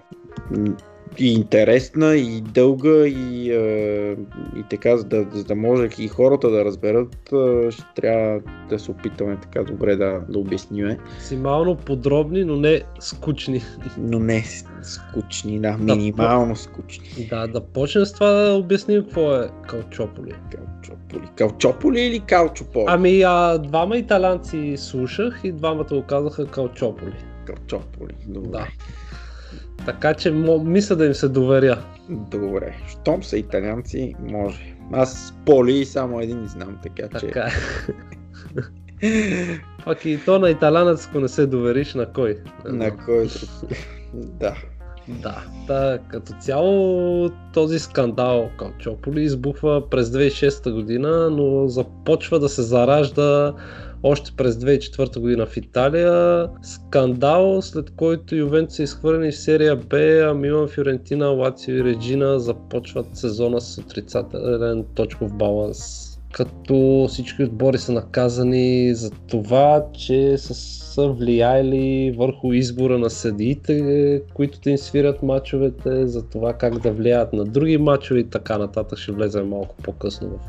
и 1.18 1.32
интересна, 1.32 2.16
и 2.16 2.40
дълга, 2.40 3.06
и, 3.06 3.50
е, 3.50 4.12
и 4.56 4.62
така, 4.70 4.96
за 4.96 5.04
да, 5.04 5.26
за 5.32 5.44
да 5.44 5.54
може 5.54 5.88
и 5.98 6.08
хората 6.08 6.50
да 6.50 6.64
разберат, 6.64 7.32
е, 7.32 7.70
ще 7.70 7.84
трябва 7.96 8.40
да 8.68 8.78
се 8.78 8.90
опитаме 8.90 9.38
така 9.42 9.64
добре 9.64 9.96
да, 9.96 10.20
да 10.28 10.38
обясниме. 10.38 10.98
Максимално 11.14 11.76
подробни, 11.76 12.44
но 12.44 12.56
не 12.56 12.82
скучни. 13.00 13.62
Но 13.98 14.18
не 14.18 14.44
скучни, 14.82 15.60
да, 15.60 15.76
минимално 15.78 16.56
скучни. 16.56 17.26
Да, 17.30 17.46
да 17.46 17.60
почнем 17.60 18.06
с 18.06 18.12
това 18.12 18.30
да 18.30 18.52
обясним 18.52 19.02
какво 19.02 19.34
е 19.34 19.48
Калчополи. 19.68 20.32
Калчополи. 20.50 21.28
Калчополи 21.36 22.00
или 22.00 22.20
Калчополи? 22.20 22.84
Ами, 22.88 23.22
а, 23.22 23.58
двама 23.58 23.96
италянци 23.96 24.74
слушах 24.76 25.40
и 25.44 25.52
двамата 25.52 25.86
го 25.90 26.02
казаха 26.02 26.46
Калчополи. 26.46 27.14
Калчополи. 27.46 28.14
Добре. 28.26 28.50
Да. 28.50 28.66
Така 29.87 30.14
че 30.14 30.31
мисля 30.64 30.97
да 30.97 31.07
им 31.07 31.14
се 31.14 31.29
доверя. 31.29 31.79
Добре. 32.09 32.75
Щом 32.88 33.23
са 33.23 33.38
италианци, 33.38 34.14
може. 34.20 34.77
Аз 34.92 35.35
Поли 35.47 35.85
само 35.85 36.20
един 36.20 36.40
не 36.40 36.49
знам, 36.49 36.79
така 36.83 37.18
че... 37.18 37.27
Така 37.27 37.40
е. 37.40 37.53
Пак 39.85 40.05
и 40.05 40.20
то 40.25 40.38
на 40.38 40.51
италянец, 40.51 41.07
ако 41.07 41.20
не 41.20 41.29
се 41.29 41.47
довериш, 41.47 41.94
на 41.94 42.12
кой? 42.12 42.38
На 42.64 42.97
кой? 42.97 43.29
Да. 44.14 44.55
Да, 45.09 45.44
да, 45.66 45.99
като 46.09 46.33
цяло 46.40 47.31
този 47.55 47.79
скандал 47.79 48.51
Калчополи 48.59 49.23
избухва 49.23 49.90
през 49.90 50.09
2006 50.11 50.73
година, 50.73 51.31
но 51.31 51.68
започва 51.68 52.38
да 52.38 52.49
се 52.49 52.62
заражда 52.62 53.55
още 54.06 54.32
през 54.36 54.54
2004 54.54 55.18
година 55.18 55.46
в 55.46 55.56
Италия. 55.56 56.48
Скандал, 56.62 57.62
след 57.62 57.90
който 57.90 58.36
Ювентус 58.36 58.78
е 58.78 58.82
изхвърлени 58.82 59.32
в 59.32 59.38
серия 59.38 59.76
Б, 59.76 59.96
а 60.30 60.34
Милан, 60.34 60.68
Фиорентина, 60.68 61.26
Лацио 61.26 61.74
и 61.74 61.84
Реджина 61.84 62.40
започват 62.40 63.16
сезона 63.16 63.60
с 63.60 63.78
отрицателен 63.78 64.84
точков 64.94 65.34
баланс 65.34 66.10
като 66.34 67.06
всички 67.08 67.42
отбори 67.42 67.78
са 67.78 67.92
наказани 67.92 68.94
за 68.94 69.10
това, 69.10 69.84
че 69.92 70.38
са, 70.38 70.54
са 70.54 71.08
влияели 71.08 72.14
върху 72.18 72.52
избора 72.52 72.98
на 72.98 73.10
съдиите, 73.10 74.22
които 74.34 74.60
да 74.60 74.70
им 74.70 74.78
свирят 74.78 75.22
мачовете, 75.22 76.06
за 76.06 76.22
това 76.22 76.52
как 76.52 76.78
да 76.78 76.92
влияят 76.92 77.32
на 77.32 77.44
други 77.44 77.78
мачове 77.78 78.20
и 78.20 78.30
така 78.30 78.58
нататък. 78.58 78.98
Ще 78.98 79.12
влезем 79.12 79.48
малко 79.48 79.74
по-късно 79.82 80.28
в 80.28 80.40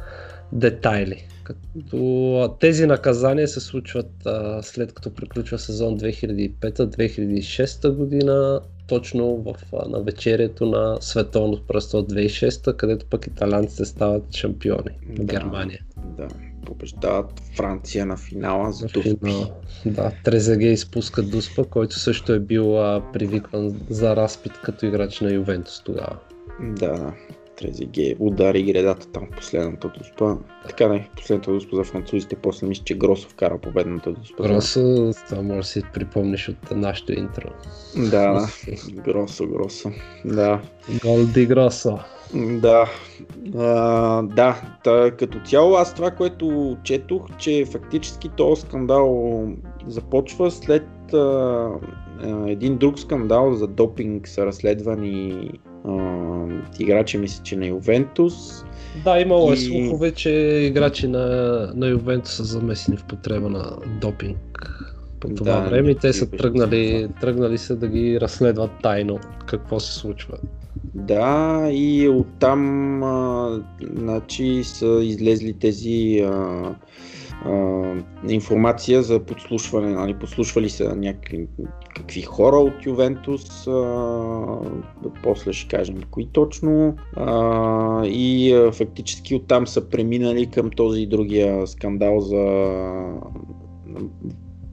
детайли. 0.51 1.27
Като 1.43 2.55
тези 2.59 2.85
наказания 2.85 3.47
се 3.47 3.59
случват 3.59 4.25
а, 4.25 4.63
след 4.63 4.93
като 4.93 5.13
приключва 5.13 5.59
сезон 5.59 5.99
2005-2006 5.99 7.89
година, 7.95 8.61
точно 8.87 9.35
в, 9.35 9.55
а, 9.73 9.89
на 9.89 10.03
вечерието 10.03 10.65
на 10.65 10.97
Световното 11.01 11.67
пръсто 11.67 11.97
от 11.97 12.13
2006, 12.13 12.75
където 12.75 13.05
пък 13.05 13.27
италянците 13.27 13.85
стават 13.85 14.35
шампиони 14.35 14.91
да, 15.09 15.23
в 15.23 15.25
Германия. 15.25 15.79
Да, 16.17 16.27
побеждават 16.65 17.41
Франция 17.55 18.05
на 18.05 18.17
финала 18.17 18.71
за 18.71 18.87
Дуспи. 18.87 19.33
Да, 19.85 20.11
Трезеге 20.23 20.67
изпуска 20.67 21.21
Дуспа, 21.21 21.63
който 21.63 21.99
също 21.99 22.33
е 22.33 22.39
бил 22.39 22.79
а, 22.79 23.03
привикван 23.13 23.81
за 23.89 24.15
разпит 24.15 24.53
като 24.63 24.85
играч 24.85 25.21
на 25.21 25.31
Ювентус 25.33 25.81
тогава. 25.83 26.17
Да, 26.59 26.93
да. 26.93 27.13
Трезиге 27.57 28.15
удари 28.19 28.63
гредата 28.63 29.07
там 29.07 29.27
в 29.31 29.35
последната 29.35 29.91
дуспа. 29.97 30.35
Така 30.67 30.87
не, 30.87 31.09
последната 31.15 31.51
дуспа 31.51 31.75
за 31.75 31.83
французите, 31.83 32.35
после 32.35 32.67
мисля, 32.67 32.83
че 32.83 32.97
Гросо 32.97 33.29
вкара 33.29 33.57
победната 33.57 34.11
дуспа. 34.11 34.43
Гросо, 34.43 35.11
това 35.29 35.41
може 35.41 35.57
да 35.57 35.63
си 35.63 35.81
припомниш 35.93 36.49
от 36.49 36.71
нашото 36.71 37.13
интро. 37.13 37.47
Да. 38.11 38.47
Гросо, 38.91 39.47
Гросо. 39.47 39.91
Да. 40.25 40.61
Гол 41.01 41.25
ди 41.33 41.45
Гросо. 41.45 41.99
Да, 42.33 42.89
а, 43.57 44.21
да, 44.21 44.61
та, 44.83 45.11
като 45.11 45.39
цяло 45.39 45.75
аз 45.75 45.95
това, 45.95 46.11
което 46.11 46.77
четох, 46.83 47.37
че 47.37 47.65
фактически 47.65 48.29
този 48.29 48.61
скандал 48.61 49.43
започва 49.87 50.51
след 50.51 51.13
а, 51.13 51.69
един 52.47 52.77
друг 52.77 52.99
скандал 52.99 53.53
за 53.53 53.67
допинг 53.67 54.27
са 54.27 54.45
разследвани 54.45 55.49
играчи, 56.79 57.17
мисля, 57.17 57.43
че 57.43 57.55
на 57.55 57.67
Ювентус. 57.67 58.33
Да, 59.03 59.19
имало 59.19 59.51
е 59.51 59.57
слухове, 59.57 60.11
че 60.11 60.29
играчи 60.69 61.07
на, 61.07 61.27
на 61.75 61.87
Ювентус 61.87 62.33
са 62.33 62.43
замесени 62.43 62.97
в 62.97 63.03
потреба 63.03 63.49
на 63.49 63.77
допинг 64.01 64.71
по 65.19 65.35
това 65.35 65.59
да, 65.59 65.69
време 65.69 65.91
и 65.91 65.95
те 65.95 66.13
са 66.13 66.31
тръгнали, 66.31 67.07
тръгнали 67.21 67.57
се 67.57 67.75
да 67.75 67.87
ги 67.87 68.21
разследват 68.21 68.71
тайно 68.83 69.19
какво 69.45 69.79
се 69.79 69.93
случва. 69.93 70.37
Да, 70.95 71.67
и 71.71 72.09
оттам 72.09 73.03
а, 73.03 73.49
значи, 73.93 74.61
са 74.63 74.99
излезли 75.03 75.53
тези 75.53 76.19
а, 76.19 76.75
информация 78.29 79.03
за 79.03 79.19
подслушване, 79.19 79.93
нали, 79.93 80.13
подслушвали 80.13 80.69
са 80.69 80.95
някакви 80.95 81.47
какви 81.95 82.21
хора 82.21 82.55
от 82.55 82.85
Ювентус, 82.85 83.67
а, 83.67 84.59
после 85.23 85.53
ще 85.53 85.77
кажем 85.77 86.01
кои 86.11 86.25
точно 86.25 86.95
а, 87.15 88.05
и 88.05 88.53
а, 88.53 88.71
фактически 88.71 89.35
оттам 89.35 89.67
са 89.67 89.89
преминали 89.89 90.45
към 90.45 90.69
този 90.69 91.05
другия 91.05 91.67
скандал 91.67 92.19
за 92.19 92.41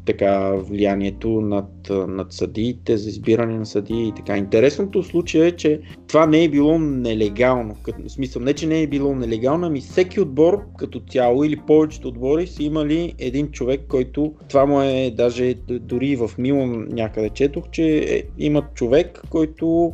така 0.05 0.53
влиянието 0.53 1.29
над, 1.29 1.91
над 1.91 2.33
съдиите, 2.33 2.97
за 2.97 3.09
избиране 3.09 3.59
на 3.59 3.67
съдии 3.67 4.09
и 4.09 4.13
така. 4.15 4.37
Интересното 4.37 5.03
в 5.03 5.07
случая 5.07 5.47
е, 5.47 5.53
че 5.53 5.81
това 6.09 6.27
не 6.27 6.45
е 6.45 6.49
било 6.49 6.79
нелегално. 6.79 7.77
В 8.07 8.11
смисъл, 8.11 8.43
не 8.43 8.53
че 8.53 8.67
не 8.67 8.83
е 8.83 8.87
било 8.87 9.15
нелегално, 9.15 9.67
ами 9.67 9.81
всеки 9.81 10.21
отбор 10.21 10.63
като 10.79 11.01
цяло 11.01 11.45
или 11.45 11.57
повечето 11.67 12.09
отбори 12.09 12.47
са 12.47 12.63
имали 12.63 13.15
един 13.19 13.51
човек, 13.51 13.81
който 13.89 14.35
това 14.49 14.67
му 14.67 14.83
е 14.83 15.15
даже 15.17 15.55
дори 15.69 16.17
в 16.17 16.31
Милан 16.39 16.87
някъде 16.91 17.31
четох, 17.31 17.71
че 17.71 17.99
е, 17.99 18.23
имат 18.39 18.65
човек, 18.75 19.23
който 19.31 19.93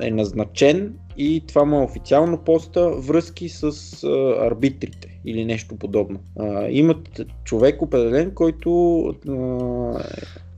е 0.00 0.10
назначен 0.10 0.94
и 1.16 1.42
това 1.46 1.64
му 1.64 1.80
е 1.80 1.84
официално 1.84 2.38
поста 2.38 2.90
връзки 2.90 3.48
с 3.48 3.64
а, 4.04 4.46
арбитрите 4.46 5.07
или 5.24 5.44
нещо 5.44 5.76
подобно. 5.76 6.20
А, 6.38 6.68
имат 6.68 7.20
човек 7.44 7.82
определен, 7.82 8.30
който 8.34 8.98
а, 9.28 10.04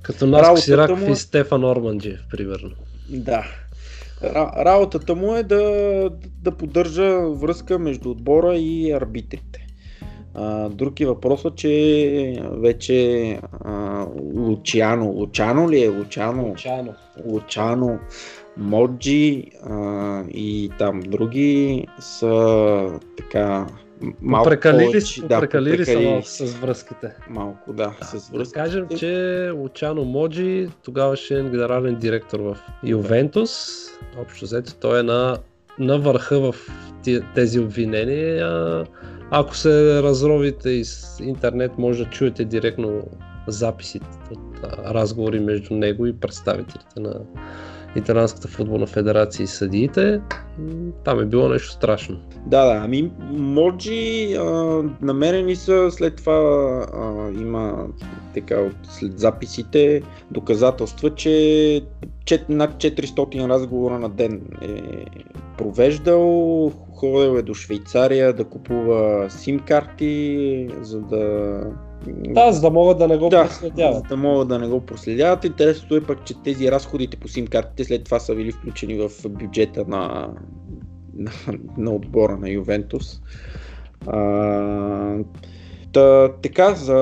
като 0.03 0.27
нас 0.27 0.65
Сираков 0.65 1.07
му... 1.07 1.13
и 1.13 1.17
Стефан 1.17 1.65
Орманджиев, 1.65 2.21
примерно. 2.31 2.71
Да. 3.11 3.45
Работата 4.65 5.15
му 5.15 5.35
е 5.35 5.43
да, 5.43 6.11
да 6.43 6.51
поддържа 6.51 7.21
връзка 7.21 7.79
между 7.79 8.11
отбора 8.11 8.57
и 8.57 8.93
арбитрите. 8.93 9.67
А, 10.35 10.69
друг 10.69 11.01
е 11.01 11.07
въпросът, 11.07 11.57
че 11.57 12.43
вече 12.51 13.39
а, 13.65 14.07
Лучано, 14.35 15.07
Лучано 15.07 15.71
ли 15.71 15.85
е? 15.85 15.89
Лучано. 15.89 16.47
Лучано. 16.49 16.95
Лучано 17.25 17.99
Моджи 18.57 19.51
а, 19.65 20.23
и 20.29 20.71
там 20.79 21.01
други 21.01 21.87
са 22.01 23.01
така 23.17 23.67
малко 24.21 24.49
прекалили, 24.49 24.87
повече, 24.87 25.23
да, 25.23 25.41
прекалили 25.41 25.85
са 25.85 26.01
малко 26.01 26.27
с 26.27 26.55
връзките. 26.55 27.15
Малко, 27.29 27.73
да, 27.73 27.95
да 28.01 28.07
с 28.07 28.13
връзките. 28.13 28.39
Да 28.39 28.65
кажем, 28.65 28.87
че 28.99 29.51
Лучано 29.55 30.05
Моджи, 30.05 30.69
тогавашен 30.85 31.51
генерален 31.51 31.95
директор 31.95 32.41
в 32.41 32.59
Ювентус, 32.85 33.51
общо 34.21 34.45
взето 34.45 34.75
той 34.75 35.01
е 35.01 35.03
на, 35.03 35.39
на 35.79 35.99
върха 35.99 36.41
в 36.41 36.55
тези 37.35 37.61
обвинения. 37.61 38.87
Ако 39.31 39.57
се 39.57 40.03
разровите 40.03 40.71
из 40.71 41.21
интернет, 41.21 41.79
може 41.79 42.05
да 42.05 42.11
чуете 42.11 42.45
директно 42.45 43.03
записите 43.47 44.07
от 44.31 44.65
разговори 44.79 45.41
между 45.41 45.75
него 45.75 46.07
и 46.07 46.13
представителите 46.13 47.01
на 47.01 47.15
Италианската 47.97 48.49
футболна 48.49 48.87
федерация 48.87 49.45
и 49.45 49.47
съдиите, 49.47 50.21
там 51.05 51.21
е 51.21 51.25
било 51.25 51.49
нещо 51.49 51.71
страшно. 51.71 52.21
Да, 52.47 52.65
да, 52.65 52.81
ами 52.85 53.11
Моджи 53.31 54.35
а, 54.35 54.45
намерени 55.03 55.57
са, 55.57 55.91
след 55.91 56.17
това 56.17 56.33
а, 56.93 57.29
има 57.41 57.87
така 58.35 58.61
от 58.61 58.77
след 58.83 59.19
записите 59.19 60.03
доказателства, 60.31 61.15
че 61.15 61.83
чет, 62.25 62.49
над 62.49 62.75
400 62.75 63.49
разговора 63.49 63.99
на 63.99 64.09
ден 64.09 64.43
е 64.63 65.05
провеждал, 65.59 66.73
ходил 66.95 67.39
е 67.39 67.43
до 67.43 67.55
Швейцария 67.55 68.33
да 68.33 68.45
купува 68.45 69.27
сим 69.31 69.59
карти, 69.59 70.69
за 70.81 71.01
да 71.01 71.63
да, 72.07 72.53
за 72.53 72.61
да 72.61 72.71
могат 72.71 72.99
да 72.99 73.09
не 73.09 73.19
го 73.19 73.29
да, 73.29 73.45
проследяват. 73.45 73.97
За 73.97 74.03
да 74.03 74.17
могат 74.17 74.49
да 74.49 74.59
не 74.59 74.67
го 74.67 74.81
проследяват. 74.81 75.45
Интересното 75.45 75.97
е 75.97 76.05
пък, 76.05 76.25
че 76.25 76.35
тези 76.45 76.71
разходите 76.71 77.17
по 77.17 77.29
сим 77.29 77.47
картите 77.47 77.85
след 77.85 78.05
това 78.05 78.21
са 78.21 78.35
били 78.35 78.53
включени 78.53 78.95
в 78.95 79.11
бюджета 79.29 79.85
на, 79.89 80.31
на, 81.15 81.31
на 81.77 81.91
отбора 81.91 82.37
на 82.37 82.51
Ювентус. 82.51 83.21
А, 84.07 85.19
Та, 85.93 86.33
така, 86.43 86.75
за 86.75 86.97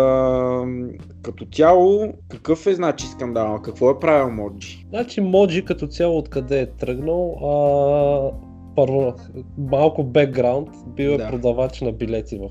като 1.23 1.47
цяло, 1.53 2.15
какъв 2.29 2.67
е 2.67 2.75
значи 2.75 3.07
скандал? 3.07 3.63
Какво 3.63 3.91
е 3.91 3.99
правил 3.99 4.35
Моджи? 4.35 4.87
Значи 4.89 5.21
Моджи 5.21 5.65
като 5.65 5.87
цяло 5.87 6.19
откъде 6.19 6.61
е 6.61 6.67
тръгнал? 6.67 7.37
А, 7.43 8.48
първо 8.79 9.15
малко 9.59 10.05
бекграунд, 10.05 10.69
бил 10.87 11.11
е 11.11 11.17
да. 11.17 11.29
продавач 11.29 11.81
на 11.81 11.93
билети 11.93 12.39
в, 12.39 12.51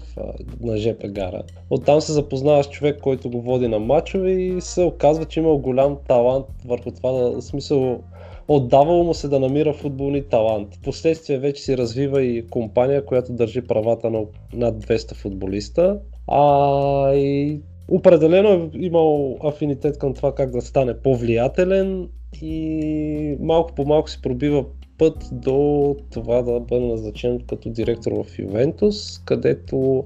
на 0.62 0.78
ЖП 0.78 1.08
гара. 1.08 1.44
Оттам 1.70 2.02
се 2.02 2.12
запознава 2.12 2.64
с 2.64 2.70
човек, 2.70 3.00
който 3.02 3.30
го 3.30 3.42
води 3.42 3.68
на 3.68 3.80
мачове 3.80 4.32
и 4.32 4.62
се 4.62 4.84
оказва, 4.84 5.26
че 5.26 5.40
имал 5.40 5.58
голям 5.58 5.98
талант 6.08 6.46
върху 6.66 6.92
това, 6.92 7.12
да, 7.12 7.42
смисъл 7.42 8.00
отдавало 8.48 9.04
му 9.04 9.14
се 9.14 9.28
да 9.28 9.40
намира 9.40 9.74
футболни 9.74 10.22
талант. 10.22 10.76
Впоследствие 10.76 11.38
вече 11.38 11.64
си 11.64 11.78
развива 11.78 12.24
и 12.24 12.48
компания, 12.48 13.06
която 13.06 13.34
държи 13.34 13.62
правата 13.62 14.10
на 14.10 14.24
над 14.54 14.86
200 14.86 15.16
футболиста. 15.16 16.00
А, 16.28 17.14
и 17.14 17.60
определено 17.88 18.50
е 18.50 18.70
имал 18.74 19.38
афинитет 19.44 19.98
към 19.98 20.14
това 20.14 20.36
как 20.36 20.50
да 20.50 20.62
стане 20.62 20.98
по-влиятелен 20.98 22.10
и 22.42 23.38
малко 23.40 23.76
по 23.76 23.86
малко 23.86 24.10
се 24.10 24.22
пробива 24.22 24.66
път 24.98 25.18
до 25.32 25.96
това 26.14 26.42
да 26.42 26.60
бъде 26.60 26.86
назначен 26.86 27.40
като 27.50 27.70
директор 27.70 28.12
в 28.12 28.40
Ювентус, 28.40 29.20
където 29.26 30.04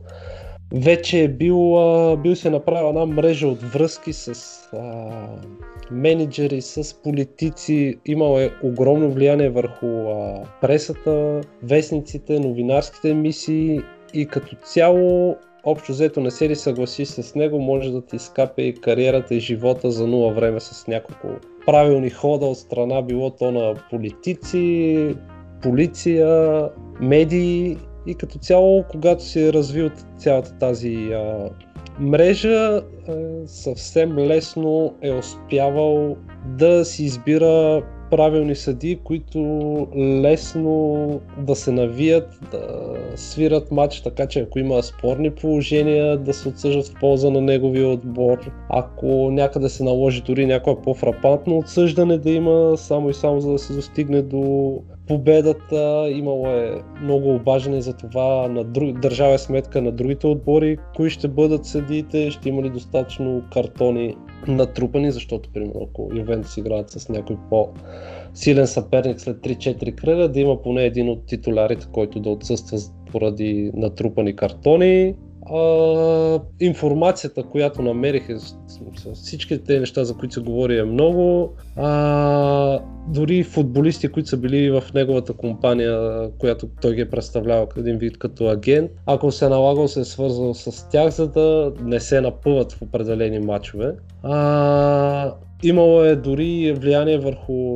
вече 0.73 1.23
е 1.23 1.27
бил, 1.27 1.57
бил 2.17 2.35
се 2.35 2.49
направил 2.49 2.87
една 2.87 3.05
мрежа 3.05 3.47
от 3.47 3.61
връзки 3.61 4.13
с 4.13 4.33
а, 4.73 5.09
менеджери, 5.91 6.61
с 6.61 7.01
политици, 7.03 7.95
имал 8.05 8.39
е 8.39 8.51
огромно 8.63 9.11
влияние 9.11 9.49
върху 9.49 9.87
а, 9.87 10.43
пресата, 10.61 11.41
вестниците, 11.63 12.39
новинарските 12.39 13.09
емисии 13.09 13.79
и 14.13 14.25
като 14.25 14.55
цяло 14.55 15.35
общо 15.63 15.91
взето 15.91 16.21
не 16.21 16.31
се 16.31 16.49
ли 16.49 16.55
съгласи 16.55 17.05
с 17.05 17.35
него, 17.35 17.59
може 17.59 17.91
да 17.91 18.01
ти 18.01 18.15
изкапе 18.15 18.61
и 18.61 18.73
кариерата 18.73 19.35
и 19.35 19.39
живота 19.39 19.91
за 19.91 20.07
нула 20.07 20.33
време 20.33 20.59
с 20.59 20.87
няколко 20.87 21.27
правилни 21.65 22.09
хода 22.09 22.45
от 22.45 22.57
страна, 22.57 23.01
било 23.01 23.29
то 23.29 23.51
на 23.51 23.73
политици, 23.89 25.15
полиция, 25.61 26.69
медии 27.01 27.77
и 28.07 28.15
като 28.15 28.39
цяло, 28.39 28.83
когато 28.91 29.23
се 29.23 29.47
е 29.47 29.53
развил 29.53 29.89
цялата 30.17 30.57
тази 30.59 30.95
а, 31.13 31.49
мрежа, 31.99 32.49
а, 32.49 32.81
съвсем 33.45 34.17
лесно 34.17 34.93
е 35.01 35.11
успявал 35.11 36.15
да 36.45 36.85
си 36.85 37.03
избира 37.03 37.83
правилни 38.11 38.55
съди, 38.55 38.99
които 39.03 39.39
лесно 39.97 41.19
да 41.37 41.55
се 41.55 41.71
навият, 41.71 42.39
да 42.51 42.59
свират 43.15 43.71
матч, 43.71 44.01
така 44.01 44.27
че 44.27 44.39
ако 44.39 44.59
има 44.59 44.83
спорни 44.83 45.31
положения, 45.31 46.17
да 46.17 46.33
се 46.33 46.49
отсъждат 46.49 46.87
в 46.87 46.99
полза 46.99 47.29
на 47.29 47.41
неговия 47.41 47.87
отбор. 47.87 48.51
Ако 48.69 49.31
някъде 49.31 49.69
се 49.69 49.83
наложи 49.83 50.21
дори 50.21 50.45
някое 50.45 50.81
по-фрапантно 50.81 51.57
отсъждане 51.57 52.17
да 52.17 52.31
има, 52.31 52.77
само 52.77 53.09
и 53.09 53.13
само 53.13 53.41
за 53.41 53.51
да 53.51 53.59
се 53.59 53.73
достигне 53.73 54.21
до 54.21 54.73
победата. 55.11 56.09
Имало 56.11 56.47
е 56.47 56.81
много 57.01 57.35
обаждане 57.35 57.81
за 57.81 57.93
това 57.93 58.47
на 58.47 58.63
друг... 58.63 58.99
държава 58.99 59.33
е 59.33 59.37
сметка 59.37 59.81
на 59.81 59.91
другите 59.91 60.27
отбори, 60.27 60.77
кои 60.95 61.09
ще 61.09 61.27
бъдат 61.27 61.65
съдиите, 61.65 62.31
ще 62.31 62.49
има 62.49 62.63
ли 62.63 62.69
достатъчно 62.69 63.43
картони 63.53 64.15
натрупани, 64.47 65.11
защото 65.11 65.49
примерно 65.53 65.87
ако 65.89 66.09
Ювентус 66.15 66.57
играят 66.57 66.89
с 66.89 67.09
някой 67.09 67.37
по 67.49 67.69
силен 68.33 68.67
съперник 68.67 69.21
след 69.21 69.37
3-4 69.37 69.95
кръга, 69.95 70.27
да 70.27 70.39
има 70.39 70.61
поне 70.61 70.85
един 70.85 71.09
от 71.09 71.25
титулярите, 71.25 71.87
който 71.91 72.19
да 72.19 72.29
отсъства 72.29 72.77
поради 73.11 73.71
натрупани 73.73 74.35
картони 74.35 75.15
а, 75.45 76.39
информацията, 76.59 77.43
която 77.43 77.81
намерих, 77.81 78.29
е, 78.29 78.35
всичките 79.13 79.63
тези 79.63 79.79
неща, 79.79 80.03
за 80.03 80.17
които 80.17 80.33
се 80.33 80.41
говори 80.41 80.79
е 80.79 80.83
много. 80.83 81.53
А, 81.75 82.79
дори 83.07 83.43
футболисти, 83.43 84.07
които 84.07 84.29
са 84.29 84.37
били 84.37 84.71
в 84.71 84.83
неговата 84.95 85.33
компания, 85.33 86.29
която 86.37 86.67
той 86.81 86.95
ги 86.95 87.01
е 87.01 87.09
представлявал 87.09 87.67
един 87.77 87.97
вид 87.97 88.17
като 88.17 88.47
агент, 88.47 88.91
ако 89.05 89.31
се 89.31 89.45
е 89.45 89.49
налагал, 89.49 89.87
се 89.87 89.99
е 89.99 90.05
свързал 90.05 90.53
с 90.53 90.89
тях, 90.89 91.09
за 91.09 91.27
да 91.27 91.73
не 91.81 91.99
се 91.99 92.21
напъват 92.21 92.71
в 92.71 92.81
определени 92.81 93.39
матчове. 93.39 93.95
А, 94.23 95.33
имало 95.63 96.03
е 96.03 96.15
дори 96.15 96.73
влияние 96.73 97.17
върху 97.17 97.75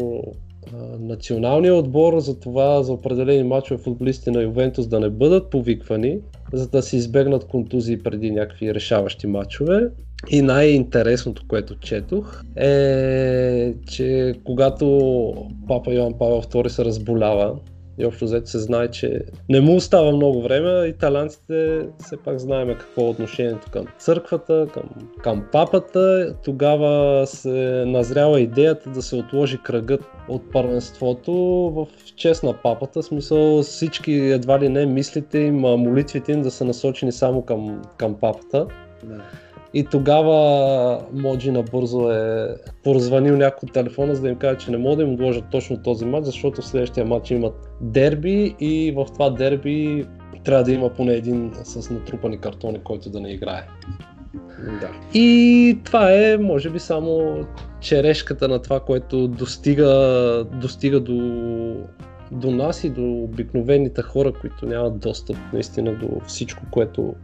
националния 0.99 1.75
отбор 1.75 2.19
за 2.19 2.39
това 2.39 2.83
за 2.83 2.93
определени 2.93 3.43
мачове 3.43 3.83
футболисти 3.83 4.31
на 4.31 4.41
Ювентус 4.41 4.87
да 4.87 4.99
не 4.99 5.09
бъдат 5.09 5.49
повиквани, 5.49 6.19
за 6.53 6.69
да 6.69 6.81
се 6.81 6.97
избегнат 6.97 7.47
контузии 7.47 8.03
преди 8.03 8.31
някакви 8.31 8.73
решаващи 8.73 9.27
матчове. 9.27 9.87
И 10.29 10.41
най-интересното, 10.41 11.43
което 11.47 11.79
четох 11.79 12.43
е, 12.55 13.73
че 13.87 14.33
когато 14.43 15.33
папа 15.67 15.93
Йоан 15.93 16.13
Павел 16.19 16.41
II 16.41 16.67
се 16.67 16.85
разболява, 16.85 17.55
и 17.97 18.05
общо 18.05 18.25
взето 18.25 18.49
се 18.49 18.59
знае, 18.59 18.87
че 18.87 19.21
не 19.49 19.61
му 19.61 19.75
остава 19.75 20.11
много 20.11 20.41
време. 20.41 20.87
Италянците 20.87 21.87
все 21.99 22.17
пак 22.17 22.39
знаем 22.39 22.75
какво 22.79 23.01
е 23.01 23.09
отношението 23.09 23.71
към 23.71 23.85
църквата, 23.99 24.67
към, 24.73 24.83
към 25.23 25.45
папата. 25.51 26.35
Тогава 26.43 27.27
се 27.27 27.83
назрява 27.87 28.41
идеята 28.41 28.89
да 28.89 29.01
се 29.01 29.15
отложи 29.15 29.57
кръгът 29.63 30.01
от 30.29 30.51
първенството 30.51 31.33
в 31.75 31.87
чест 32.15 32.43
на 32.43 32.53
папата. 32.53 33.01
В 33.01 33.05
смисъл 33.05 33.63
всички 33.63 34.11
едва 34.11 34.59
ли 34.59 34.69
не 34.69 34.85
мислите 34.85 35.39
им, 35.39 35.59
молитвите 35.59 36.31
им 36.31 36.41
да 36.41 36.51
са 36.51 36.65
насочени 36.65 37.11
само 37.11 37.41
към, 37.41 37.81
към 37.97 38.15
папата. 38.19 38.67
Да. 39.03 39.21
И 39.75 39.83
тогава 39.83 41.01
Моджи 41.13 41.51
набързо 41.51 42.11
е 42.11 42.47
поразванил 42.83 43.37
някой 43.37 43.69
телефона, 43.69 44.15
за 44.15 44.21
да 44.21 44.29
им 44.29 44.35
каже, 44.35 44.57
че 44.57 44.71
не 44.71 44.77
могат 44.77 44.97
да 44.97 45.03
им 45.03 45.13
отложат 45.13 45.43
точно 45.51 45.81
този 45.83 46.05
матч, 46.05 46.25
защото 46.25 46.61
в 46.61 46.67
следващия 46.67 47.05
матч 47.05 47.31
имат 47.31 47.53
дерби 47.81 48.55
и 48.59 48.93
в 48.95 49.05
това 49.13 49.29
дерби 49.29 50.05
трябва 50.43 50.63
да 50.63 50.71
има 50.71 50.89
поне 50.89 51.13
един 51.13 51.51
с 51.63 51.89
натрупани 51.89 52.37
картони, 52.37 52.79
който 52.83 53.09
да 53.09 53.19
не 53.19 53.29
играе. 53.29 53.67
Да. 54.81 54.89
И 55.13 55.79
това 55.83 56.11
е, 56.11 56.37
може 56.37 56.69
би, 56.69 56.79
само 56.79 57.45
черешката 57.79 58.47
на 58.47 58.61
това, 58.61 58.79
което 58.79 59.27
достига, 59.27 60.45
достига 60.61 60.99
до, 60.99 61.17
до 62.31 62.51
нас 62.51 62.83
и 62.83 62.89
до 62.89 63.01
обикновените 63.01 64.01
хора, 64.01 64.33
които 64.41 64.65
нямат 64.65 64.99
достъп 64.99 65.37
наистина 65.53 65.93
до 65.93 66.07
всичко, 66.27 66.63
което 66.71 67.15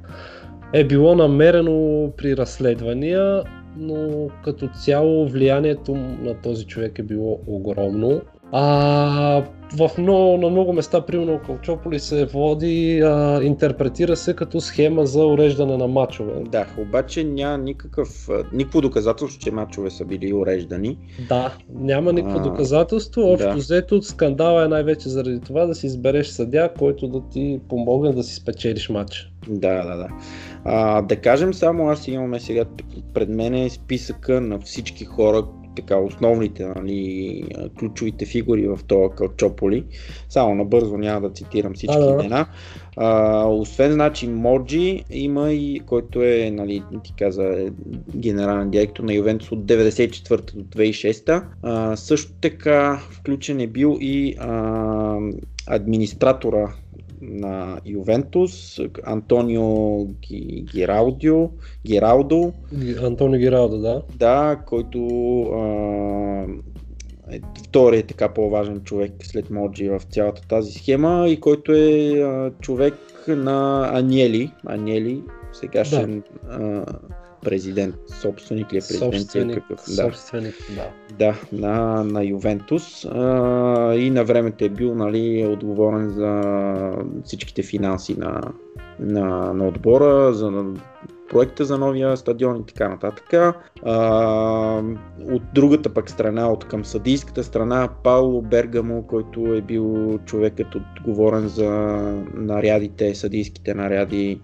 е 0.73 0.84
било 0.84 1.15
намерено 1.15 2.12
при 2.17 2.38
разследвания, 2.38 3.43
но 3.77 4.29
като 4.43 4.67
цяло 4.67 5.27
влиянието 5.27 5.95
на 5.95 6.41
този 6.41 6.65
човек 6.65 6.99
е 6.99 7.03
било 7.03 7.39
огромно. 7.47 8.21
А, 8.51 9.43
в 9.77 9.89
много, 9.97 10.37
на 10.37 10.49
много 10.49 10.73
места, 10.73 11.01
примерно 11.01 11.39
Калчополи 11.45 11.99
се 11.99 12.25
води, 12.25 13.01
а, 13.01 13.43
интерпретира 13.43 14.15
се 14.15 14.35
като 14.35 14.61
схема 14.61 15.05
за 15.05 15.25
уреждане 15.25 15.77
на 15.77 15.87
мачове. 15.87 16.33
Да, 16.49 16.65
обаче 16.77 17.23
няма 17.23 17.57
никакъв, 17.57 18.29
никакво 18.53 18.81
доказателство, 18.81 19.39
че 19.39 19.51
мачове 19.51 19.89
са 19.89 20.05
били 20.05 20.33
уреждани. 20.33 20.97
Да, 21.29 21.53
няма 21.73 22.13
никакво 22.13 22.39
а, 22.39 22.43
доказателство. 22.43 23.21
Общо 23.21 23.49
да. 23.49 23.55
взето 23.55 24.01
скандала 24.01 24.65
е 24.65 24.67
най-вече 24.67 25.09
заради 25.09 25.39
това 25.39 25.65
да 25.65 25.75
си 25.75 25.85
избереш 25.85 26.27
съдя, 26.27 26.69
който 26.79 27.07
да 27.07 27.21
ти 27.29 27.59
помогне 27.69 28.13
да 28.13 28.23
си 28.23 28.35
спечелиш 28.35 28.89
матча. 28.89 29.27
Да, 29.47 29.83
да, 29.83 29.97
да. 29.97 30.07
А, 30.65 31.01
да 31.01 31.15
кажем 31.15 31.53
само, 31.53 31.89
аз 31.89 32.07
имаме 32.07 32.39
сега 32.39 32.65
пред 33.13 33.29
мен 33.29 33.69
списъка 33.69 34.41
на 34.41 34.59
всички 34.59 35.05
хора, 35.05 35.43
така 35.75 35.97
основните, 35.97 36.67
нали, 36.67 37.43
ключовите 37.79 38.25
фигури 38.25 38.67
в 38.67 38.79
този 38.88 39.15
Калчополи. 39.15 39.86
Само 40.29 40.55
набързо 40.55 40.97
няма 40.97 41.21
да 41.21 41.34
цитирам 41.34 41.73
всички 41.73 41.97
а, 41.97 42.05
да. 42.05 42.13
имена. 42.13 42.47
А, 42.97 43.45
освен, 43.45 43.91
значи, 43.91 44.27
Моджи 44.27 45.03
има 45.12 45.51
и, 45.51 45.79
който 45.79 46.23
е, 46.23 46.51
нали, 46.53 46.84
ти 47.03 47.13
каза, 47.19 47.43
е 47.43 47.69
генерален 48.15 48.69
директор 48.69 49.03
на 49.03 49.13
Ювентус 49.13 49.51
от 49.51 49.60
94 49.60 50.55
до 50.55 50.63
2006. 50.63 51.43
А, 51.63 51.95
също 51.95 52.34
така 52.41 53.01
включен 53.12 53.60
е 53.60 53.67
бил 53.67 53.97
и 54.01 54.36
а, 54.39 55.17
администратора 55.67 56.73
на 57.21 57.79
Ювентус, 57.86 58.79
Антонио 59.03 60.05
Гираудио, 60.73 61.49
Гираудо. 61.86 62.53
Антонио 63.03 63.39
Гираудо, 63.39 63.77
да. 63.77 64.01
Да, 64.15 64.62
който 64.65 64.99
а, 65.41 66.45
е 67.31 67.39
вторият 67.63 68.07
така 68.07 68.34
по-важен 68.34 68.81
човек 68.84 69.12
след 69.23 69.49
Моджи 69.49 69.89
в 69.89 70.01
цялата 70.12 70.47
тази 70.47 70.71
схема 70.71 71.25
и 71.29 71.39
който 71.39 71.71
е 71.71 72.19
а, 72.19 72.51
човек 72.62 72.93
на 73.27 73.89
Аниели. 73.93 74.51
Аниели, 74.65 75.21
сегашен 75.53 76.23
да 76.43 76.86
президент, 77.41 77.95
собственик 78.21 78.73
ли 78.73 78.77
е 78.77 78.82
президент? 78.82 79.13
Собственик, 79.13 79.56
какъв? 79.67 79.86
Да. 79.88 79.95
собственик 79.95 80.56
да. 80.75 80.89
Да, 81.17 81.36
на, 81.51 82.04
на 82.04 82.23
Ювентус 82.23 83.06
а, 83.06 83.95
и 83.95 84.10
на 84.10 84.23
времето 84.23 84.65
е 84.65 84.69
бил 84.69 84.95
нали, 84.95 85.47
отговорен 85.47 86.10
за 86.10 86.41
всичките 87.23 87.63
финанси 87.63 88.19
на, 88.19 88.41
на, 88.99 89.54
на 89.54 89.67
отбора, 89.67 90.34
за 90.34 90.51
проекта 91.32 91.65
за 91.65 91.78
новия 91.78 92.17
стадион 92.17 92.58
и 92.58 92.65
така 92.65 92.89
нататък. 92.89 93.56
А, 93.86 94.84
от 95.32 95.41
другата 95.54 95.94
пък 95.94 96.10
страна, 96.10 96.52
от 96.52 96.65
към 96.65 96.86
съдийската 96.86 97.44
страна, 97.44 97.89
Пауло 98.04 98.42
Бергамо, 98.42 99.04
който 99.04 99.54
е 99.54 99.62
бил 99.62 100.19
човекът 100.25 100.75
отговорен 100.75 101.48
за 101.48 101.69
нарядите, 102.34 103.15
съдийските 103.15 103.73
наряди 103.73 104.42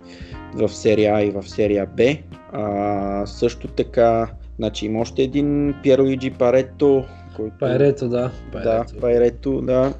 в 0.53 0.69
серия 0.69 1.15
А 1.15 1.23
и 1.23 1.31
в 1.31 1.49
серия 1.49 1.85
Б. 1.97 2.03
А, 2.51 3.25
също 3.25 3.67
така, 3.67 4.27
значи 4.57 4.85
има 4.85 4.99
още 4.99 5.21
един 5.21 5.73
Пьерлуиджи 5.83 6.31
Парето, 6.31 7.03
който... 7.35 7.55
Пайрето, 7.59 8.09
да. 8.09 8.31
Пайрето. 8.51 8.93
Да, 8.93 8.99
Пайрето, 9.01 9.61
да. 9.61 9.93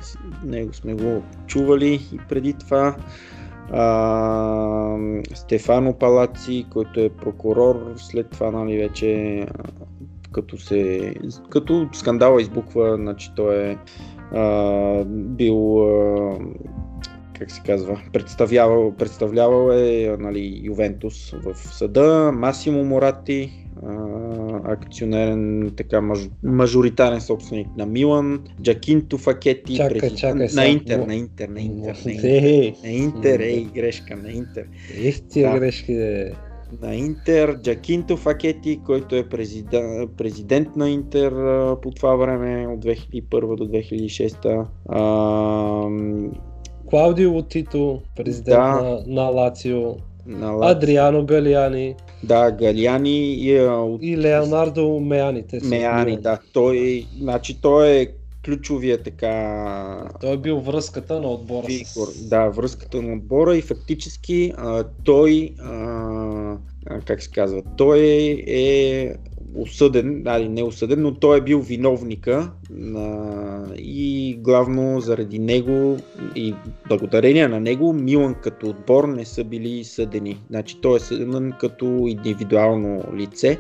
Него 0.46 0.74
сме 0.74 0.94
го 0.94 1.24
чували 1.48 1.94
и 1.94 2.20
преди 2.30 2.54
това. 2.54 2.96
А, 3.72 4.98
Стефано 5.34 5.94
Палаци, 5.94 6.66
който 6.70 7.00
е 7.00 7.10
прокурор, 7.10 7.94
след 7.96 8.30
това 8.30 8.52
нали, 8.52 8.78
вече 8.78 9.46
като, 10.32 10.58
се, 10.58 11.14
като 11.50 11.90
скандала 11.94 12.42
избухва, 12.42 12.96
значи 12.96 13.32
той 13.36 13.56
е 13.56 13.78
а, 14.32 15.04
бил 15.06 15.84
а, 15.84 16.40
как 17.40 17.52
се 17.52 17.62
казва, 17.66 18.02
представлявал, 18.14 18.92
представлявал 18.92 19.72
е 19.72 20.18
нали, 20.20 20.62
Ювентус 20.64 21.32
в 21.32 21.56
съда, 21.56 22.32
Масимо 22.34 22.84
Морати, 22.84 23.67
акционерен, 24.64 25.72
така 25.78 26.02
маж, 26.02 26.20
мажоритарен 26.44 27.22
собственик 27.22 27.68
на 27.78 27.86
Милан, 27.86 28.44
Джакинто 28.62 29.18
Факети, 29.18 29.76
Чакай, 29.76 30.00
президент 30.00 30.18
чакай, 30.20 30.48
на. 30.56 30.66
Интер, 30.66 31.08
на 31.08 31.16
Интер, 31.16 31.50
на 31.50 31.60
Интер, 31.62 31.96
на 32.06 32.12
Интер, 32.12 32.74
на 32.84 32.90
Интер, 32.90 33.40
ей, 33.40 33.68
грешка, 33.76 34.16
на 34.16 34.32
Интер. 34.32 34.66
ех 34.98 35.22
тия 35.30 35.52
Да. 35.52 35.60
грешки, 35.60 35.94
де. 35.96 36.34
на 36.82 36.96
Интер, 36.96 37.58
Джакинто 37.64 38.18
Факети, 38.18 38.80
който 38.86 39.16
е 39.16 39.30
президент, 39.30 40.12
президент 40.18 40.76
на 40.76 40.90
Интер 40.90 41.32
по 41.82 41.92
това 41.92 42.16
време 42.16 42.68
от 42.68 42.80
2001 42.80 43.56
до 43.56 43.68
2006. 43.68 44.66
А, 44.90 45.90
Клаудио 46.90 47.32
Лотито, 47.34 48.02
президент 48.16 48.46
Да. 48.46 48.82
на, 48.82 49.04
на 49.08 49.30
Лацио, 49.30 49.96
на 50.28 50.52
Лаци- 50.52 50.72
Адриано 50.72 51.26
Галиани 51.26 51.96
Да, 52.24 52.52
Галиани 52.52 53.34
и 53.34 53.58
а, 53.58 53.72
от 53.72 54.04
и 54.04 54.18
Леонардо 54.18 55.00
Меани. 55.00 55.44
Те 55.48 55.60
са 55.60 55.68
Меани, 55.68 56.18
да. 56.18 56.40
Той, 56.54 57.06
значи, 57.20 57.62
той 57.62 57.90
е 57.90 58.08
ключовия 58.46 59.04
така 59.04 60.10
Той 60.22 60.34
е 60.34 60.38
бил 60.38 60.60
връзката 60.60 61.20
на 61.20 61.28
отбора 61.28 61.66
фигур, 61.66 62.08
с... 62.08 62.30
да, 62.30 62.50
връзката 62.50 63.02
на 63.02 63.14
отбора 63.14 63.58
и 63.58 63.62
фактически 63.62 64.54
а, 64.58 64.84
той, 65.04 65.54
а, 65.60 65.74
а, 66.86 67.02
как 67.06 67.24
се 67.24 67.32
казва, 67.32 67.62
той 67.78 68.00
е 68.48 69.14
осъден, 69.58 70.24
али 70.26 70.50
не 70.50 70.64
осъден, 70.64 71.02
но 71.02 71.14
той 71.14 71.38
е 71.38 71.42
бил 71.42 71.60
виновника 71.60 72.52
на, 72.70 73.66
и 73.78 74.36
главно 74.40 75.00
заради 75.00 75.40
него 75.40 75.98
и 76.36 76.54
благодарение 76.90 77.48
на 77.48 77.60
него 77.60 77.94
Милан 77.94 78.36
като 78.36 78.70
отбор 78.70 79.08
не 79.08 79.26
са 79.26 79.44
били 79.44 79.84
съдени. 79.84 80.38
Значи 80.50 80.82
той 80.82 80.98
е 80.98 81.00
съден 81.00 81.54
като 81.60 81.86
индивидуално 81.86 83.04
лице 83.16 83.60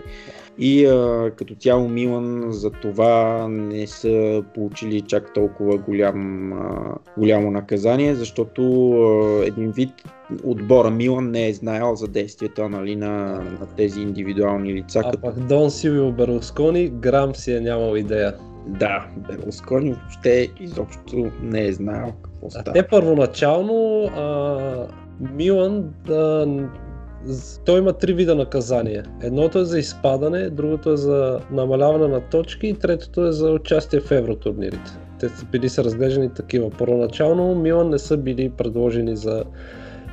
и 0.60 0.86
а, 0.86 1.32
като 1.36 1.56
цяло 1.56 1.88
Милан 1.88 2.46
за 2.52 2.70
това 2.72 3.48
не 3.48 3.88
са 3.88 4.44
получили 4.56 5.02
чак 5.02 5.34
толкова 5.34 5.78
голям, 5.78 6.54
а, 6.54 6.96
голямо 7.18 7.52
наказание, 7.52 8.16
защото 8.16 8.92
а, 8.92 9.46
един 9.46 9.72
вид 9.72 9.90
отбора 10.44 10.90
Милан 10.90 11.32
не 11.32 11.48
е 11.48 11.54
знаел 11.54 11.96
за 11.96 12.08
действията 12.08 12.70
нали, 12.70 12.96
на, 12.96 13.26
на 13.60 13.68
тези 13.78 14.02
индивидуални 14.02 14.74
лица. 14.74 15.00
А 15.00 15.12
като... 15.12 15.22
пък 15.22 15.40
Дон 15.40 15.72
Силвио 15.72 16.12
Берлускони 16.12 16.90
грам 16.90 17.36
си 17.36 17.54
е 17.54 17.60
нямал 17.60 17.96
идея. 17.96 18.36
Да, 18.68 19.08
Берлускони 19.28 19.94
въобще 19.94 20.48
изобщо 20.60 21.32
не 21.42 21.66
е 21.66 21.74
знаел 21.74 22.14
какво 22.22 22.48
А 22.48 22.50
става. 22.50 22.74
те 22.74 22.88
първоначално 22.88 24.04
а, 24.04 24.88
Милан 25.36 25.90
да, 26.08 26.46
той 27.66 27.80
има 27.80 27.94
три 27.94 28.14
вида 28.14 28.36
наказания. 28.36 29.06
Едното 29.22 29.60
е 29.60 29.66
за 29.66 29.80
изпадане, 29.80 30.50
другото 30.50 30.92
е 30.92 30.98
за 30.98 31.40
намаляване 31.52 32.08
на 32.08 32.22
точки 32.22 32.68
и 32.68 32.74
третото 32.74 33.28
е 33.28 33.32
за 33.32 33.52
участие 33.52 34.00
в 34.00 34.12
евротурнирите. 34.12 34.92
Те 35.20 35.30
са 35.30 35.46
били 35.46 35.70
са 35.70 35.84
разглеждани 35.84 36.34
такива. 36.34 36.70
Първоначално 36.70 37.56
Милан 37.56 37.90
не 37.90 38.00
са 38.00 38.18
били 38.18 38.50
предложени 38.50 39.16
за 39.16 39.44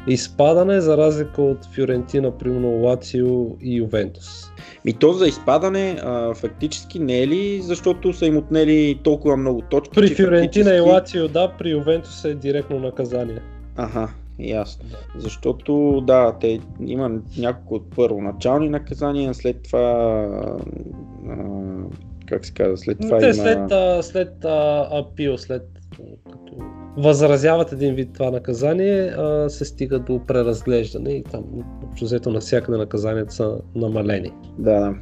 изпадане, 0.07 0.81
за 0.81 0.97
разлика 0.97 1.43
от 1.43 1.59
Фюрентина, 1.75 2.39
примерно 2.39 2.83
Лацио 2.83 3.47
и 3.63 3.77
Ювентус. 3.77 4.51
Ми 4.85 4.93
то 4.93 5.13
за 5.13 5.27
изпадане 5.27 5.97
а, 6.03 6.35
фактически 6.35 6.99
не 6.99 7.23
е 7.23 7.29
ли, 7.29 7.61
защото 7.63 8.13
са 8.13 8.27
им 8.27 8.37
отнели 8.37 9.01
толкова 9.03 9.37
много 9.37 9.61
точки. 9.61 9.95
При 9.95 10.09
че 10.09 10.15
Фюрентина 10.15 10.71
и 10.71 10.79
фактически- 10.79 10.91
Лацио 10.91 11.29
да, 11.29 11.53
при 11.59 11.71
Ювентус 11.71 12.25
е 12.25 12.35
директно 12.35 12.79
наказание. 12.79 13.41
Аха, 13.77 14.09
ясно. 14.39 14.85
Защото 15.17 16.03
да, 16.07 16.37
те 16.41 16.61
има 16.87 17.21
няколко 17.39 17.75
от 17.75 17.97
първоначални 17.97 18.69
наказания, 18.69 19.35
след 19.35 19.63
това 19.63 19.81
а, 21.29 21.37
как 22.27 22.47
се 22.47 22.53
казва, 22.53 22.77
след 22.77 22.99
това 23.01 23.19
Те 23.19 23.25
има... 23.25 23.35
след, 23.35 23.73
а, 23.73 24.03
след 24.03 24.45
а, 24.45 24.89
апил, 24.93 25.39
след 25.39 25.63
като 26.33 26.53
възразяват 26.97 27.73
един 27.73 27.95
вид 27.95 28.13
това 28.15 28.31
наказание, 28.31 29.01
а, 29.01 29.51
се 29.51 29.65
стига 29.65 29.99
до 29.99 30.21
преразглеждане 30.27 31.11
и 31.11 31.23
там 31.23 31.45
общо 31.85 32.05
взето 32.05 32.31
навсякъде 32.31 32.79
наказанията 32.79 33.35
са 33.35 33.59
намалени. 33.75 34.33
Да, 34.59 34.81
да. 34.81 34.95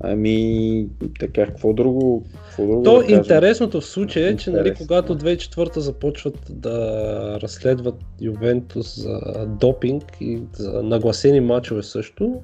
Ами, 0.00 0.88
така, 1.20 1.46
какво 1.46 1.72
друго? 1.72 2.24
Друго 2.58 2.82
То 2.82 3.02
да 3.02 3.12
интересното 3.12 3.80
в 3.80 3.86
случая 3.86 4.28
е, 4.28 4.36
че 4.36 4.50
нали, 4.50 4.74
когато 4.74 5.18
2004 5.18 5.78
започват 5.78 6.38
да 6.50 7.38
разследват 7.42 7.94
Ювентус 8.20 9.00
за 9.02 9.46
допинг 9.60 10.04
и 10.20 10.40
за 10.52 10.82
нагласени 10.82 11.40
матчове 11.40 11.82
също, 11.82 12.40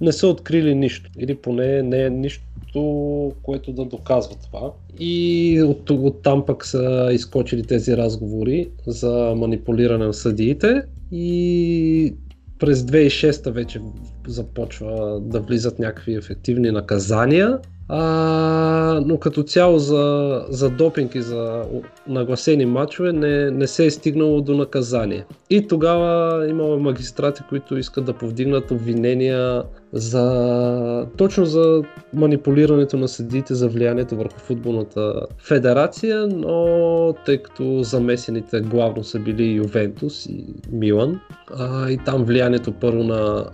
не 0.00 0.12
са 0.12 0.28
открили 0.28 0.74
нищо. 0.74 1.10
Или 1.18 1.34
поне 1.34 1.82
не 1.82 2.04
е 2.04 2.10
нищо, 2.10 3.32
което 3.42 3.72
да 3.72 3.84
доказва 3.84 4.34
това. 4.42 4.72
И 4.98 5.62
от, 5.62 5.90
от 5.90 6.22
там 6.22 6.46
пък 6.46 6.66
са 6.66 7.08
изкочили 7.12 7.62
тези 7.62 7.96
разговори 7.96 8.68
за 8.86 9.34
манипулиране 9.36 10.06
на 10.06 10.14
съдиите 10.14 10.82
и 11.12 12.14
през 12.58 12.82
2006 12.82 13.50
вече 13.50 13.80
започва 14.26 15.20
да 15.20 15.40
влизат 15.40 15.78
някакви 15.78 16.14
ефективни 16.14 16.70
наказания. 16.70 17.58
А, 17.94 19.00
но 19.06 19.18
като 19.18 19.42
цяло 19.42 19.78
за, 19.78 20.44
за 20.48 20.70
допинг 20.70 21.14
и 21.14 21.22
за 21.22 21.62
нагласени 22.08 22.66
матчове 22.66 23.12
не, 23.12 23.50
не 23.50 23.66
се 23.66 23.86
е 23.86 23.90
стигнало 23.90 24.40
до 24.40 24.56
наказание. 24.56 25.24
И 25.50 25.68
тогава 25.68 26.46
имало 26.48 26.78
магистрати, 26.78 27.42
които 27.48 27.78
искат 27.78 28.04
да 28.04 28.12
повдигнат 28.12 28.70
обвинения 28.70 29.62
за 29.92 31.06
точно 31.16 31.44
за 31.44 31.82
манипулирането 32.12 32.96
на 32.96 33.08
съдиите 33.08 33.54
за 33.54 33.68
влиянието 33.68 34.16
върху 34.16 34.38
футболната 34.38 35.20
федерация, 35.38 36.26
но 36.26 37.14
тъй 37.26 37.38
като 37.38 37.82
замесените 37.82 38.60
главно 38.60 39.04
са 39.04 39.18
били 39.18 39.52
Ювентус 39.52 40.26
и 40.26 40.44
Милан, 40.70 41.20
а, 41.56 41.90
и 41.90 41.98
там 41.98 42.24
влиянието 42.24 42.72
първо 42.72 43.04
на 43.04 43.44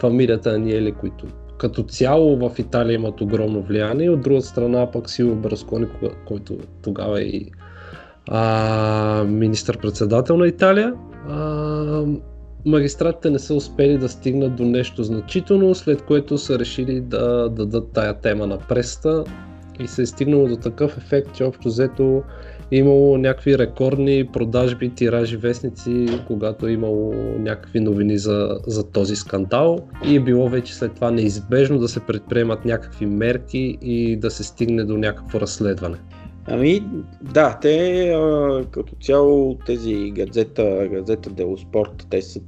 фамилията 0.00 0.50
Аниели, 0.50 0.92
които 0.92 1.26
като 1.58 1.82
цяло 1.82 2.36
в 2.36 2.58
Италия 2.58 2.94
имат 2.94 3.20
огромно 3.20 3.62
влияние, 3.62 4.10
от 4.10 4.20
друга 4.20 4.42
страна 4.42 4.90
пък 4.90 5.08
Силвio 5.08 5.34
Берскони, 5.34 5.86
който 6.26 6.58
тогава 6.82 7.20
е 7.20 7.24
и 7.24 7.50
а, 8.28 9.24
министър-председател 9.28 10.36
на 10.36 10.46
Италия. 10.48 10.94
А, 11.28 12.04
магистратите 12.66 13.30
не 13.30 13.38
са 13.38 13.54
успели 13.54 13.98
да 13.98 14.08
стигнат 14.08 14.56
до 14.56 14.64
нещо 14.64 15.04
значително, 15.04 15.74
след 15.74 16.02
което 16.02 16.38
са 16.38 16.58
решили 16.58 17.00
да 17.00 17.48
дадат 17.48 17.92
тая 17.92 18.14
тема 18.14 18.46
на 18.46 18.58
преста 18.58 19.24
и 19.80 19.88
се 19.88 20.02
е 20.02 20.06
стигнало 20.06 20.48
до 20.48 20.56
такъв 20.56 20.96
ефект, 20.98 21.34
че 21.34 21.44
общо 21.44 21.68
взето 21.68 22.22
имало 22.70 23.18
някакви 23.18 23.58
рекордни 23.58 24.24
продажби, 24.32 24.90
тиражи, 24.90 25.36
вестници, 25.36 26.06
когато 26.26 26.66
е 26.66 26.72
имало 26.72 27.14
някакви 27.38 27.80
новини 27.80 28.18
за, 28.18 28.58
за 28.66 28.90
този 28.90 29.16
скандал 29.16 29.78
и 30.06 30.16
е 30.16 30.20
било 30.20 30.48
вече 30.48 30.74
след 30.74 30.94
това 30.94 31.10
неизбежно 31.10 31.78
да 31.78 31.88
се 31.88 32.00
предприемат 32.00 32.64
някакви 32.64 33.06
мерки 33.06 33.78
и 33.82 34.16
да 34.16 34.30
се 34.30 34.44
стигне 34.44 34.84
до 34.84 34.96
някакво 34.96 35.40
разследване. 35.40 35.96
Ами, 36.50 36.82
да, 37.22 37.58
те 37.62 38.08
а, 38.10 38.64
като 38.70 38.94
цяло 39.02 39.58
тези 39.66 40.10
газета, 40.10 40.88
газета 40.92 41.30
Дело 41.30 41.58
Спорт, 41.58 42.06
те 42.10 42.22
са 42.22 42.40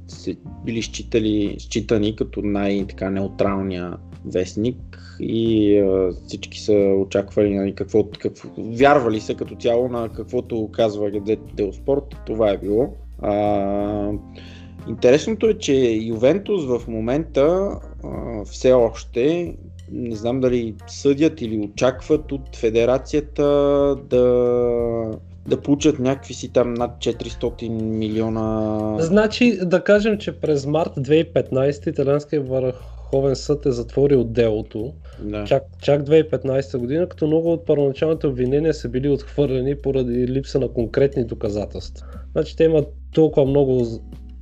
били 0.65 0.81
считали, 0.81 1.55
считани 1.59 2.15
като 2.15 2.41
най-така 2.41 3.09
неутралния 3.09 3.97
вестник 4.25 4.99
и 5.19 5.77
а, 5.77 6.11
всички 6.27 6.59
са 6.59 6.73
очаквали 6.73 7.55
нали, 7.55 7.75
какво, 7.75 8.03
какво, 8.19 8.49
вярвали 8.57 9.21
се 9.21 9.35
като 9.35 9.55
цяло 9.55 9.89
на 9.89 10.09
каквото 10.09 10.69
казва 10.71 11.11
газета 11.11 11.43
Дело 11.53 11.73
Спорт, 11.73 12.15
това 12.25 12.49
е 12.49 12.57
било. 12.57 12.93
А, 13.21 14.11
интересното 14.87 15.47
е, 15.47 15.53
че 15.53 15.99
Ювентус 16.01 16.65
в 16.65 16.81
момента 16.87 17.71
а, 18.03 18.45
все 18.45 18.73
още 18.73 19.55
не 19.91 20.15
знам 20.15 20.39
дали 20.39 20.75
съдят 20.87 21.41
или 21.41 21.57
очакват 21.57 22.31
от 22.31 22.55
федерацията 22.55 23.43
да, 24.09 24.23
да 25.47 25.61
получат 25.61 25.99
някакви 25.99 26.33
си 26.33 26.53
там 26.53 26.73
над 26.73 26.91
400 26.91 27.69
милиона. 27.81 28.95
Значи 28.99 29.59
да 29.63 29.83
кажем, 29.83 30.17
че 30.17 30.31
през 30.31 30.65
март 30.65 30.91
2015 30.97 31.89
италианския 31.89 32.41
върховен 33.11 33.35
съд 33.35 33.65
е 33.65 33.71
затворил 33.71 34.23
делото. 34.23 34.93
Да. 35.23 35.43
Чак, 35.43 35.63
чак 35.81 36.01
2015 36.01 36.77
година, 36.77 37.07
като 37.07 37.27
много 37.27 37.51
от 37.53 37.65
първоначалните 37.65 38.27
обвинения 38.27 38.73
са 38.73 38.89
били 38.89 39.09
отхвърлени 39.09 39.75
поради 39.75 40.27
липса 40.27 40.59
на 40.59 40.67
конкретни 40.67 41.25
доказателства. 41.25 42.07
Значи 42.31 42.57
те 42.57 42.63
имат 42.63 42.87
толкова 43.13 43.45
много 43.45 43.85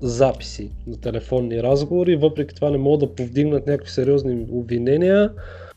записи 0.02 0.72
на 0.88 0.98
телефонни 0.98 1.64
разговори, 1.64 2.16
въпреки 2.16 2.56
това 2.56 2.70
не 2.70 2.78
могат 2.78 3.00
да 3.00 3.16
повдигнат 3.16 3.68
някакви 3.68 3.92
сериозни 3.92 4.48
обвинения 4.52 5.32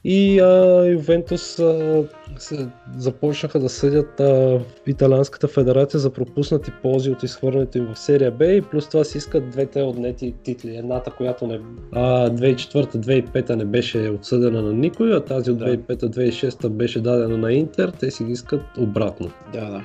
и 0.05 0.41
а, 0.41 0.85
Ювентус 0.87 1.59
а, 1.59 2.05
се, 2.39 2.69
започнаха 2.99 3.61
да 3.61 3.69
съдят 3.69 4.21
а, 4.21 4.25
в 4.25 4.63
Италианската 4.87 5.49
федерация 5.49 6.01
за 6.01 6.11
пропуснати 6.11 6.71
ползи 6.83 7.11
от 7.11 7.23
изхвърлянето 7.23 7.79
им 7.79 7.89
в 7.95 7.99
серия 7.99 8.31
Б 8.31 8.47
и 8.47 8.63
плюс 8.63 8.89
това 8.89 9.05
си 9.05 9.19
искат 9.19 9.51
двете 9.51 9.83
отнети 9.83 10.35
титли. 10.43 10.77
Едната, 10.77 11.11
която 11.11 11.47
не, 11.47 11.61
а, 11.93 12.31
2004-2005 12.31 13.51
не 13.51 13.65
беше 13.65 13.99
отсъдена 13.99 14.63
на 14.63 14.73
никой, 14.73 15.17
а 15.17 15.21
тази 15.21 15.51
от 15.51 15.59
Да. 15.59 15.65
2005-2006 15.65 16.69
беше 16.69 17.01
дадена 17.01 17.39
на 17.39 17.53
Интер, 17.53 17.93
те 18.01 18.11
си 18.11 18.25
ги 18.25 18.33
искат 18.33 18.63
обратно. 18.79 19.31
Да, 19.53 19.71
да. 19.71 19.83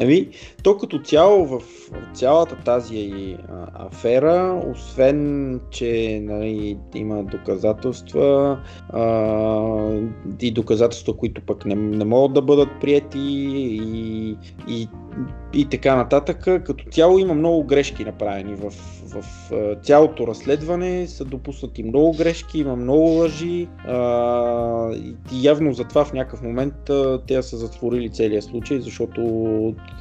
Ами, 0.00 0.28
то 0.62 0.78
като 0.78 0.98
цяло 0.98 1.46
в 1.46 1.62
цялата 2.14 2.56
тази 2.56 3.36
а, 3.48 3.86
афера, 3.86 4.62
освен, 4.74 5.60
че 5.70 6.20
нали, 6.22 6.78
има 6.94 7.22
доказателства 7.22 8.58
а, 8.88 9.02
и 10.40 10.50
доказателства, 10.50 11.16
които 11.16 11.40
пък 11.40 11.64
не, 11.64 11.74
не 11.74 12.04
могат 12.04 12.34
да 12.34 12.42
бъдат 12.42 12.68
прияти 12.80 13.18
и, 13.18 14.36
и, 14.68 14.88
и 15.54 15.68
така 15.68 15.96
нататък, 15.96 16.38
като 16.42 16.84
цяло 16.90 17.18
има 17.18 17.34
много 17.34 17.64
грешки 17.64 18.04
направени 18.04 18.54
в, 18.54 18.72
в 19.14 19.24
цялото 19.82 20.26
разследване, 20.26 21.06
са 21.06 21.24
допуснати 21.24 21.82
много 21.82 22.12
грешки, 22.12 22.58
има 22.58 22.76
много 22.76 23.06
лъжи 23.06 23.68
а, 23.88 24.92
и 25.32 25.46
явно 25.46 25.72
затова 25.72 26.04
в 26.04 26.12
някакъв 26.12 26.42
момент 26.42 26.90
а, 26.90 27.20
те 27.26 27.42
са 27.42 27.56
затворили 27.56 28.08
целия 28.08 28.42
случай, 28.42 28.80
защото 28.80 29.22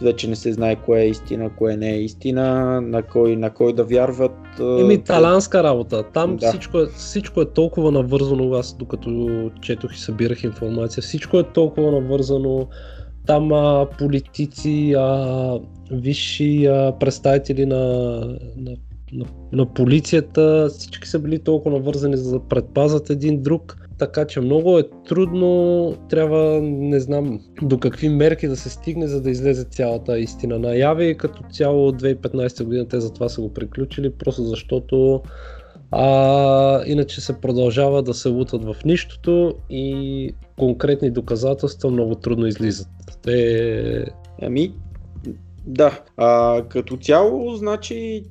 вече 0.02 0.30
не 0.30 0.36
се 0.36 0.54
знае 0.54 0.76
кое 0.76 1.02
е 1.02 1.10
истина, 1.10 1.50
кое 1.58 1.78
не 1.78 1.92
е 1.92 2.00
истина, 2.00 2.82
на 2.82 3.04
кой, 3.04 3.36
на 3.36 3.50
кой 3.50 3.74
да 3.74 3.84
вярват. 3.84 4.36
Еми, 4.60 5.04
талантска 5.04 5.64
работа. 5.64 6.04
Там 6.04 6.38
Да. 6.38 6.50
всичко, 6.50 6.80
е, 6.80 6.86
всичко 6.86 7.42
е 7.42 7.46
толкова 7.46 7.92
навързано, 7.92 8.54
аз 8.54 8.74
докато 8.74 9.52
четох 9.62 9.96
и 9.96 10.00
събирах 10.00 10.44
информация, 10.44 11.04
всичко 11.04 11.40
е 11.40 11.44
толкова 11.44 11.92
навързано. 11.92 12.68
Там 13.26 13.54
а, 13.54 13.88
политици, 14.00 14.94
а, 14.98 15.60
висши 15.92 16.66
а, 16.66 16.94
представители 17.00 17.66
на, 17.66 18.20
на, 18.58 18.76
на, 19.14 19.26
на 19.52 19.74
полицията, 19.74 20.68
всички 20.70 21.08
са 21.08 21.20
били 21.20 21.40
толкова 21.40 21.78
навързани 21.78 22.18
за 22.18 22.32
да 22.32 22.48
предпазат 22.48 23.10
един 23.10 23.42
друг. 23.42 23.78
Така 23.98 24.26
че 24.26 24.42
много 24.42 24.78
е 24.78 24.84
трудно, 25.08 25.94
трябва 26.10 26.62
не 26.62 27.00
знам 27.00 27.40
до 27.62 27.80
какви 27.80 28.10
мерки 28.10 28.48
да 28.48 28.56
се 28.56 28.70
стигне, 28.70 29.08
за 29.08 29.22
да 29.22 29.30
излезе 29.30 29.64
цялата 29.64 30.20
истина 30.20 30.60
наяве 30.60 31.06
и 31.06 31.18
като 31.18 31.44
цяло 31.52 31.88
от 31.88 32.02
2015 32.02 32.64
година 32.64 32.88
те 32.88 33.00
затова 33.00 33.30
са 33.30 33.42
го 33.42 33.54
приключили, 33.54 34.10
просто 34.10 34.44
защото 34.44 35.22
а, 35.92 36.84
иначе 36.86 37.22
се 37.22 37.42
продължава 37.42 38.04
да 38.04 38.14
се 38.14 38.30
лутат 38.30 38.66
в 38.66 38.76
нищото 38.86 39.54
и 39.70 40.30
конкретни 40.58 41.12
доказателства 41.12 41.92
много 41.92 42.16
трудно 42.16 42.48
излизат. 42.48 42.88
Те... 43.22 44.06
Ами, 44.42 44.74
да. 45.66 46.04
А, 46.18 46.62
като 46.70 46.98
цяло, 46.98 47.56
значи, 47.56 48.24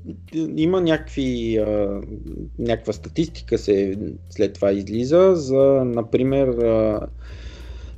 има 0.56 0.80
някакви, 0.80 1.56
а, 1.56 2.00
някаква 2.58 2.92
статистика 2.92 3.58
се 3.58 3.98
след 4.30 4.52
това 4.52 4.72
излиза 4.72 5.32
за, 5.34 5.82
например, 5.84 6.48
а, 6.48 7.00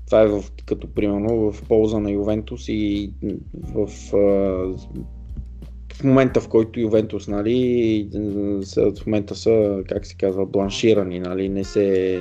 това 0.06 0.22
е 0.22 0.26
в, 0.26 0.44
като 0.66 0.94
примерно 0.94 1.52
в 1.52 1.62
полза 1.68 2.00
на 2.00 2.10
Ювентус 2.10 2.64
и 2.68 3.12
в, 3.74 3.88
а, 4.14 4.18
в 5.94 6.04
момента 6.04 6.40
в 6.40 6.48
който 6.48 6.80
Ювентус, 6.80 7.28
нали, 7.28 8.08
в 8.76 9.06
момента 9.06 9.34
са, 9.34 9.82
как 9.88 10.06
се 10.06 10.16
казва, 10.16 10.46
бланширани, 10.46 11.20
нали, 11.20 11.48
не 11.48 11.64
се 11.64 12.18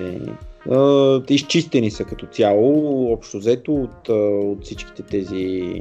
изчистени 1.29 1.91
са 1.91 2.03
като 2.03 2.25
цяло, 2.25 3.13
общо 3.13 3.37
взето 3.37 3.73
от, 3.73 4.09
от 4.09 4.63
всичките 4.63 5.03
тези, 5.03 5.73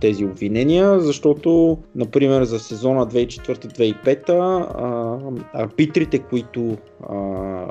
тези 0.00 0.24
обвинения, 0.24 1.00
защото, 1.00 1.78
например, 1.94 2.44
за 2.44 2.58
сезона 2.58 3.06
2004-2005 3.06 4.28
а, 4.28 5.62
арбитрите, 5.62 6.18
които 6.18 6.76
а, 7.08 7.66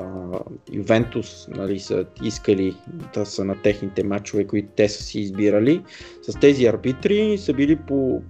Ювентус 0.72 1.48
нали, 1.48 1.78
са 1.78 2.04
искали 2.24 2.74
да 3.14 3.26
са 3.26 3.44
на 3.44 3.62
техните 3.62 4.04
матчове, 4.04 4.44
които 4.44 4.68
те 4.76 4.88
са 4.88 5.02
си 5.02 5.20
избирали, 5.20 5.82
с 6.22 6.40
тези 6.40 6.66
арбитри 6.66 7.38
са 7.38 7.52
били 7.52 7.76
по 7.76 8.22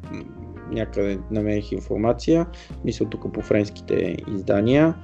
някъде 0.73 1.19
намерих 1.31 1.73
информация, 1.73 2.47
мисля 2.85 3.11
тук 3.11 3.33
по 3.33 3.43
френските 3.43 4.17
издания, 4.35 4.95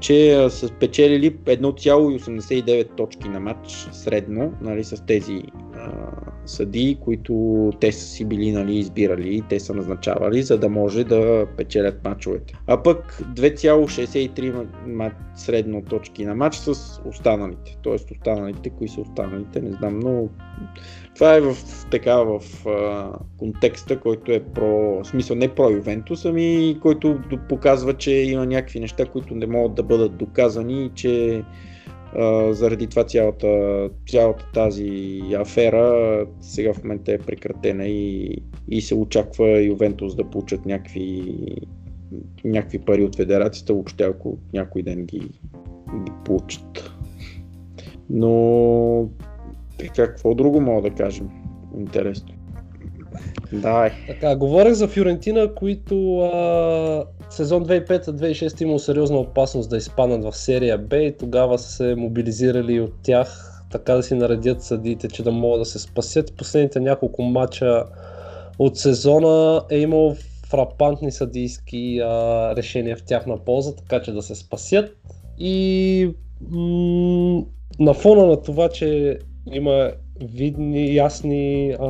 че 0.00 0.46
са 0.50 0.68
спечелили 0.68 1.36
1,89 1.36 2.96
точки 2.96 3.28
на 3.28 3.40
матч 3.40 3.88
средно, 3.92 4.52
нали, 4.60 4.84
с 4.84 5.06
тези 5.06 5.42
а, 5.74 6.10
съдии, 6.46 6.98
които 7.00 7.70
те 7.80 7.92
са 7.92 8.06
си 8.06 8.24
били 8.24 8.52
нали, 8.52 8.74
избирали, 8.74 9.42
те 9.48 9.60
са 9.60 9.74
назначавали, 9.74 10.42
за 10.42 10.58
да 10.58 10.68
може 10.68 11.04
да 11.04 11.46
печелят 11.56 12.04
матчовете. 12.04 12.54
А 12.66 12.82
пък 12.82 13.22
2,63 13.34 14.30
ма- 14.38 14.66
ма- 14.86 15.12
средно 15.34 15.82
точки 15.82 16.24
на 16.24 16.34
матч 16.34 16.56
с 16.56 17.00
останалите. 17.04 17.78
Тоест 17.82 18.10
останалите, 18.10 18.70
кои 18.70 18.88
са 18.88 19.00
останалите, 19.00 19.60
не 19.60 19.72
знам, 19.72 19.98
но 19.98 20.28
това 21.14 21.34
е 21.34 21.40
в, 21.40 21.56
така, 21.90 22.16
в 22.16 22.40
а, 22.66 23.10
контекста, 23.38 24.00
който 24.00 24.32
е 24.32 24.40
про, 24.40 25.00
смисъл 25.04 25.36
не 25.36 25.48
про 25.48 25.70
Ювентус, 25.70 26.24
ами 26.24 26.78
който 26.82 27.20
показва, 27.48 27.94
че 27.94 28.12
има 28.12 28.46
някакви 28.46 28.80
неща, 28.80 29.06
които 29.06 29.34
не 29.34 29.46
могат 29.46 29.74
да 29.74 29.82
бъдат 29.82 30.16
доказани 30.16 30.84
и 30.84 30.90
че 30.94 31.44
а, 32.16 32.52
заради 32.52 32.86
това 32.86 33.04
цялата, 33.04 33.88
цялата 34.08 34.50
тази 34.54 35.20
афера 35.38 36.26
сега 36.40 36.72
в 36.72 36.84
момента 36.84 37.12
е 37.12 37.18
прекратена 37.18 37.86
и, 37.86 38.36
и 38.68 38.80
се 38.80 38.94
очаква 38.94 39.62
Ювентус 39.62 40.14
да 40.16 40.24
получат 40.24 40.66
някакви, 40.66 41.34
някакви 42.44 42.78
пари 42.78 43.04
от 43.04 43.16
федерацията, 43.16 43.72
въобще 43.72 44.04
ако 44.04 44.38
някой 44.52 44.82
ден 44.82 45.04
ги, 45.04 45.20
ги 46.04 46.12
получат. 46.24 46.92
Но 48.10 49.08
какво 49.88 50.34
друго 50.34 50.60
мога 50.60 50.90
да 50.90 50.96
кажем? 50.96 51.28
Интересно. 51.78 52.34
Давай. 53.52 53.90
Така, 54.06 54.36
говорех 54.36 54.72
за 54.72 54.88
Фюрентина, 54.88 55.54
които 55.54 56.18
а, 56.18 57.04
сезон 57.30 57.64
2005-2006 57.64 58.62
имал 58.62 58.78
сериозна 58.78 59.18
опасност 59.18 59.70
да 59.70 59.76
изпаднат 59.76 60.24
в 60.24 60.36
серия 60.36 60.78
Б 60.78 60.96
и 60.96 61.16
тогава 61.16 61.58
се 61.58 61.94
мобилизирали 61.94 62.80
от 62.80 62.92
тях 63.02 63.48
така 63.72 63.94
да 63.94 64.02
си 64.02 64.14
наредят 64.14 64.62
съдиите, 64.62 65.08
че 65.08 65.22
да 65.22 65.30
могат 65.30 65.60
да 65.60 65.64
се 65.64 65.78
спасят. 65.78 66.36
Последните 66.36 66.80
няколко 66.80 67.22
матча 67.22 67.84
от 68.58 68.78
сезона 68.78 69.62
е 69.70 69.78
имал 69.78 70.16
фрапантни 70.46 71.12
съдийски 71.12 72.00
а, 72.04 72.56
решения 72.56 72.96
в 72.96 73.02
тяхна 73.02 73.38
полза, 73.38 73.74
така 73.76 74.02
че 74.02 74.12
да 74.12 74.22
се 74.22 74.34
спасят. 74.34 74.96
И 75.38 76.14
м- 76.50 77.42
на 77.78 77.94
фона 77.94 78.26
на 78.26 78.42
това, 78.42 78.68
че 78.68 79.18
има 79.52 79.90
видни, 80.20 80.94
ясни 80.94 81.76
а, 81.80 81.88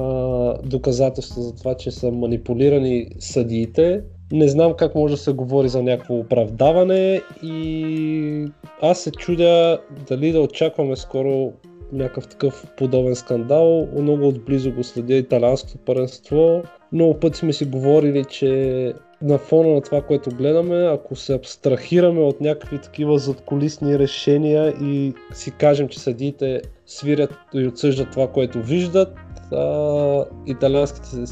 доказателства 0.63 1.43
за 1.43 1.55
това, 1.55 1.75
че 1.75 1.91
са 1.91 2.11
манипулирани 2.11 3.07
съдиите, 3.19 4.03
не 4.33 4.49
знам 4.49 4.75
как 4.79 4.95
може 4.95 5.15
да 5.15 5.21
се 5.21 5.33
говори 5.33 5.69
за 5.69 5.83
някакво 5.83 6.15
оправдаване 6.15 7.21
и 7.43 8.47
аз 8.81 9.01
се 9.01 9.11
чудя 9.11 9.81
дали 10.09 10.33
да 10.33 10.41
очакваме 10.41 10.97
скоро 10.97 11.53
някакъв 11.93 12.29
такъв 12.29 12.67
подобен 12.77 13.15
скандал. 13.15 13.89
Много 13.99 14.29
отблизо 14.29 14.73
го 14.73 14.85
следя 14.85 15.15
италианското 15.15 15.79
първенство. 15.79 16.63
Много 16.93 17.21
пъти 17.21 17.39
сме 17.39 17.53
си 17.53 17.65
говорили, 17.65 18.25
че 18.25 18.93
на 19.23 19.39
фона 19.39 19.75
на 19.75 19.81
това, 19.81 20.03
което 20.03 20.31
гледаме, 20.31 20.77
ако 20.77 21.17
се 21.17 21.35
абстрахираме 21.35 22.21
от 22.21 22.41
някакви 22.41 22.79
такива 22.79 23.19
задколисни 23.19 23.99
решения 23.99 24.75
и 24.83 25.15
си 25.33 25.51
кажем, 25.51 25.89
че 25.89 26.01
съдиите 26.01 26.63
свирят 26.93 27.39
и 27.55 27.67
отсъждат 27.67 28.11
това, 28.11 28.29
което 28.29 28.63
виждат, 28.63 29.19
а, 29.53 30.25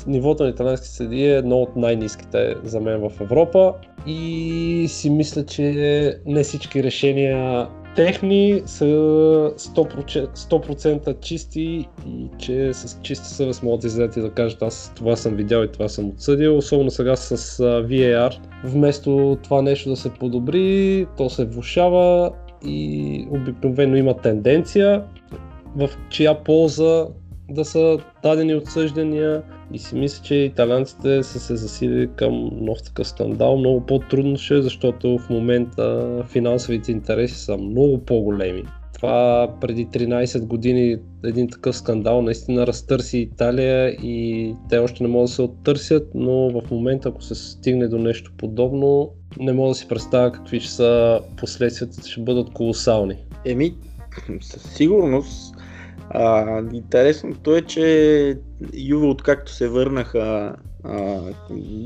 нивото 0.07 0.43
на 0.43 0.49
италианските 0.49 0.95
съдии 0.95 1.27
е 1.27 1.37
едно 1.37 1.57
от 1.57 1.77
най-низките 1.77 2.55
за 2.65 2.81
мен 2.81 3.09
в 3.09 3.21
Европа 3.21 3.75
и 4.07 4.87
си 4.89 5.11
мисля, 5.11 5.47
че 5.47 6.19
не 6.27 6.43
всички 6.43 6.83
решения 6.83 7.69
техни 7.97 8.63
са 8.67 8.85
100%, 8.85 10.37
100% 10.37 11.21
чисти 11.21 11.89
и 12.07 12.29
че 12.39 12.73
с 12.75 12.99
чиста 13.03 13.27
съвест 13.27 13.63
могат 13.63 13.81
да 13.81 13.87
излезат 13.87 14.17
и 14.17 14.21
да 14.21 14.31
кажат 14.31 14.63
аз 14.63 14.93
това 14.97 15.17
съм 15.17 15.35
видял 15.35 15.63
и 15.63 15.73
това 15.73 15.89
съм 15.89 16.09
отсъдил, 16.09 16.57
особено 16.57 16.91
сега 16.91 17.17
с 17.17 17.59
VAR. 17.63 18.35
Вместо 18.65 19.39
това 19.43 19.63
нещо 19.63 19.91
да 19.91 19.97
се 19.97 20.11
подобри, 20.11 21.07
то 21.17 21.31
се 21.31 21.45
влушава 21.45 22.33
и 22.65 23.27
обикновено 23.31 23.97
има 23.97 24.17
тенденция 24.17 25.05
в 25.77 25.91
чия 26.11 26.45
полза 26.45 27.07
да 27.51 27.64
са 27.64 27.99
дадени 28.23 28.55
отсъждания 28.55 29.43
и 29.73 29.79
си 29.79 29.95
мисля, 29.95 30.25
че 30.25 30.35
италянците 30.35 31.23
са 31.23 31.41
се 31.41 31.57
засилили 31.57 32.09
към 32.16 32.51
нов 32.53 32.83
такъв 32.83 33.09
скандал. 33.09 33.57
Много 33.57 33.87
по-трудно 33.87 34.37
ще 34.37 34.59
е, 34.59 34.62
защото 34.62 35.18
в 35.18 35.31
момента 35.31 36.09
финансовите 36.29 36.93
интереси 36.93 37.39
са 37.39 37.57
много 37.57 38.05
по-големи. 38.05 38.64
Това 38.95 39.55
преди 39.61 39.87
13 39.87 40.47
години 40.47 40.97
един 41.25 41.51
такъв 41.51 41.77
скандал 41.77 42.23
наистина 42.23 42.66
разтърси 42.66 43.18
Италия 43.18 43.89
и 43.89 44.55
те 44.68 44.79
още 44.79 45.03
не 45.03 45.09
могат 45.09 45.25
да 45.25 45.33
се 45.33 45.43
оттърсят, 45.43 46.09
но 46.14 46.61
в 46.61 46.71
момента 46.71 47.09
ако 47.09 47.23
се 47.23 47.35
стигне 47.35 47.89
до 47.89 47.99
нещо 47.99 48.33
подобно, 48.39 49.11
не 49.39 49.53
мога 49.53 49.68
да 49.68 49.75
си 49.75 49.89
представя 49.89 50.33
какви 50.33 50.61
ще 50.61 50.73
са 50.73 51.21
последствията, 51.37 52.09
ще 52.09 52.21
бъдат 52.21 52.53
колосални. 52.53 53.16
Еми, 53.47 53.75
със 54.41 54.62
сигурност. 54.62 55.55
А, 56.11 56.63
интересното 56.73 57.57
е, 57.57 57.63
че 57.63 58.39
Юве, 58.75 59.07
откакто 59.07 59.53
се 59.53 59.69
върнаха 59.69 60.57
а, 60.85 61.21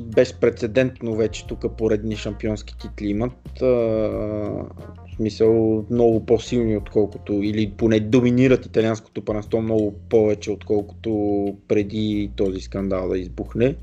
безпредседентно 0.04 1.16
вече 1.16 1.46
тук 1.46 1.76
поредни 1.76 2.16
шампионски 2.16 2.78
титли 2.78 3.06
имат. 3.06 3.62
А, 3.62 3.66
в 3.66 5.16
смисъл 5.16 5.84
много 5.90 6.26
по-силни 6.26 6.76
отколкото, 6.76 7.32
или 7.32 7.70
поне 7.70 8.00
доминират 8.00 8.66
италианското 8.66 9.24
панасто 9.24 9.60
много 9.60 9.94
повече 10.08 10.50
отколкото 10.50 11.46
преди 11.68 12.30
този 12.36 12.60
скандал 12.60 13.08
да 13.08 13.18
избухне. 13.18 13.76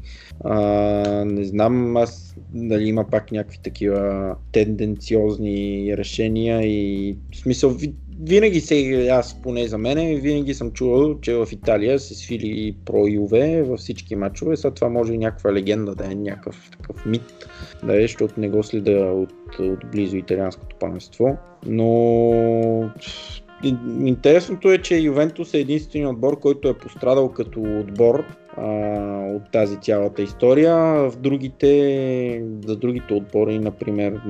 А, 0.44 0.60
не 1.26 1.44
знам 1.44 1.98
аз 1.98 2.36
дали 2.54 2.84
има 2.84 3.10
пак 3.10 3.32
някакви 3.32 3.58
такива 3.58 4.36
тенденциозни 4.52 5.94
решения 5.98 6.62
и 6.64 7.18
в 7.32 7.38
смисъл 7.38 7.78
винаги 8.22 8.62
се, 8.62 9.08
аз 9.12 9.42
поне 9.42 9.68
за 9.68 9.78
мен, 9.78 10.20
винаги 10.20 10.54
съм 10.54 10.72
чувал, 10.72 11.20
че 11.22 11.34
в 11.34 11.48
Италия 11.52 12.00
се 12.00 12.16
свили 12.16 12.76
про 12.86 13.08
Юве 13.08 13.64
във 13.64 13.80
всички 13.80 14.16
матчове. 14.16 14.58
Сега 14.58 14.74
това 14.74 14.90
може 14.90 15.14
и 15.14 15.18
някаква 15.18 15.54
легенда 15.54 15.96
да 15.96 16.12
е, 16.12 16.16
някакъв 16.16 16.70
такъв 16.72 17.06
мит, 17.06 17.48
да 17.84 17.98
е, 17.98 18.02
защото 18.02 18.40
не 18.40 18.50
го 18.50 18.64
следа 18.64 19.12
от, 19.12 19.60
от 19.60 19.92
близо 19.92 20.18
италианското 20.18 20.76
панство. 20.80 21.38
Но 21.66 22.92
Интересното 24.06 24.72
е, 24.72 24.78
че 24.78 24.98
Ювентус 24.98 25.54
е 25.54 25.60
единственият 25.60 26.14
отбор, 26.14 26.40
който 26.40 26.68
е 26.68 26.78
пострадал 26.78 27.30
като 27.30 27.62
отбор 27.62 28.24
а, 28.58 28.66
от 29.36 29.52
тази 29.52 29.78
цялата 29.82 30.22
история. 30.22 30.76
В 31.10 31.14
другите, 31.18 32.44
за 32.66 32.76
другите 32.76 33.14
отбори, 33.14 33.60
например 33.60 34.22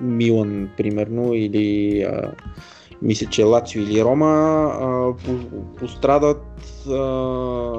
Милан, 0.00 0.70
примерно, 0.76 1.34
или 1.34 2.02
а, 2.02 2.32
мисля, 3.02 3.26
че 3.26 3.44
Лацио 3.44 3.82
или 3.82 4.04
Рома 4.04 4.26
а, 4.26 5.12
по, 5.24 5.38
пострадат 5.78 6.42
а, 6.88 6.92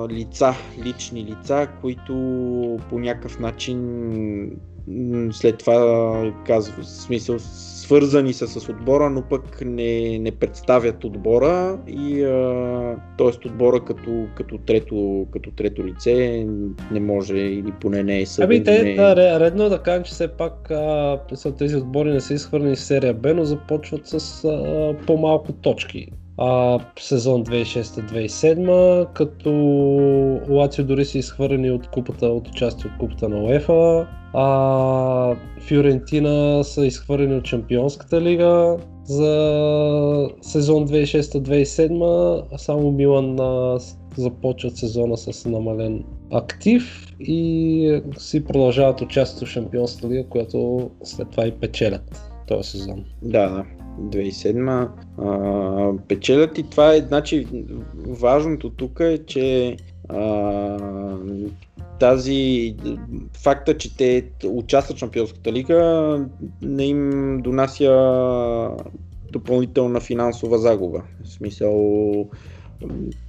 лица, 0.09 0.53
лични 0.84 1.24
лица, 1.24 1.68
които 1.82 2.13
по 2.89 2.99
някакъв 2.99 3.39
начин 3.39 3.80
след 5.32 5.57
това 5.57 6.32
казва, 6.45 6.84
в 6.84 6.88
смисъл 6.88 7.39
свързани 7.88 8.33
са 8.33 8.47
с 8.47 8.69
отбора, 8.69 9.09
но 9.09 9.21
пък 9.21 9.61
не, 9.65 10.19
не 10.19 10.31
представят 10.31 11.03
отбора 11.03 11.79
и 11.88 12.21
т.е. 13.17 13.47
отбора 13.47 13.85
като, 13.85 14.27
като, 14.35 14.57
трето, 14.57 15.27
като 15.31 15.51
трето 15.51 15.85
лице 15.88 16.45
не 16.91 16.99
може 16.99 17.38
или 17.38 17.71
поне 17.81 18.03
не 18.03 18.21
е 18.21 18.25
съден. 18.25 18.49
Ами 18.49 18.63
те, 18.63 18.83
не... 18.83 18.95
да, 18.95 19.39
редно 19.39 19.63
е 19.63 19.69
да 19.69 19.79
кажем, 19.79 20.03
че 20.03 20.11
все 20.11 20.27
пак 20.27 20.71
а, 20.71 21.19
тези 21.57 21.75
отбори 21.75 22.11
не 22.11 22.19
са 22.21 22.33
изхвърлени 22.33 22.75
в 22.75 22.79
серия 22.79 23.13
Б, 23.13 23.33
но 23.33 23.45
започват 23.45 24.07
с 24.07 24.43
а, 24.45 24.95
по-малко 25.05 25.53
точки 25.53 26.07
а, 26.38 26.79
сезон 26.99 27.45
2006-2007, 27.45 29.13
като 29.13 29.51
Лацио 30.49 30.85
дори 30.85 31.05
са 31.05 31.17
изхвърлени 31.17 31.71
от 31.71 31.88
купата, 31.88 32.27
от 32.27 32.47
участие 32.47 32.91
от 32.91 32.97
купата 32.99 33.29
на 33.29 33.43
УЕФА, 33.43 34.07
а 34.33 35.35
Фиорентина 35.59 36.63
са 36.63 36.85
изхвърлени 36.85 37.35
от 37.35 37.45
Чемпионската 37.45 38.21
лига 38.21 38.77
за 39.03 40.29
сезон 40.41 40.88
2006-2007, 40.88 42.43
а 42.53 42.57
само 42.57 42.91
Милан 42.91 43.38
започват 44.17 44.77
сезона 44.77 45.17
с 45.17 45.45
намален 45.49 46.03
актив 46.31 47.07
и 47.19 48.01
си 48.17 48.45
продължават 48.45 49.01
участието 49.01 49.45
в 49.45 49.49
Шампионската 49.49 50.09
лига, 50.09 50.29
която 50.29 50.89
след 51.03 51.31
това 51.31 51.47
и 51.47 51.51
печелят 51.51 52.31
този 52.47 52.69
сезон. 52.69 53.05
Да, 53.21 53.49
да. 53.49 53.65
2007 53.99 54.89
а, 55.17 56.07
печелят 56.07 56.57
и 56.57 56.69
това 56.69 56.93
е, 56.93 57.01
значи, 57.01 57.47
важното 58.07 58.69
тук 58.69 58.99
е, 58.99 59.17
че 59.25 59.77
а, 60.09 60.77
тази 61.99 62.75
факта, 63.43 63.77
че 63.77 63.97
те 63.97 64.25
участват 64.45 64.97
в 64.97 64.99
Шампионската 64.99 65.51
лига 65.51 66.25
не 66.61 66.85
им 66.85 67.37
донася 67.41 68.69
допълнителна 69.31 69.99
финансова 69.99 70.57
загуба. 70.57 71.03
В 71.23 71.29
смисъл, 71.29 72.29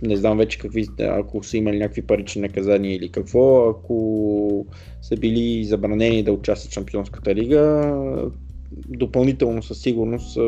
не 0.03 0.17
знам 0.17 0.39
вече 0.39 0.59
какви, 0.59 0.87
ако 1.01 1.43
са 1.43 1.57
имали 1.57 1.79
някакви 1.79 2.03
парични 2.03 2.43
наказания 2.43 2.97
или 2.97 3.09
какво, 3.09 3.69
ако 3.69 4.67
са 5.03 5.17
били 5.17 5.65
забранени 5.65 6.23
да 6.23 6.33
участват 6.33 6.71
в 6.71 6.75
Шампионската 6.75 7.35
лига, 7.35 7.93
допълнително 8.89 9.63
със 9.63 9.79
сигурност 9.79 10.39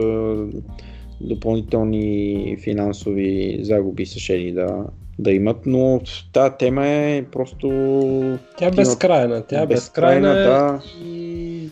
допълнителни 1.20 2.56
финансови 2.60 3.58
загуби 3.62 4.06
са 4.06 4.18
шели 4.18 4.52
да, 4.52 4.84
да 5.18 5.32
имат, 5.32 5.56
но 5.66 6.00
тази 6.32 6.54
тема 6.58 6.86
е 6.86 7.24
просто... 7.32 7.68
Тя 8.58 8.66
е 8.66 8.70
безкрайна, 8.70 9.42
тя 9.46 9.62
е 9.62 9.66
безкрайна, 9.66 10.34
безкрайна 10.34 10.72
да. 10.72 10.82
и 11.04 11.68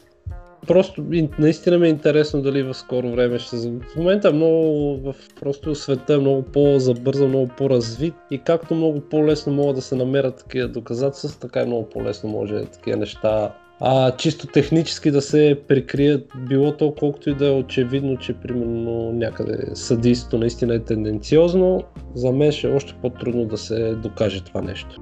просто 0.66 1.05
наистина 1.38 1.78
ми 1.78 1.86
е 1.86 1.90
интересно 1.90 2.42
дали 2.42 2.62
в 2.62 2.74
скоро 2.74 3.11
време 3.11 3.38
ще. 3.38 3.57
В 3.57 3.96
момента 3.96 4.32
много 4.32 4.96
в 4.96 5.14
просто 5.40 5.74
света 5.74 6.14
е 6.14 6.18
много 6.18 6.42
по-забързан, 6.42 7.28
много 7.28 7.51
по-развит 7.59 8.14
и 8.30 8.38
както 8.38 8.74
много 8.74 9.01
по-лесно 9.01 9.53
могат 9.53 9.76
да 9.76 9.82
се 9.82 9.94
намерят 9.94 10.36
такива 10.36 10.68
доказателства, 10.68 11.40
така 11.40 11.62
и 11.62 11.66
много 11.66 11.88
по-лесно 11.88 12.30
може 12.30 12.64
такива 12.64 12.96
неща 12.96 13.55
а, 13.81 14.16
чисто 14.16 14.47
технически 14.47 15.11
да 15.11 15.22
се 15.22 15.61
прикрият, 15.68 16.33
било 16.49 16.76
то 16.76 16.95
колкото 16.99 17.31
и 17.31 17.35
да 17.35 17.47
е 17.47 17.51
очевидно, 17.51 18.16
че 18.16 18.35
примерно 18.35 19.12
някъде 19.12 19.59
съдийството 19.74 20.39
наистина 20.39 20.74
е 20.74 20.79
тенденциозно, 20.79 21.83
за 22.14 22.33
мен 22.33 22.53
ще 22.53 22.68
е 22.68 22.74
още 22.74 22.95
по-трудно 23.03 23.45
да 23.45 23.59
се 23.59 23.95
докаже 23.95 24.45
това 24.45 24.62
нещо. 24.62 25.01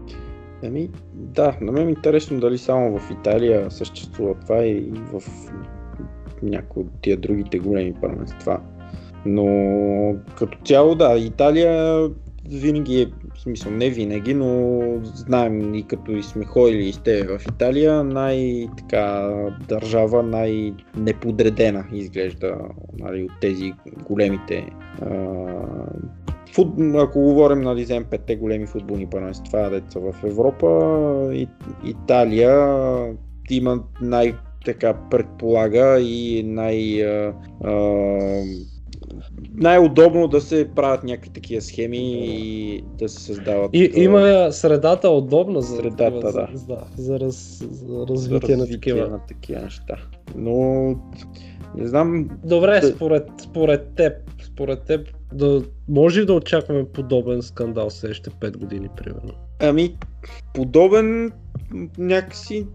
Еми, 0.62 0.91
да, 1.14 1.57
на 1.61 1.72
мен 1.72 1.89
е 1.89 1.91
интересно 1.91 2.41
дали 2.41 2.59
само 2.59 2.99
в 2.99 3.11
Италия 3.11 3.70
съществува 3.70 4.35
това 4.35 4.64
и 4.64 4.93
в 5.12 5.22
някои 6.43 6.83
от 6.83 6.89
тия 7.03 7.16
другите 7.16 7.59
големи 7.59 7.95
първенства. 8.01 8.61
Но 9.27 10.14
като 10.39 10.59
цяло, 10.64 10.95
да, 10.95 11.18
Италия 11.18 12.09
винаги 12.51 13.01
е 13.03 13.11
смисъл 13.47 13.72
не 13.72 13.90
винаги, 13.90 14.34
но 14.34 14.80
знаем 15.05 15.74
и 15.74 15.82
като 15.82 16.12
и 16.12 16.22
сме 16.22 16.44
ходили 16.44 16.88
и 16.88 16.92
сте 16.92 17.22
в 17.22 17.40
Италия, 17.49 18.05
най-така 18.05 19.30
държава, 19.68 20.22
най-неподредена 20.22 21.84
изглежда 21.92 22.59
нали, 22.99 23.22
от 23.22 23.40
тези 23.40 23.72
големите 24.05 24.68
а, 25.03 25.09
фут... 26.55 26.68
ако 26.94 27.20
говорим 27.20 27.61
нали, 27.61 27.82
взем 27.82 28.05
петте 28.05 28.36
големи 28.36 28.66
футболни 28.66 29.07
първенства, 29.07 29.70
деца 29.70 30.01
в 30.01 30.14
Европа, 30.24 31.30
и, 31.32 31.49
Италия 31.84 32.76
има 33.51 33.82
най- 34.03 34.34
така 34.64 34.94
предполага 35.11 36.01
и 36.01 36.42
най- 36.42 37.03
а, 37.03 37.34
а, 37.64 37.72
най-удобно 39.55 40.29
да 40.29 40.41
се 40.41 40.69
правят 40.75 41.05
някакви 41.05 41.31
такива 41.31 41.62
схеми 41.62 41.99
и 41.99 42.85
да 42.99 43.09
се 43.09 43.21
създават. 43.21 43.71
И, 43.73 43.91
има 43.95 44.49
средата 44.53 45.09
удобна 45.09 45.62
за, 45.62 45.77
средата, 45.77 46.21
да. 46.21 46.31
За, 46.31 46.49
за, 46.55 46.79
за, 46.97 47.21
раз, 47.21 47.64
за 47.71 48.07
развитие, 48.07 48.07
за 48.07 48.07
развитие 48.07 48.57
на, 48.57 48.67
такива. 48.67 49.09
на 49.09 49.19
такива 49.29 49.62
неща. 49.62 49.97
Но 50.35 50.89
не 51.77 51.87
знам. 51.87 52.29
Добре, 52.45 52.81
да... 52.81 52.87
според, 52.87 53.29
според 53.39 53.95
теб, 53.95 54.12
според 54.43 54.83
теб 54.83 55.09
да, 55.33 55.62
може 55.89 56.25
да 56.25 56.33
очакваме 56.33 56.85
подобен 56.85 57.43
скандал 57.43 57.91
следващите 57.91 58.31
5 58.31 58.57
години, 58.57 58.89
примерно? 58.97 59.33
Ами, 59.61 59.97
подобен 60.55 61.33
някакси 61.99 62.67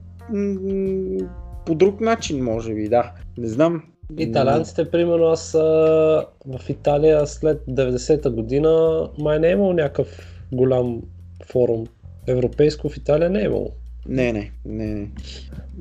по 1.65 1.75
друг 1.75 2.01
начин, 2.01 2.43
може 2.43 2.73
би, 2.73 2.89
да. 2.89 3.11
Не 3.37 3.47
знам. 3.47 3.83
Италианците, 4.17 4.91
примерно, 4.91 5.25
аз 5.25 5.51
в 5.51 6.69
Италия 6.69 7.27
след 7.27 7.61
90-та 7.69 8.29
година 8.29 9.01
май 9.19 9.39
не 9.39 9.47
е 9.47 9.51
имал 9.51 9.73
някакъв 9.73 10.07
голям 10.51 11.01
форум. 11.45 11.87
Европейско 12.27 12.89
в 12.89 12.97
Италия 12.97 13.29
не 13.29 13.41
е 13.41 13.45
имало. 13.45 13.71
Не, 14.07 14.33
не, 14.33 14.51
не, 14.65 14.85
не. 14.85 15.07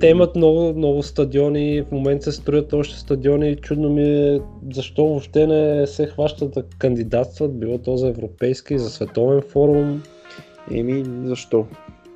Те 0.01 0.09
имат 0.09 0.37
много, 0.37 0.75
много 0.79 1.03
стадиони, 1.03 1.83
в 1.83 1.93
момента 1.93 2.33
се 2.33 2.41
строят 2.41 2.73
още 2.73 2.99
стадиони. 2.99 3.57
Чудно 3.57 3.91
ми 3.91 4.03
е 4.03 4.41
защо 4.73 5.07
въобще 5.07 5.47
не 5.47 5.87
се 5.87 6.07
хващат 6.07 6.51
да 6.51 6.63
кандидатстват, 6.63 7.61
било 7.61 7.79
то 7.79 7.97
за 7.97 8.09
европейски, 8.09 8.79
за 8.79 8.91
световен 8.91 9.43
форум. 9.43 10.03
Еми, 10.71 11.05
защо? 11.25 11.67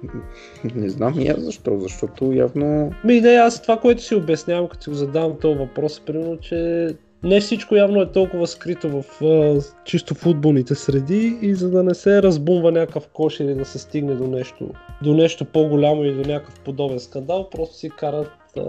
Не 0.74 0.88
знам 0.88 1.20
и 1.20 1.28
аз 1.28 1.40
защо, 1.40 1.78
защото 1.80 2.32
явно... 2.32 2.92
Ми 3.05 3.20
не, 3.20 3.28
аз 3.28 3.62
това, 3.62 3.76
което 3.76 4.02
си 4.02 4.14
обяснявам, 4.14 4.68
като 4.68 4.82
си 4.82 4.90
го 4.90 4.96
задавам 4.96 5.36
този 5.40 5.59
въпрос, 5.59 5.98
е 5.98 6.02
примерно, 6.05 6.36
че 6.36 6.88
не 7.24 7.40
всичко 7.40 7.76
явно 7.76 8.00
е 8.00 8.12
толкова 8.12 8.46
скрито 8.46 9.02
в 9.02 9.24
а, 9.24 9.61
чисто 9.84 10.14
футболните 10.14 10.74
среди 10.74 11.38
и 11.42 11.55
за 11.55 11.70
да 11.70 11.82
не 11.82 11.94
се 11.94 12.22
разбумва 12.22 12.72
някакъв 12.72 13.09
кош 13.09 13.40
или 13.40 13.55
да 13.55 13.64
се 13.64 13.78
стигне 13.78 14.14
до 14.14 14.26
нещо, 14.26 14.70
до 15.02 15.14
нещо 15.14 15.44
по-голямо 15.44 16.05
или 16.05 16.14
до 16.22 16.28
някакъв 16.28 16.61
подобен 16.61 17.00
скандал, 17.00 17.50
просто 17.50 17.76
си 17.76 17.90
карат 17.90 18.30
а, 18.57 18.62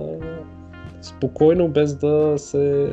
спокойно, 1.02 1.68
без 1.68 1.96
да 1.96 2.34
се 2.38 2.90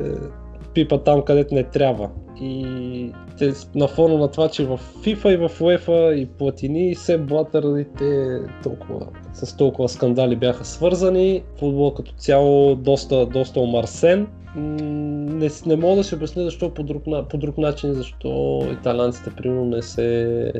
пипа 0.73 0.97
там, 0.97 1.21
където 1.21 1.55
не 1.55 1.63
трябва. 1.63 2.09
И 2.41 3.11
те, 3.37 3.53
на 3.75 3.87
фона 3.87 4.17
на 4.17 4.27
това, 4.27 4.49
че 4.49 4.65
в 4.65 4.79
FIFA 5.05 5.33
и 5.33 5.37
в 5.37 5.59
UEFA 5.59 6.13
и 6.13 6.25
Платини 6.25 6.95
все 6.95 7.17
Блатър 7.17 7.77
и 7.77 7.85
те 7.97 8.39
толкова, 8.63 9.07
с 9.33 9.57
толкова 9.57 9.89
скандали 9.89 10.35
бяха 10.35 10.65
свързани. 10.65 11.43
Футбол 11.59 11.93
като 11.93 12.11
цяло 12.11 12.75
доста, 12.75 13.25
доста 13.25 13.59
омарсен. 13.59 14.27
Не, 14.55 15.49
не 15.65 15.75
мога 15.75 15.95
да 15.95 16.03
си 16.03 16.15
обясня 16.15 16.43
защо 16.43 16.73
по 16.73 16.83
друг, 16.83 17.03
по 17.29 17.37
друг 17.37 17.57
начин, 17.57 17.93
защо 17.93 18.61
италянците 18.71 19.29
примерно 19.37 19.65
не 19.65 19.81
се, 19.81 20.51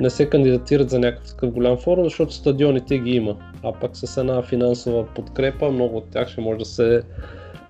не 0.00 0.10
се 0.10 0.28
кандидатират 0.28 0.90
за 0.90 0.98
някакъв 0.98 1.28
такъв 1.28 1.50
голям 1.50 1.76
форум, 1.76 2.04
защото 2.04 2.34
стадионите 2.34 2.98
ги 2.98 3.10
има. 3.10 3.36
А 3.62 3.72
пък 3.72 3.90
с 3.96 4.16
една 4.16 4.42
финансова 4.42 5.06
подкрепа 5.14 5.70
много 5.70 5.96
от 5.96 6.10
тях 6.10 6.28
ще 6.28 6.40
може 6.40 6.58
да 6.58 6.64
се 6.64 7.02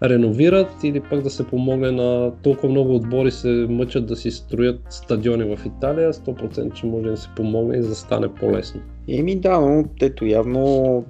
реновират 0.02 0.84
или 0.84 1.00
пък 1.00 1.22
да 1.22 1.30
се 1.30 1.46
помогне 1.46 1.90
на 1.90 2.32
толкова 2.42 2.68
много 2.68 2.94
отбори 2.94 3.30
се 3.30 3.66
мъчат 3.70 4.06
да 4.06 4.16
си 4.16 4.30
строят 4.30 4.80
стадиони 4.90 5.56
в 5.56 5.66
Италия, 5.66 6.12
100% 6.12 6.72
че 6.72 6.86
може 6.86 7.08
да 7.08 7.16
се 7.16 7.28
помогне 7.36 7.76
и 7.76 7.80
да 7.80 7.94
стане 7.94 8.34
по-лесно. 8.34 8.80
Еми 9.08 9.36
да, 9.36 9.60
но 9.60 9.84
ето 10.02 10.26
явно 10.26 11.04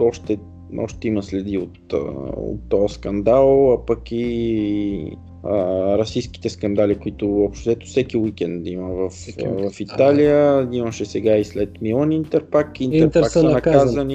още, 0.00 0.38
още 0.78 1.08
има 1.08 1.22
следи 1.22 1.58
от, 1.58 1.92
от 2.36 2.60
този 2.68 2.94
скандал, 2.94 3.72
а 3.72 3.86
пък 3.86 4.12
и 4.12 5.16
а, 5.50 5.56
расистските 5.98 6.48
скандали, 6.48 6.94
които 6.96 7.44
общо 7.44 7.60
взето 7.62 7.86
всеки 7.86 8.16
уикенд 8.16 8.66
има 8.66 8.88
в, 8.88 9.10
в 9.70 9.80
Италия. 9.80 10.68
Имаше 10.72 11.04
сега 11.04 11.36
и 11.36 11.44
след 11.44 11.80
Милан 11.82 12.12
Интер 12.12 12.44
пак. 12.44 12.80
Интер, 12.80 13.22
са 13.22 13.42
наказани, 13.42 13.52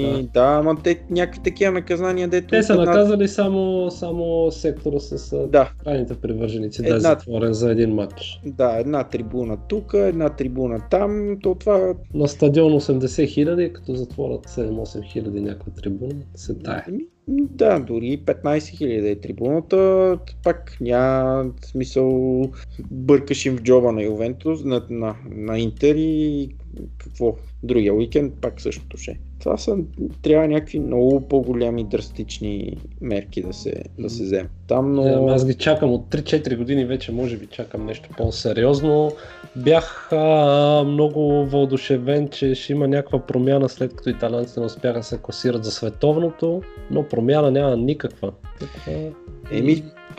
наказани. 0.02 0.28
Да, 0.34 0.56
ама 0.60 0.76
те 0.84 1.02
някакви 1.10 1.40
такива 1.42 1.72
наказания, 1.72 2.28
дето... 2.28 2.48
Те 2.48 2.62
са 2.62 2.72
една- 2.72 2.84
наказали 2.84 3.28
само, 3.28 3.90
само 3.90 4.50
сектора 4.50 4.98
с 4.98 5.32
а, 5.32 5.46
Да, 5.46 5.72
крайните 5.84 6.14
привърженици, 6.14 6.82
да 6.82 6.88
е 6.88 6.90
Една- 6.90 7.00
затворен 7.00 7.52
за 7.52 7.70
един 7.70 7.94
матч. 7.94 8.40
да, 8.46 8.76
една 8.78 9.04
трибуна 9.04 9.58
тук, 9.68 9.92
една 9.94 10.28
трибуна 10.28 10.80
там, 10.90 11.36
то 11.42 11.54
това 11.54 11.94
На 12.14 12.28
стадион 12.28 12.72
80 12.72 13.28
хиляди, 13.28 13.72
като 13.72 13.94
затворят 13.94 14.46
7-8 14.46 14.72
хиляди 15.04 15.40
някаква 15.40 15.72
трибуна, 15.72 16.14
се 16.34 16.54
тая. 16.54 16.84
Еми, 16.88 17.04
Да, 17.28 17.78
дори 17.78 18.18
15 18.24 18.42
000 18.42 19.12
е 19.12 19.20
трибуната, 19.20 20.18
пак 20.44 20.76
няма 20.80 21.50
смисъл 21.64 22.42
бъркаш 22.90 23.46
им 23.46 23.56
в 23.56 23.62
джоба 23.62 23.92
на 23.92 24.02
Ювентус, 24.02 24.64
на, 24.64 24.86
на, 24.90 25.16
на 25.30 25.58
Интер 25.58 25.94
и 25.96 26.50
какво? 26.98 27.36
Другия 27.62 27.94
уикенд 27.94 28.34
пак 28.40 28.60
същото 28.60 28.96
ще. 28.96 29.18
Това 29.40 29.56
са, 29.56 29.76
трябва 30.22 30.48
някакви 30.48 30.78
много 30.78 31.28
по-големи 31.28 31.84
драстични 31.84 32.76
мерки 33.00 33.42
да 33.42 33.52
се, 33.52 33.74
да 33.98 34.10
се 34.10 34.22
вземат. 34.24 34.50
Там, 34.66 34.92
но... 34.92 35.22
Но... 35.22 35.28
Аз 35.28 35.46
ги 35.46 35.54
чакам 35.54 35.92
от 35.92 36.10
3-4 36.10 36.56
години 36.56 36.84
вече, 36.84 37.12
може 37.12 37.36
би 37.36 37.46
чакам 37.46 37.86
нещо 37.86 38.08
по-сериозно. 38.16 39.12
Бях 39.56 40.08
а, 40.12 40.84
много 40.86 41.46
въодушевен, 41.46 42.28
че 42.28 42.54
ще 42.54 42.72
има 42.72 42.88
някаква 42.88 43.26
промяна 43.26 43.68
след 43.68 43.96
като 43.96 44.08
италянците 44.08 44.60
не 44.60 44.66
успяха 44.66 44.98
да 44.98 45.04
се 45.04 45.18
класират 45.18 45.64
за 45.64 45.70
световното, 45.70 46.62
но 46.90 47.08
промяна 47.08 47.50
няма 47.50 47.76
никаква. 47.76 48.32
Така, 48.60 48.98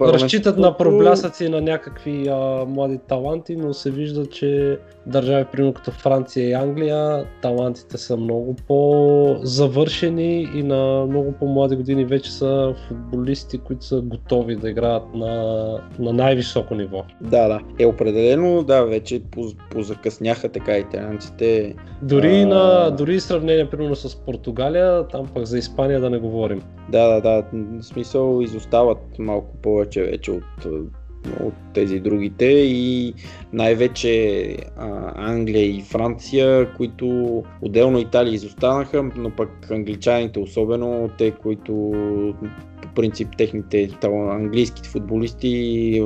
Разчитат 0.01 0.57
на 0.57 0.77
проблясъци 0.77 1.49
на 1.49 1.61
някакви 1.61 2.27
а, 2.27 2.65
млади 2.67 2.99
таланти, 3.07 3.55
но 3.55 3.73
се 3.73 3.91
вижда, 3.91 4.25
че 4.25 4.79
държави, 5.05 5.45
примерно 5.51 5.73
като 5.73 5.91
Франция 5.91 6.49
и 6.49 6.53
Англия, 6.53 7.25
талантите 7.41 7.97
са 7.97 8.17
много 8.17 8.55
по-завършени 8.67 10.49
и 10.55 10.63
на 10.63 11.05
много 11.09 11.31
по-млади 11.31 11.75
години 11.75 12.05
вече 12.05 12.31
са 12.31 12.75
футболисти, 12.87 13.57
които 13.57 13.85
са 13.85 14.01
готови 14.01 14.55
да 14.55 14.69
играят 14.69 15.13
на, 15.13 15.33
на 15.99 16.13
най-високо 16.13 16.75
ниво. 16.75 17.03
Да, 17.21 17.47
да. 17.47 17.59
Е, 17.79 17.85
определено, 17.85 18.63
да, 18.63 18.85
вече 18.85 19.19
поз- 19.19 19.55
позакъсняха 19.71 20.49
така 20.49 20.77
италианците. 20.77 21.75
Дори, 22.01 22.41
А. 22.41 22.47
на, 22.47 22.91
дори 22.91 23.19
сравнение, 23.19 23.69
примерно 23.69 23.95
с 23.95 24.15
Португалия, 24.15 25.07
там 25.07 25.27
пък 25.33 25.45
за 25.45 25.57
Испания 25.57 26.01
да 26.01 26.09
не 26.09 26.17
говорим. 26.19 26.61
Да, 26.89 27.07
да, 27.07 27.21
да. 27.21 27.43
В 27.53 27.83
смисъл 27.83 28.41
изостават 28.41 28.97
малко 29.19 29.57
повече 29.61 29.82
вече 30.01 30.31
от, 30.31 30.65
от 31.39 31.53
тези 31.73 31.99
другите 31.99 32.45
и 32.45 33.13
най-вече 33.53 34.57
а, 34.77 35.11
Англия 35.15 35.65
и 35.65 35.81
Франция, 35.81 36.73
които 36.73 37.07
отделно 37.61 37.99
Италия 37.99 38.33
изостанаха, 38.33 39.03
но 39.17 39.29
пък 39.29 39.71
англичаните 39.71 40.39
особено, 40.39 41.09
те, 41.17 41.31
които 41.31 41.73
по 42.81 42.87
принцип 42.95 43.27
техните 43.37 43.89
английските 44.31 44.89
футболисти 44.89 46.01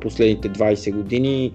последните 0.00 0.48
20 0.50 0.92
години 0.92 1.52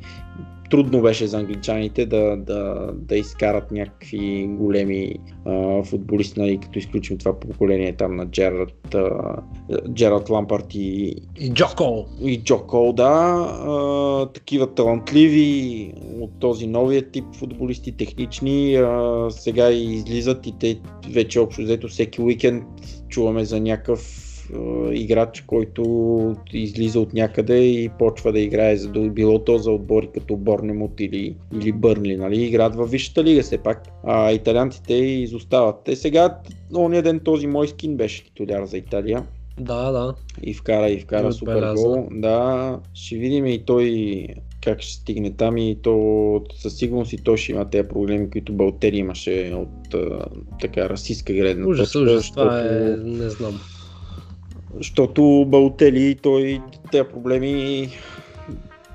трудно 0.73 1.01
беше 1.01 1.27
за 1.27 1.37
англичаните 1.37 2.05
да, 2.05 2.37
да, 2.37 2.89
да 2.93 3.15
изкарат 3.15 3.71
някакви 3.71 4.47
големи 4.49 5.15
а, 5.45 5.83
футболисти, 5.83 6.39
нали, 6.39 6.57
като 6.57 6.79
изключим 6.79 7.17
това 7.17 7.39
поколение 7.39 7.95
там 7.95 8.15
на 8.15 8.25
Джерард, 8.25 8.95
а, 8.95 9.35
Джерард 9.93 10.29
Лампарт 10.29 10.65
и, 10.75 11.15
И 11.39 11.49
Джоко! 11.53 12.05
и 12.21 12.43
Джо 12.43 12.67
Кол, 12.67 12.93
да, 12.93 13.03
а, 13.03 14.25
такива 14.33 14.73
талантливи 14.75 15.93
от 16.21 16.39
този 16.39 16.67
новия 16.67 17.11
тип 17.11 17.25
футболисти, 17.35 17.97
технични, 17.97 18.75
а, 18.75 19.27
сега 19.29 19.71
излизат 19.71 20.47
и 20.47 20.53
те 20.59 20.79
вече 21.09 21.39
общо 21.39 21.61
взето 21.61 21.87
всеки 21.87 22.21
уикенд 22.21 22.63
чуваме 23.09 23.45
за 23.45 23.59
някакъв 23.59 24.22
играч, 24.91 25.41
който 25.41 26.35
излиза 26.53 26.99
от 26.99 27.13
някъде 27.13 27.57
и 27.57 27.89
почва 27.99 28.31
да 28.31 28.39
играе, 28.39 28.77
за 28.77 28.89
да 28.89 28.99
било 28.99 29.39
то 29.39 29.57
за 29.57 29.71
отбори 29.71 30.09
като 30.13 30.35
Борнемут 30.35 30.99
или, 30.99 31.35
или 31.53 31.71
Бърнли, 31.71 32.17
нали, 32.17 32.43
играят 32.43 32.75
във 32.75 32.91
висшата 32.91 33.23
лига 33.23 33.43
все 33.43 33.57
пак, 33.57 33.83
а 34.03 34.31
италианците 34.31 34.93
изостават. 34.93 35.75
Те 35.85 35.95
сега, 35.95 36.37
ония 36.75 37.01
ден 37.01 37.19
този 37.19 37.47
мой 37.47 37.67
скин 37.67 37.97
беше 37.97 38.23
титуляр 38.23 38.65
за 38.65 38.77
Италия 38.77 39.23
Да, 39.59 39.91
да. 39.91 40.13
и 40.43 40.53
вкара 40.53 40.89
и 40.89 40.99
вкара 40.99 41.27
И 41.27 41.33
супер 41.33 41.73
гол. 41.73 42.07
Да, 42.11 42.79
ще 42.93 43.15
видим 43.15 43.45
и 43.45 43.65
той 43.65 44.27
как 44.63 44.81
ще 44.81 44.93
стигне 44.93 45.31
там 45.31 45.57
и 45.57 45.77
то 45.81 46.41
със 46.55 46.77
сигурност 46.77 47.13
и 47.13 47.17
той 47.17 47.37
ще 47.37 47.51
има 47.51 47.69
тези 47.69 47.87
проблеми, 47.87 48.29
които 48.29 48.53
Балтери 48.53 48.97
имаше 48.97 49.53
от 49.55 49.95
така 50.61 50.89
расистска 50.89 51.33
гледна 51.33 51.67
Ужас, 51.67 51.91
точка, 51.91 51.99
ужас, 51.99 52.31
това 52.31 52.59
е, 52.59 52.71
не 52.97 53.29
знам. 53.29 53.59
Защото 54.77 55.45
Балтели, 55.47 56.15
той 56.15 56.61
тези 56.91 57.09
проблеми 57.09 57.87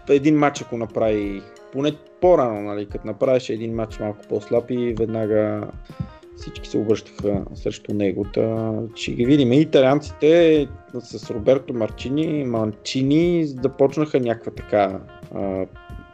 един 0.08 0.38
матч 0.38 0.62
ако 0.62 0.76
направи, 0.76 1.42
поне 1.72 1.92
по-рано, 2.20 2.60
нали, 2.60 2.86
като 2.86 3.06
направеше 3.06 3.52
един 3.52 3.74
матч 3.74 3.98
малко 3.98 4.18
по-слаб 4.28 4.70
и 4.70 4.94
веднага 4.98 5.68
всички 6.36 6.68
се 6.68 6.78
обръщаха 6.78 7.44
срещу 7.54 7.94
него. 7.94 8.24
Та, 8.34 8.72
ще 8.94 9.12
ги 9.12 9.26
видим. 9.26 9.52
И 9.52 9.60
италианците 9.60 10.66
с 11.00 11.30
Роберто 11.30 11.74
Марчини, 11.74 12.44
Манчини 12.44 13.46
започнаха 13.46 14.20
някаква 14.20 14.52
така 14.52 15.00
а, 15.34 15.66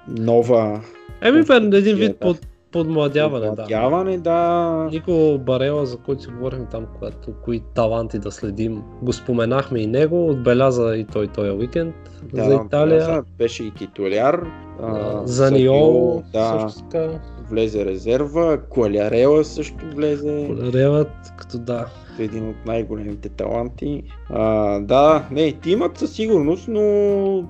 нова 0.08 0.80
Еми, 1.22 1.42
бе, 1.42 1.78
един 1.78 1.96
вид 1.96 2.16
под, 2.20 2.46
подмладяване, 2.74 3.46
да. 3.46 3.50
Подмладяване, 3.50 4.18
да. 4.18 4.88
Нико 4.92 5.38
Барела, 5.38 5.86
за 5.86 5.96
който 5.96 6.22
си 6.22 6.28
говорим 6.28 6.66
там, 6.70 6.86
когато 6.94 7.32
кои 7.44 7.60
таланти 7.74 8.18
да 8.18 8.30
следим, 8.32 8.82
го 9.02 9.12
споменахме 9.12 9.78
и 9.80 9.86
него, 9.86 10.30
отбеляза 10.30 10.96
и 10.96 11.04
той 11.04 11.26
този 11.26 11.50
уикенд 11.50 11.94
Да, 12.22 12.44
за 12.44 12.54
Италия. 12.54 12.96
отбеляза, 12.96 13.22
беше 13.38 13.64
и 13.64 13.70
титуляр. 13.70 14.46
а, 14.82 15.22
за 15.24 15.50
Ниол, 15.50 16.22
да, 16.32 16.60
също 16.60 16.82
така. 16.88 17.20
влезе 17.50 17.84
резерва. 17.84 18.58
Куалярела 18.68 19.44
също 19.44 19.84
влезе. 19.94 20.48
Реват, 20.74 21.32
като 21.36 21.58
да. 21.58 21.86
един 22.18 22.48
от 22.48 22.56
най-големите 22.66 23.28
таланти. 23.28 24.02
А, 24.30 24.78
да, 24.80 25.26
не, 25.30 25.52
ти 25.52 25.70
имат 25.70 25.98
със 25.98 26.12
сигурност, 26.12 26.68
но 26.68 27.44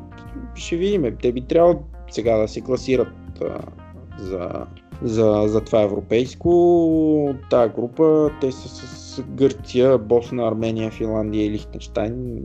ще 0.55 0.77
видим. 0.77 1.16
Те 1.22 1.33
би 1.33 1.41
трябвало 1.41 1.83
сега 2.11 2.37
да 2.37 2.49
се 2.49 2.61
класират 2.61 3.09
а, 3.43 3.59
за 4.18 4.49
за, 5.03 5.45
за 5.47 5.61
това 5.61 5.82
европейско. 5.82 7.34
Тая 7.51 7.68
група, 7.68 8.30
те 8.40 8.53
са 8.53 8.68
с 8.68 9.22
Гърция, 9.28 9.99
Босна, 9.99 10.49
Армения, 10.49 10.90
Финландия 10.90 11.47
и 11.47 11.51
Лихтенштайн. 11.51 12.42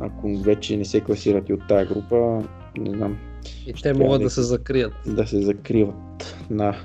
Ако 0.00 0.38
вече 0.38 0.76
не 0.76 0.84
се 0.84 1.00
класират 1.00 1.48
и 1.48 1.52
от 1.52 1.60
тая 1.68 1.86
група, 1.86 2.42
не 2.78 2.90
знам. 2.90 3.16
И 3.66 3.72
те 3.72 3.92
могат 3.92 4.20
да 4.20 4.24
да- 4.24 4.30
се 4.30 4.42
закрият. 4.42 4.92
Да 5.06 5.26
се 5.26 5.42
закриват. 5.42 6.36
Да. 6.50 6.76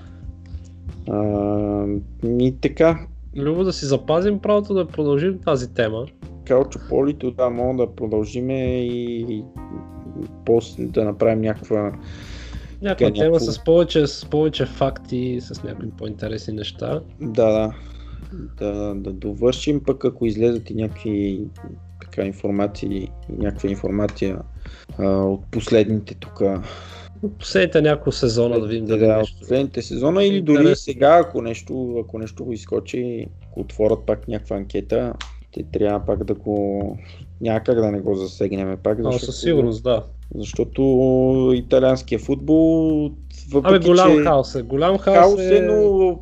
А, 1.09 1.85
и 2.23 2.55
така, 2.61 3.07
Любо 3.35 3.63
да 3.63 3.73
си 3.73 3.85
запазим 3.85 4.39
правото 4.39 4.73
да 4.73 4.87
продължим 4.87 5.39
тази 5.39 5.73
тема. 5.73 6.05
Калчо 6.45 6.79
Полито, 6.89 7.31
да, 7.31 7.49
мога 7.49 7.85
да 7.85 7.95
продължим 7.95 8.49
и, 8.49 9.25
и 9.29 9.43
после 10.45 10.85
да 10.85 11.03
направим 11.03 11.41
някаква 11.41 11.91
Някаква 12.82 13.07
Така, 13.07 13.19
тема 13.19 13.32
някакво- 13.32 13.51
с 13.51 13.63
повече, 13.63 14.07
с 14.07 14.25
повече 14.25 14.65
факти, 14.65 15.39
с 15.41 15.63
някакви 15.63 15.89
по-интересни 15.97 16.53
неща. 16.53 17.01
Да, 17.21 17.51
да. 17.51 17.73
Да, 18.57 18.93
да 18.95 19.13
довършим, 19.13 19.84
пък 19.84 20.05
ако 20.05 20.25
излезат 20.25 20.69
и 20.69 20.73
някакви 20.73 21.41
така 22.01 22.25
информации, 22.25 23.07
някаква 23.29 23.69
информация 23.69 24.39
а, 24.97 25.07
от 25.07 25.41
последните 25.51 26.15
тук. 26.15 26.41
От 27.23 27.38
Последните 27.39 27.82
няколко 27.82 28.11
сезона 28.11 28.59
да 28.59 28.67
видим 28.67 28.86
да, 28.86 28.97
да, 28.97 29.19
от 29.19 29.39
последните 29.39 29.82
сезона 29.82 30.23
или 30.23 30.41
дори 30.41 30.57
Интересно. 30.57 30.75
сега, 30.75 31.21
ако 31.25 31.41
нещо, 31.41 31.97
ако 32.05 32.19
нещо 32.19 32.45
го 32.45 32.53
изскочи, 32.53 33.25
ако 33.47 33.59
отворят 33.59 34.05
пак 34.05 34.27
някаква 34.27 34.55
анкета, 34.55 35.13
те 35.53 35.63
трябва 35.63 36.05
пак 36.05 36.23
да 36.23 36.34
го... 36.34 36.97
Няма 37.41 37.59
как 37.59 37.75
да 37.75 37.91
не 37.91 37.99
го 37.99 38.15
засегнем 38.15 38.77
пак, 38.84 38.99
А, 38.99 39.03
защото, 39.03 39.25
със 39.25 39.41
сигурност, 39.41 39.84
да. 39.84 40.03
Защото 40.36 40.82
италианския 41.55 42.19
футбол, 42.19 43.11
въпреки 43.51 43.75
Абе, 43.75 43.88
голям 43.88 44.17
че... 44.17 44.23
хаос 44.23 44.55
е. 44.55 44.61
Голям 44.61 44.97
хаос, 44.97 45.17
Хаос 45.17 45.41
е. 45.41 45.57
е, 45.57 45.61
но 45.61 46.19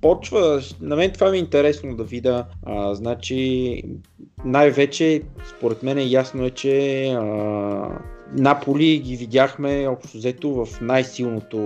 почва, 0.00 0.60
на 0.80 0.96
мен 0.96 1.10
това 1.10 1.30
ми 1.30 1.36
е 1.36 1.40
интересно 1.40 1.96
да 1.96 2.04
видя, 2.04 2.44
а, 2.62 2.94
значи 2.94 3.82
най-вече 4.44 5.22
според 5.56 5.82
мен 5.82 5.98
е 5.98 6.04
ясно 6.04 6.44
е, 6.44 6.50
че 6.50 7.04
а, 7.06 7.98
Наполи 8.32 8.98
ги 8.98 9.16
видяхме 9.16 9.88
общо 9.88 10.18
взето 10.18 10.64
в 10.64 10.80
най-силното 10.80 11.58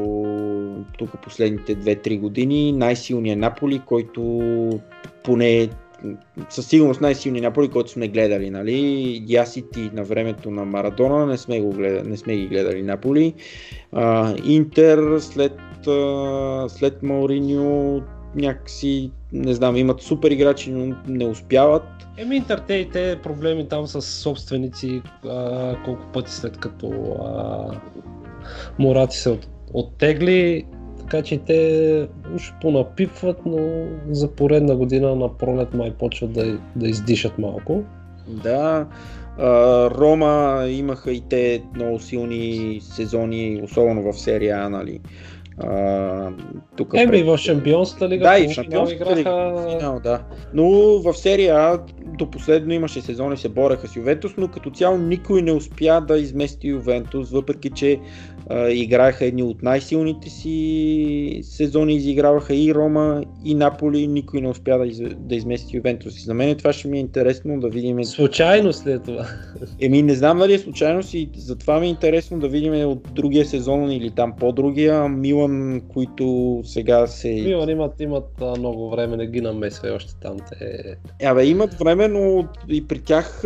тук 0.99 1.11
последните 1.23 1.77
2-3 1.77 2.21
години, 2.21 2.73
най-силният 2.73 3.39
Наполи, 3.39 3.81
който 3.87 4.41
поне 5.25 5.69
със 6.49 6.67
сигурност 6.67 7.01
най-силният 7.01 7.43
Наполи, 7.43 7.69
който 7.69 7.91
сме 7.91 8.09
гледали, 8.09 8.51
нали? 8.51 9.23
Ясити 9.27 9.91
на 9.93 10.05
времето 10.05 10.51
на 10.51 10.65
Марадона, 10.65 11.27
не 11.27 11.39
сме, 11.39 11.61
го 11.61 11.71
гледали, 11.71 12.09
не 12.09 12.17
сме 12.17 12.37
ги 12.37 12.47
гледали 12.47 12.83
Наполи. 12.83 13.35
А, 13.93 14.35
Интер 14.45 15.19
след, 15.19 15.87
а, 15.87 16.65
след 16.69 17.03
Мауриньо 17.03 18.03
някакси, 18.35 19.11
не 19.33 19.55
знам, 19.55 19.77
имат 19.77 20.03
супер 20.03 20.31
играчи, 20.31 20.71
но 20.71 20.97
не 21.09 21.27
успяват. 21.27 21.83
Еми 22.19 22.37
Интер, 22.37 22.59
те 22.59 22.75
и 22.75 22.91
те 22.91 23.19
проблеми 23.23 23.69
там 23.69 23.87
с 23.87 24.03
собственици, 24.03 25.03
а, 25.29 25.77
колко 25.85 26.03
пъти 26.13 26.31
след 26.33 26.59
като 26.59 26.91
а, 27.25 27.71
Морати 28.79 29.17
се 29.17 29.31
от, 29.31 29.49
оттегли, 29.75 30.65
така 31.11 31.23
че 31.23 31.39
те 31.39 32.09
уж 32.35 32.55
понапипват, 32.61 33.37
но 33.47 33.59
за 34.11 34.29
поредна 34.29 34.77
година 34.77 35.15
на 35.17 35.39
пролет 35.39 35.75
май 35.75 35.91
почват 35.91 36.33
да, 36.33 36.59
да 36.77 36.89
издишат 36.89 37.39
малко. 37.39 37.83
Да, 38.29 38.87
Рома 39.91 40.65
имаха 40.69 41.13
и 41.13 41.21
те 41.21 41.63
много 41.75 41.99
силни 41.99 42.79
сезони, 42.83 43.61
особено 43.65 44.13
в 44.13 44.21
серия 44.21 44.59
А, 44.59 44.69
нали. 44.69 45.01
А, 45.59 46.31
тук 46.77 46.95
Еми 46.97 47.11
пред- 47.13 47.27
в 47.27 47.39
Шампионската 47.39 48.09
лига 48.09 48.25
Да, 48.25 48.39
и 48.39 48.49
в 48.49 48.53
Шампионската 48.53 49.11
лига. 49.11 49.21
играха- 49.21 49.71
Финал, 49.71 50.01
да. 50.05 50.23
Но 50.55 50.65
в 50.99 51.15
серия 51.15 51.55
А 51.57 51.79
до 52.19 52.31
последно 52.31 52.73
имаше 52.73 53.01
сезони, 53.01 53.37
се 53.37 53.49
бореха 53.49 53.89
с 53.89 53.97
Ювентус, 53.97 54.33
но 54.39 54.49
като 54.49 54.71
цяло 54.71 54.99
никой 54.99 55.43
не 55.43 55.53
успя 55.53 56.01
да 56.01 56.19
измести 56.19 56.69
Ювентус, 56.69 57.31
въпреки 57.31 57.71
че 57.71 57.99
играеха 58.69 59.25
едни 59.25 59.43
от 59.43 59.63
най-силните 59.63 60.31
си 60.31 61.41
сезони, 61.43 61.95
изиграваха 61.95 62.55
и 62.55 62.75
Рома, 62.75 63.23
и 63.45 63.55
Наполи, 63.55 64.07
никой 64.07 64.41
не 64.41 64.49
успя 64.49 64.79
да, 64.79 64.87
из, 64.87 65.01
да 65.19 65.35
измести 65.35 65.77
Ювентус. 65.77 66.19
И 66.19 66.21
за 66.21 66.35
мен 66.35 66.57
това 66.57 66.73
ще 66.73 66.89
ми 66.89 66.97
е 66.97 67.01
интересно 67.01 67.61
да 67.61 67.69
видим. 67.69 68.05
Случайно 68.05 68.73
след 68.73 69.05
това. 69.05 69.27
Еми 69.81 70.03
не 70.03 70.15
знам 70.15 70.39
дали 70.39 70.55
е 70.55 70.59
случайност 70.59 71.15
и 71.15 71.31
затова 71.37 71.81
ми 71.81 71.87
е 71.87 71.91
интересно 71.91 72.39
да 72.39 72.49
видим 72.49 72.91
от 72.91 73.09
другия 73.15 73.47
сезон 73.47 73.93
или 73.93 74.11
там 74.11 74.33
по-другия 74.41 75.09
Милан, 75.09 75.81
които 75.89 76.61
сега 76.65 77.07
се... 77.07 77.29
Милан 77.29 77.69
имат, 77.69 78.01
имат 78.01 78.29
много 78.59 78.91
време, 78.91 79.17
не 79.17 79.27
ги 79.27 79.41
намесва 79.41 79.93
още 79.95 80.13
там. 80.23 80.37
Те... 80.49 80.97
Абе, 81.25 81.45
имат 81.45 81.75
време, 81.75 82.09
но 82.09 82.49
и 82.69 82.87
при 82.87 82.99
тях 82.99 83.43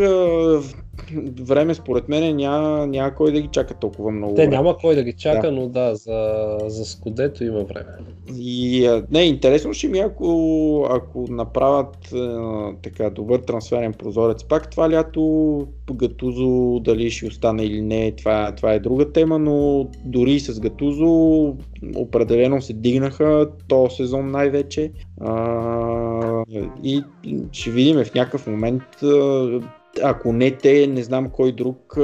време 1.41 1.73
според 1.73 2.09
мен 2.09 2.35
няма, 2.35 2.87
няма 2.87 3.15
кой 3.15 3.31
да 3.31 3.41
ги 3.41 3.47
чака 3.47 3.73
толкова 3.73 4.11
много. 4.11 4.35
Те 4.35 4.41
време. 4.41 4.55
няма 4.55 4.77
кой 4.77 4.95
да 4.95 5.03
ги 5.03 5.13
чака, 5.13 5.47
Да. 5.47 5.51
но 5.51 5.67
да, 5.67 5.95
за, 5.95 6.57
за 6.67 6.85
Скудето 6.85 7.43
има 7.43 7.63
време. 7.63 7.89
И, 8.37 8.85
а, 8.85 9.03
не, 9.11 9.21
интересно 9.21 9.73
ще 9.73 9.87
ми 9.87 9.99
е, 9.99 10.01
ако, 10.01 10.87
ако 10.91 11.25
направят 11.29 12.13
а, 12.13 12.71
така 12.83 13.09
добър 13.09 13.39
трансферен 13.39 13.93
прозорец 13.93 14.43
пак 14.43 14.71
това 14.71 14.91
лято, 14.91 15.67
Гатузо 15.91 16.79
дали 16.79 17.11
ще 17.11 17.27
остане 17.27 17.63
или 17.63 17.81
не, 17.81 18.11
това, 18.11 18.51
това 18.55 18.73
е 18.73 18.79
друга 18.79 19.11
тема, 19.11 19.39
но 19.39 19.87
дори 20.05 20.31
и 20.31 20.39
с 20.39 20.59
Гатузо 20.59 21.53
определено 21.95 22.61
се 22.61 22.73
дигнаха 22.73 23.49
този 23.67 23.95
сезон 23.95 24.31
най-вече 24.31 24.91
а, 25.21 26.43
и 26.83 27.03
ще 27.51 27.71
видим 27.71 28.03
в 28.03 28.13
някакъв 28.13 28.47
момент 28.47 28.83
а, 29.03 29.59
ако 30.03 30.33
не 30.33 30.51
те, 30.51 30.87
не 30.87 31.03
знам 31.03 31.29
кой 31.29 31.51
друг 31.51 31.95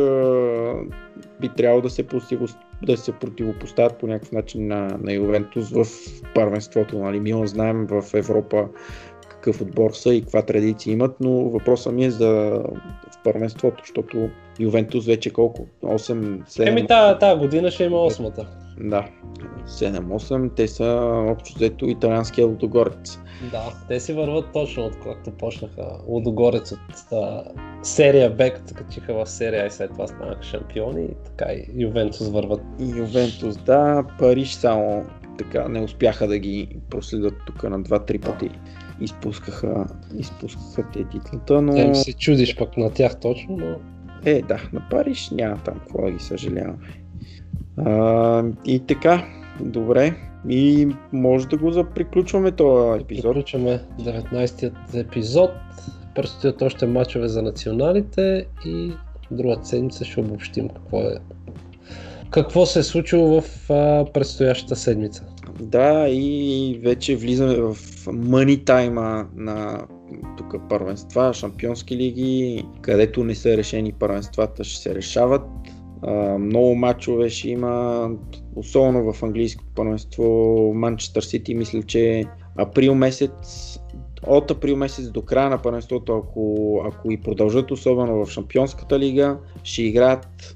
би 1.42 1.50
трябвало 1.58 1.82
да 1.82 1.90
се 1.90 2.06
да 2.84 2.98
се 2.98 3.12
противопоставят 3.12 3.98
по 4.00 4.08
някакъв 4.08 4.32
начин 4.32 4.68
на, 4.68 4.98
на 5.02 5.14
Ювентус 5.14 5.70
в 5.70 5.86
първенството. 6.36 7.00
Нали? 7.00 7.20
Милан 7.20 7.48
знаем 7.48 7.88
в 7.90 8.04
Европа 8.14 8.68
какъв 9.30 9.62
отбор 9.62 9.92
са 9.92 10.14
и 10.14 10.22
каква 10.22 10.42
традиция 10.42 10.92
имат, 10.92 11.16
но 11.20 11.32
въпросът 11.32 11.94
ми 11.94 12.06
е 12.06 12.12
за 12.12 12.30
в 13.12 13.24
първенството, 13.24 13.84
защото 13.84 14.30
Ювентус 14.62 15.06
вече 15.06 15.30
колко? 15.30 15.68
8, 15.84 16.44
7, 16.46 16.68
Еми 16.68 16.88
тази, 16.88 17.20
тази 17.20 17.40
година 17.40 17.72
ще 17.72 17.84
има 17.84 18.04
осмата. 18.04 18.48
да, 18.80 19.06
7-8, 19.68 20.56
те 20.56 20.68
са 20.68 20.86
общо 21.30 21.56
взето 21.56 21.86
италианския 21.86 22.48
лудогорец. 22.48 23.20
Да, 23.52 23.74
те 23.88 24.00
си 24.00 24.14
върват 24.14 24.46
точно 24.54 24.86
от 24.86 25.00
както 25.04 25.32
почнаха 25.32 25.88
Лудогорец 26.08 26.72
от 26.72 27.12
а, 27.12 27.44
серия 27.84 28.30
Б, 28.30 28.50
като 28.50 28.68
се 28.68 28.74
качиха 28.74 29.14
в 29.14 29.30
серия 29.30 29.68
и 29.68 29.72
след 29.72 29.92
това 29.92 30.08
станаха 30.08 30.44
шампиони 30.44 31.04
и 31.04 31.16
така 31.26 31.46
и 31.54 31.66
Ювентус 31.84 32.30
върват. 32.30 32.62
Ювентус, 32.80 33.58
да, 33.58 34.04
Париж 34.20 34.54
само 34.54 35.06
така 35.38 35.68
не 35.68 35.82
успяха 35.82 36.28
да 36.28 36.40
ги 36.40 36.78
проследят 36.90 37.34
тук 37.46 37.64
на 37.64 37.80
2-3 37.80 38.22
пъти. 38.26 38.50
Изпускаха, 39.02 39.86
изпускаха 40.18 40.90
те 40.94 41.04
титлата, 41.04 41.62
но... 41.62 41.74
Те 41.74 41.82
им 41.82 41.96
се 41.96 42.14
чудиш 42.14 42.56
пък 42.56 42.78
на 42.78 42.94
тях 42.94 43.20
точно, 43.20 43.58
но 43.58 43.76
Е, 44.26 44.42
да, 44.42 44.62
на 44.74 44.82
Париж 44.90 45.30
няма 45.32 45.58
там 45.66 45.80
какво 45.80 46.06
да 46.06 46.12
ги 46.12 46.20
съжаляваме. 46.20 46.78
А, 47.78 48.44
и 48.66 48.80
така, 48.80 49.26
добре. 49.60 50.16
И 50.50 50.88
може 51.14 51.48
да 51.48 51.58
го 51.58 51.72
заприключваме 51.72 52.52
този 52.52 53.02
епизод. 53.02 53.24
приключваме 53.24 53.80
19-тият 54.00 54.94
епизод. 54.94 55.52
Предстоят 56.16 56.62
още 56.62 56.86
мачове 56.86 57.28
за 57.28 57.42
националите 57.42 58.46
и 58.66 58.92
другата 59.32 59.66
седмица 59.66 60.06
ще 60.06 60.20
обобщим 60.20 60.70
какво 60.70 61.00
е 61.00 61.16
какво 62.32 62.66
се 62.66 62.80
е 62.80 62.84
случило 62.84 63.42
в 63.42 63.70
а, 63.70 64.06
предстоящата 64.14 64.76
седмица. 64.76 65.24
Да, 65.60 66.08
и 66.10 66.80
вече 66.84 67.16
влизаме 67.16 67.56
в 67.56 67.78
мъни 68.14 68.66
тайма 68.66 69.28
на 69.36 69.82
тук 70.38 70.56
първенства, 70.70 71.34
шампионски 71.34 71.98
лиги, 71.98 72.66
където 72.82 73.24
не 73.24 73.36
са 73.36 73.58
решени 73.58 73.94
първенствата, 73.94 74.64
ще 74.64 74.82
се 74.82 74.96
решават. 74.96 75.48
Много 76.40 76.76
матчове 76.76 77.30
ще 77.30 77.50
има, 77.50 78.10
особено 78.56 79.14
в 79.14 79.24
английското 79.24 79.70
първенство. 79.76 80.24
Манчестър 80.76 81.22
Сити 81.22 81.56
мисля, 81.56 81.84
че 81.84 82.26
април 82.58 82.96
месец 82.96 83.32
от 84.28 84.52
април 84.52 84.76
месец 84.76 85.12
до 85.12 85.22
края 85.22 85.50
на 85.50 85.62
първенството, 85.62 86.14
ако, 86.14 86.82
ако 86.86 87.12
и 87.12 87.22
продължат 87.22 87.72
особено 87.72 88.26
в 88.26 88.30
Шампионската 88.30 89.00
лига, 89.00 89.38
ще 89.64 89.84
играят 89.84 90.56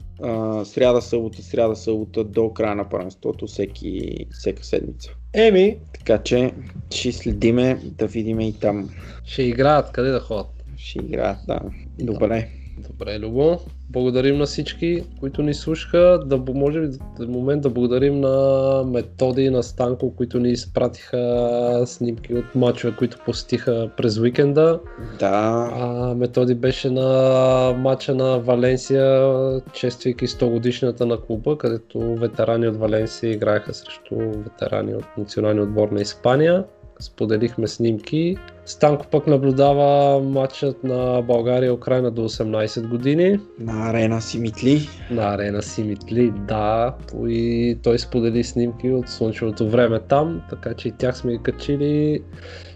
сряда, 0.64 1.02
събота, 1.02 1.42
сряда, 1.42 1.76
събота 1.76 2.24
до 2.24 2.54
края 2.54 2.76
на 2.76 2.90
първенството 2.90 3.48
всеки, 3.48 4.16
всека 4.32 4.64
седмица. 4.64 5.10
Еми, 5.38 5.78
Така 5.94 6.24
че 6.24 6.52
ще 6.94 7.12
следиме 7.12 7.80
да 7.84 8.08
видим 8.08 8.40
и 8.40 8.60
там 8.60 8.90
ще 9.26 9.44
играят 9.44 9.92
къде 9.92 10.10
да 10.10 10.20
ходят. 10.20 10.48
ще 10.78 11.00
играят. 11.00 11.38
Да. 11.48 11.60
Добре. 12.00 12.50
Добре, 12.78 13.20
Любо. 13.20 13.60
Благодарим 13.90 14.38
на 14.38 14.46
всички, 14.46 15.04
които 15.20 15.44
ни 15.44 15.54
слушаха. 15.54 16.20
Да 16.26 16.38
може 16.54 16.82
би 16.82 16.88
в 17.20 17.28
момент 17.28 17.62
да 17.62 17.70
благодарим 17.70 18.20
на 18.20 18.84
Методи 18.86 19.42
и 19.42 19.50
на 19.50 19.64
Станко, 19.64 20.16
които 20.16 20.40
ни 20.40 20.52
изпратиха 20.52 21.84
снимки 21.86 22.34
от 22.34 22.56
мачове, 22.56 22.96
които 22.98 23.18
посетиха 23.26 23.90
през 23.98 24.18
уикенда. 24.18 24.80
Да, 25.20 25.70
А, 25.74 26.14
Методи 26.16 26.56
беше 26.56 26.90
на 26.90 27.74
матча 27.78 28.16
на 28.16 28.40
Валенсия, 28.40 29.32
чествайки 29.74 30.28
100 30.28 30.50
годишната 30.50 31.06
на 31.06 31.22
клуба, 31.22 31.58
където 31.58 32.16
ветерани 32.16 32.68
от 32.68 32.78
Валенсия 32.78 33.32
играеха 33.32 33.74
срещу 33.74 34.16
ветерани 34.16 34.96
от 34.96 35.06
националния 35.18 35.64
отбор 35.64 35.90
на 35.90 36.02
Испания. 36.02 36.64
Споделихме 37.00 37.68
снимки. 37.68 38.38
Станко 38.66 39.06
пък 39.08 39.28
наблюдава 39.28 40.20
матчът 40.22 40.84
на 40.84 41.22
България 41.22 41.68
и 41.68 41.72
Украина 41.72 42.12
до 42.12 42.30
18 42.30 42.88
години 42.88 43.40
на 43.60 43.90
арена 43.90 44.22
си 44.22 44.40
митли. 44.40 44.90
на 45.12 45.34
арена 45.34 45.62
Симитли, 45.62 46.34
да, 46.48 46.96
и 47.28 47.78
той 47.84 48.00
сподели 48.00 48.44
снимки 48.44 48.92
от 48.92 49.10
слънчевото 49.10 49.70
време 49.70 50.00
там, 50.00 50.42
така 50.50 50.74
че 50.74 50.88
и 50.88 50.92
тях 50.92 51.18
сме 51.18 51.32
ги 51.32 51.44
качили. 51.44 52.24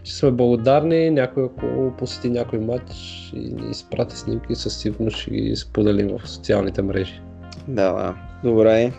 Ще 0.03 0.15
сме 0.15 0.31
благодарни, 0.31 1.09
някой 1.09 1.45
ако 1.45 1.93
посети 1.97 2.29
някой 2.29 2.59
матч 2.59 2.91
и 3.35 3.39
ни 3.39 3.71
изпрати 3.71 4.17
снимки, 4.17 4.55
със 4.55 4.77
сигурност 4.77 5.17
ще 5.17 5.31
ги 5.31 5.55
споделим 5.55 6.17
в 6.17 6.29
социалните 6.29 6.81
мрежи. 6.81 7.21
Да, 7.67 7.93
да. 7.93 8.15
Добре. 8.43 8.91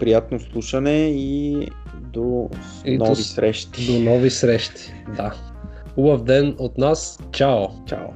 Приятно 0.00 0.40
слушане 0.40 0.98
и 1.10 1.68
до 2.12 2.50
И 2.84 2.98
до 2.98 3.04
нови 3.04 3.22
с- 3.22 3.34
срещи. 3.34 3.86
До 3.86 4.10
нови 4.10 4.30
срещи, 4.30 4.92
да. 5.16 5.34
Хубав 5.94 6.24
ден 6.24 6.54
от 6.58 6.78
нас, 6.78 7.18
чао! 7.32 7.68
Чао. 7.88 8.12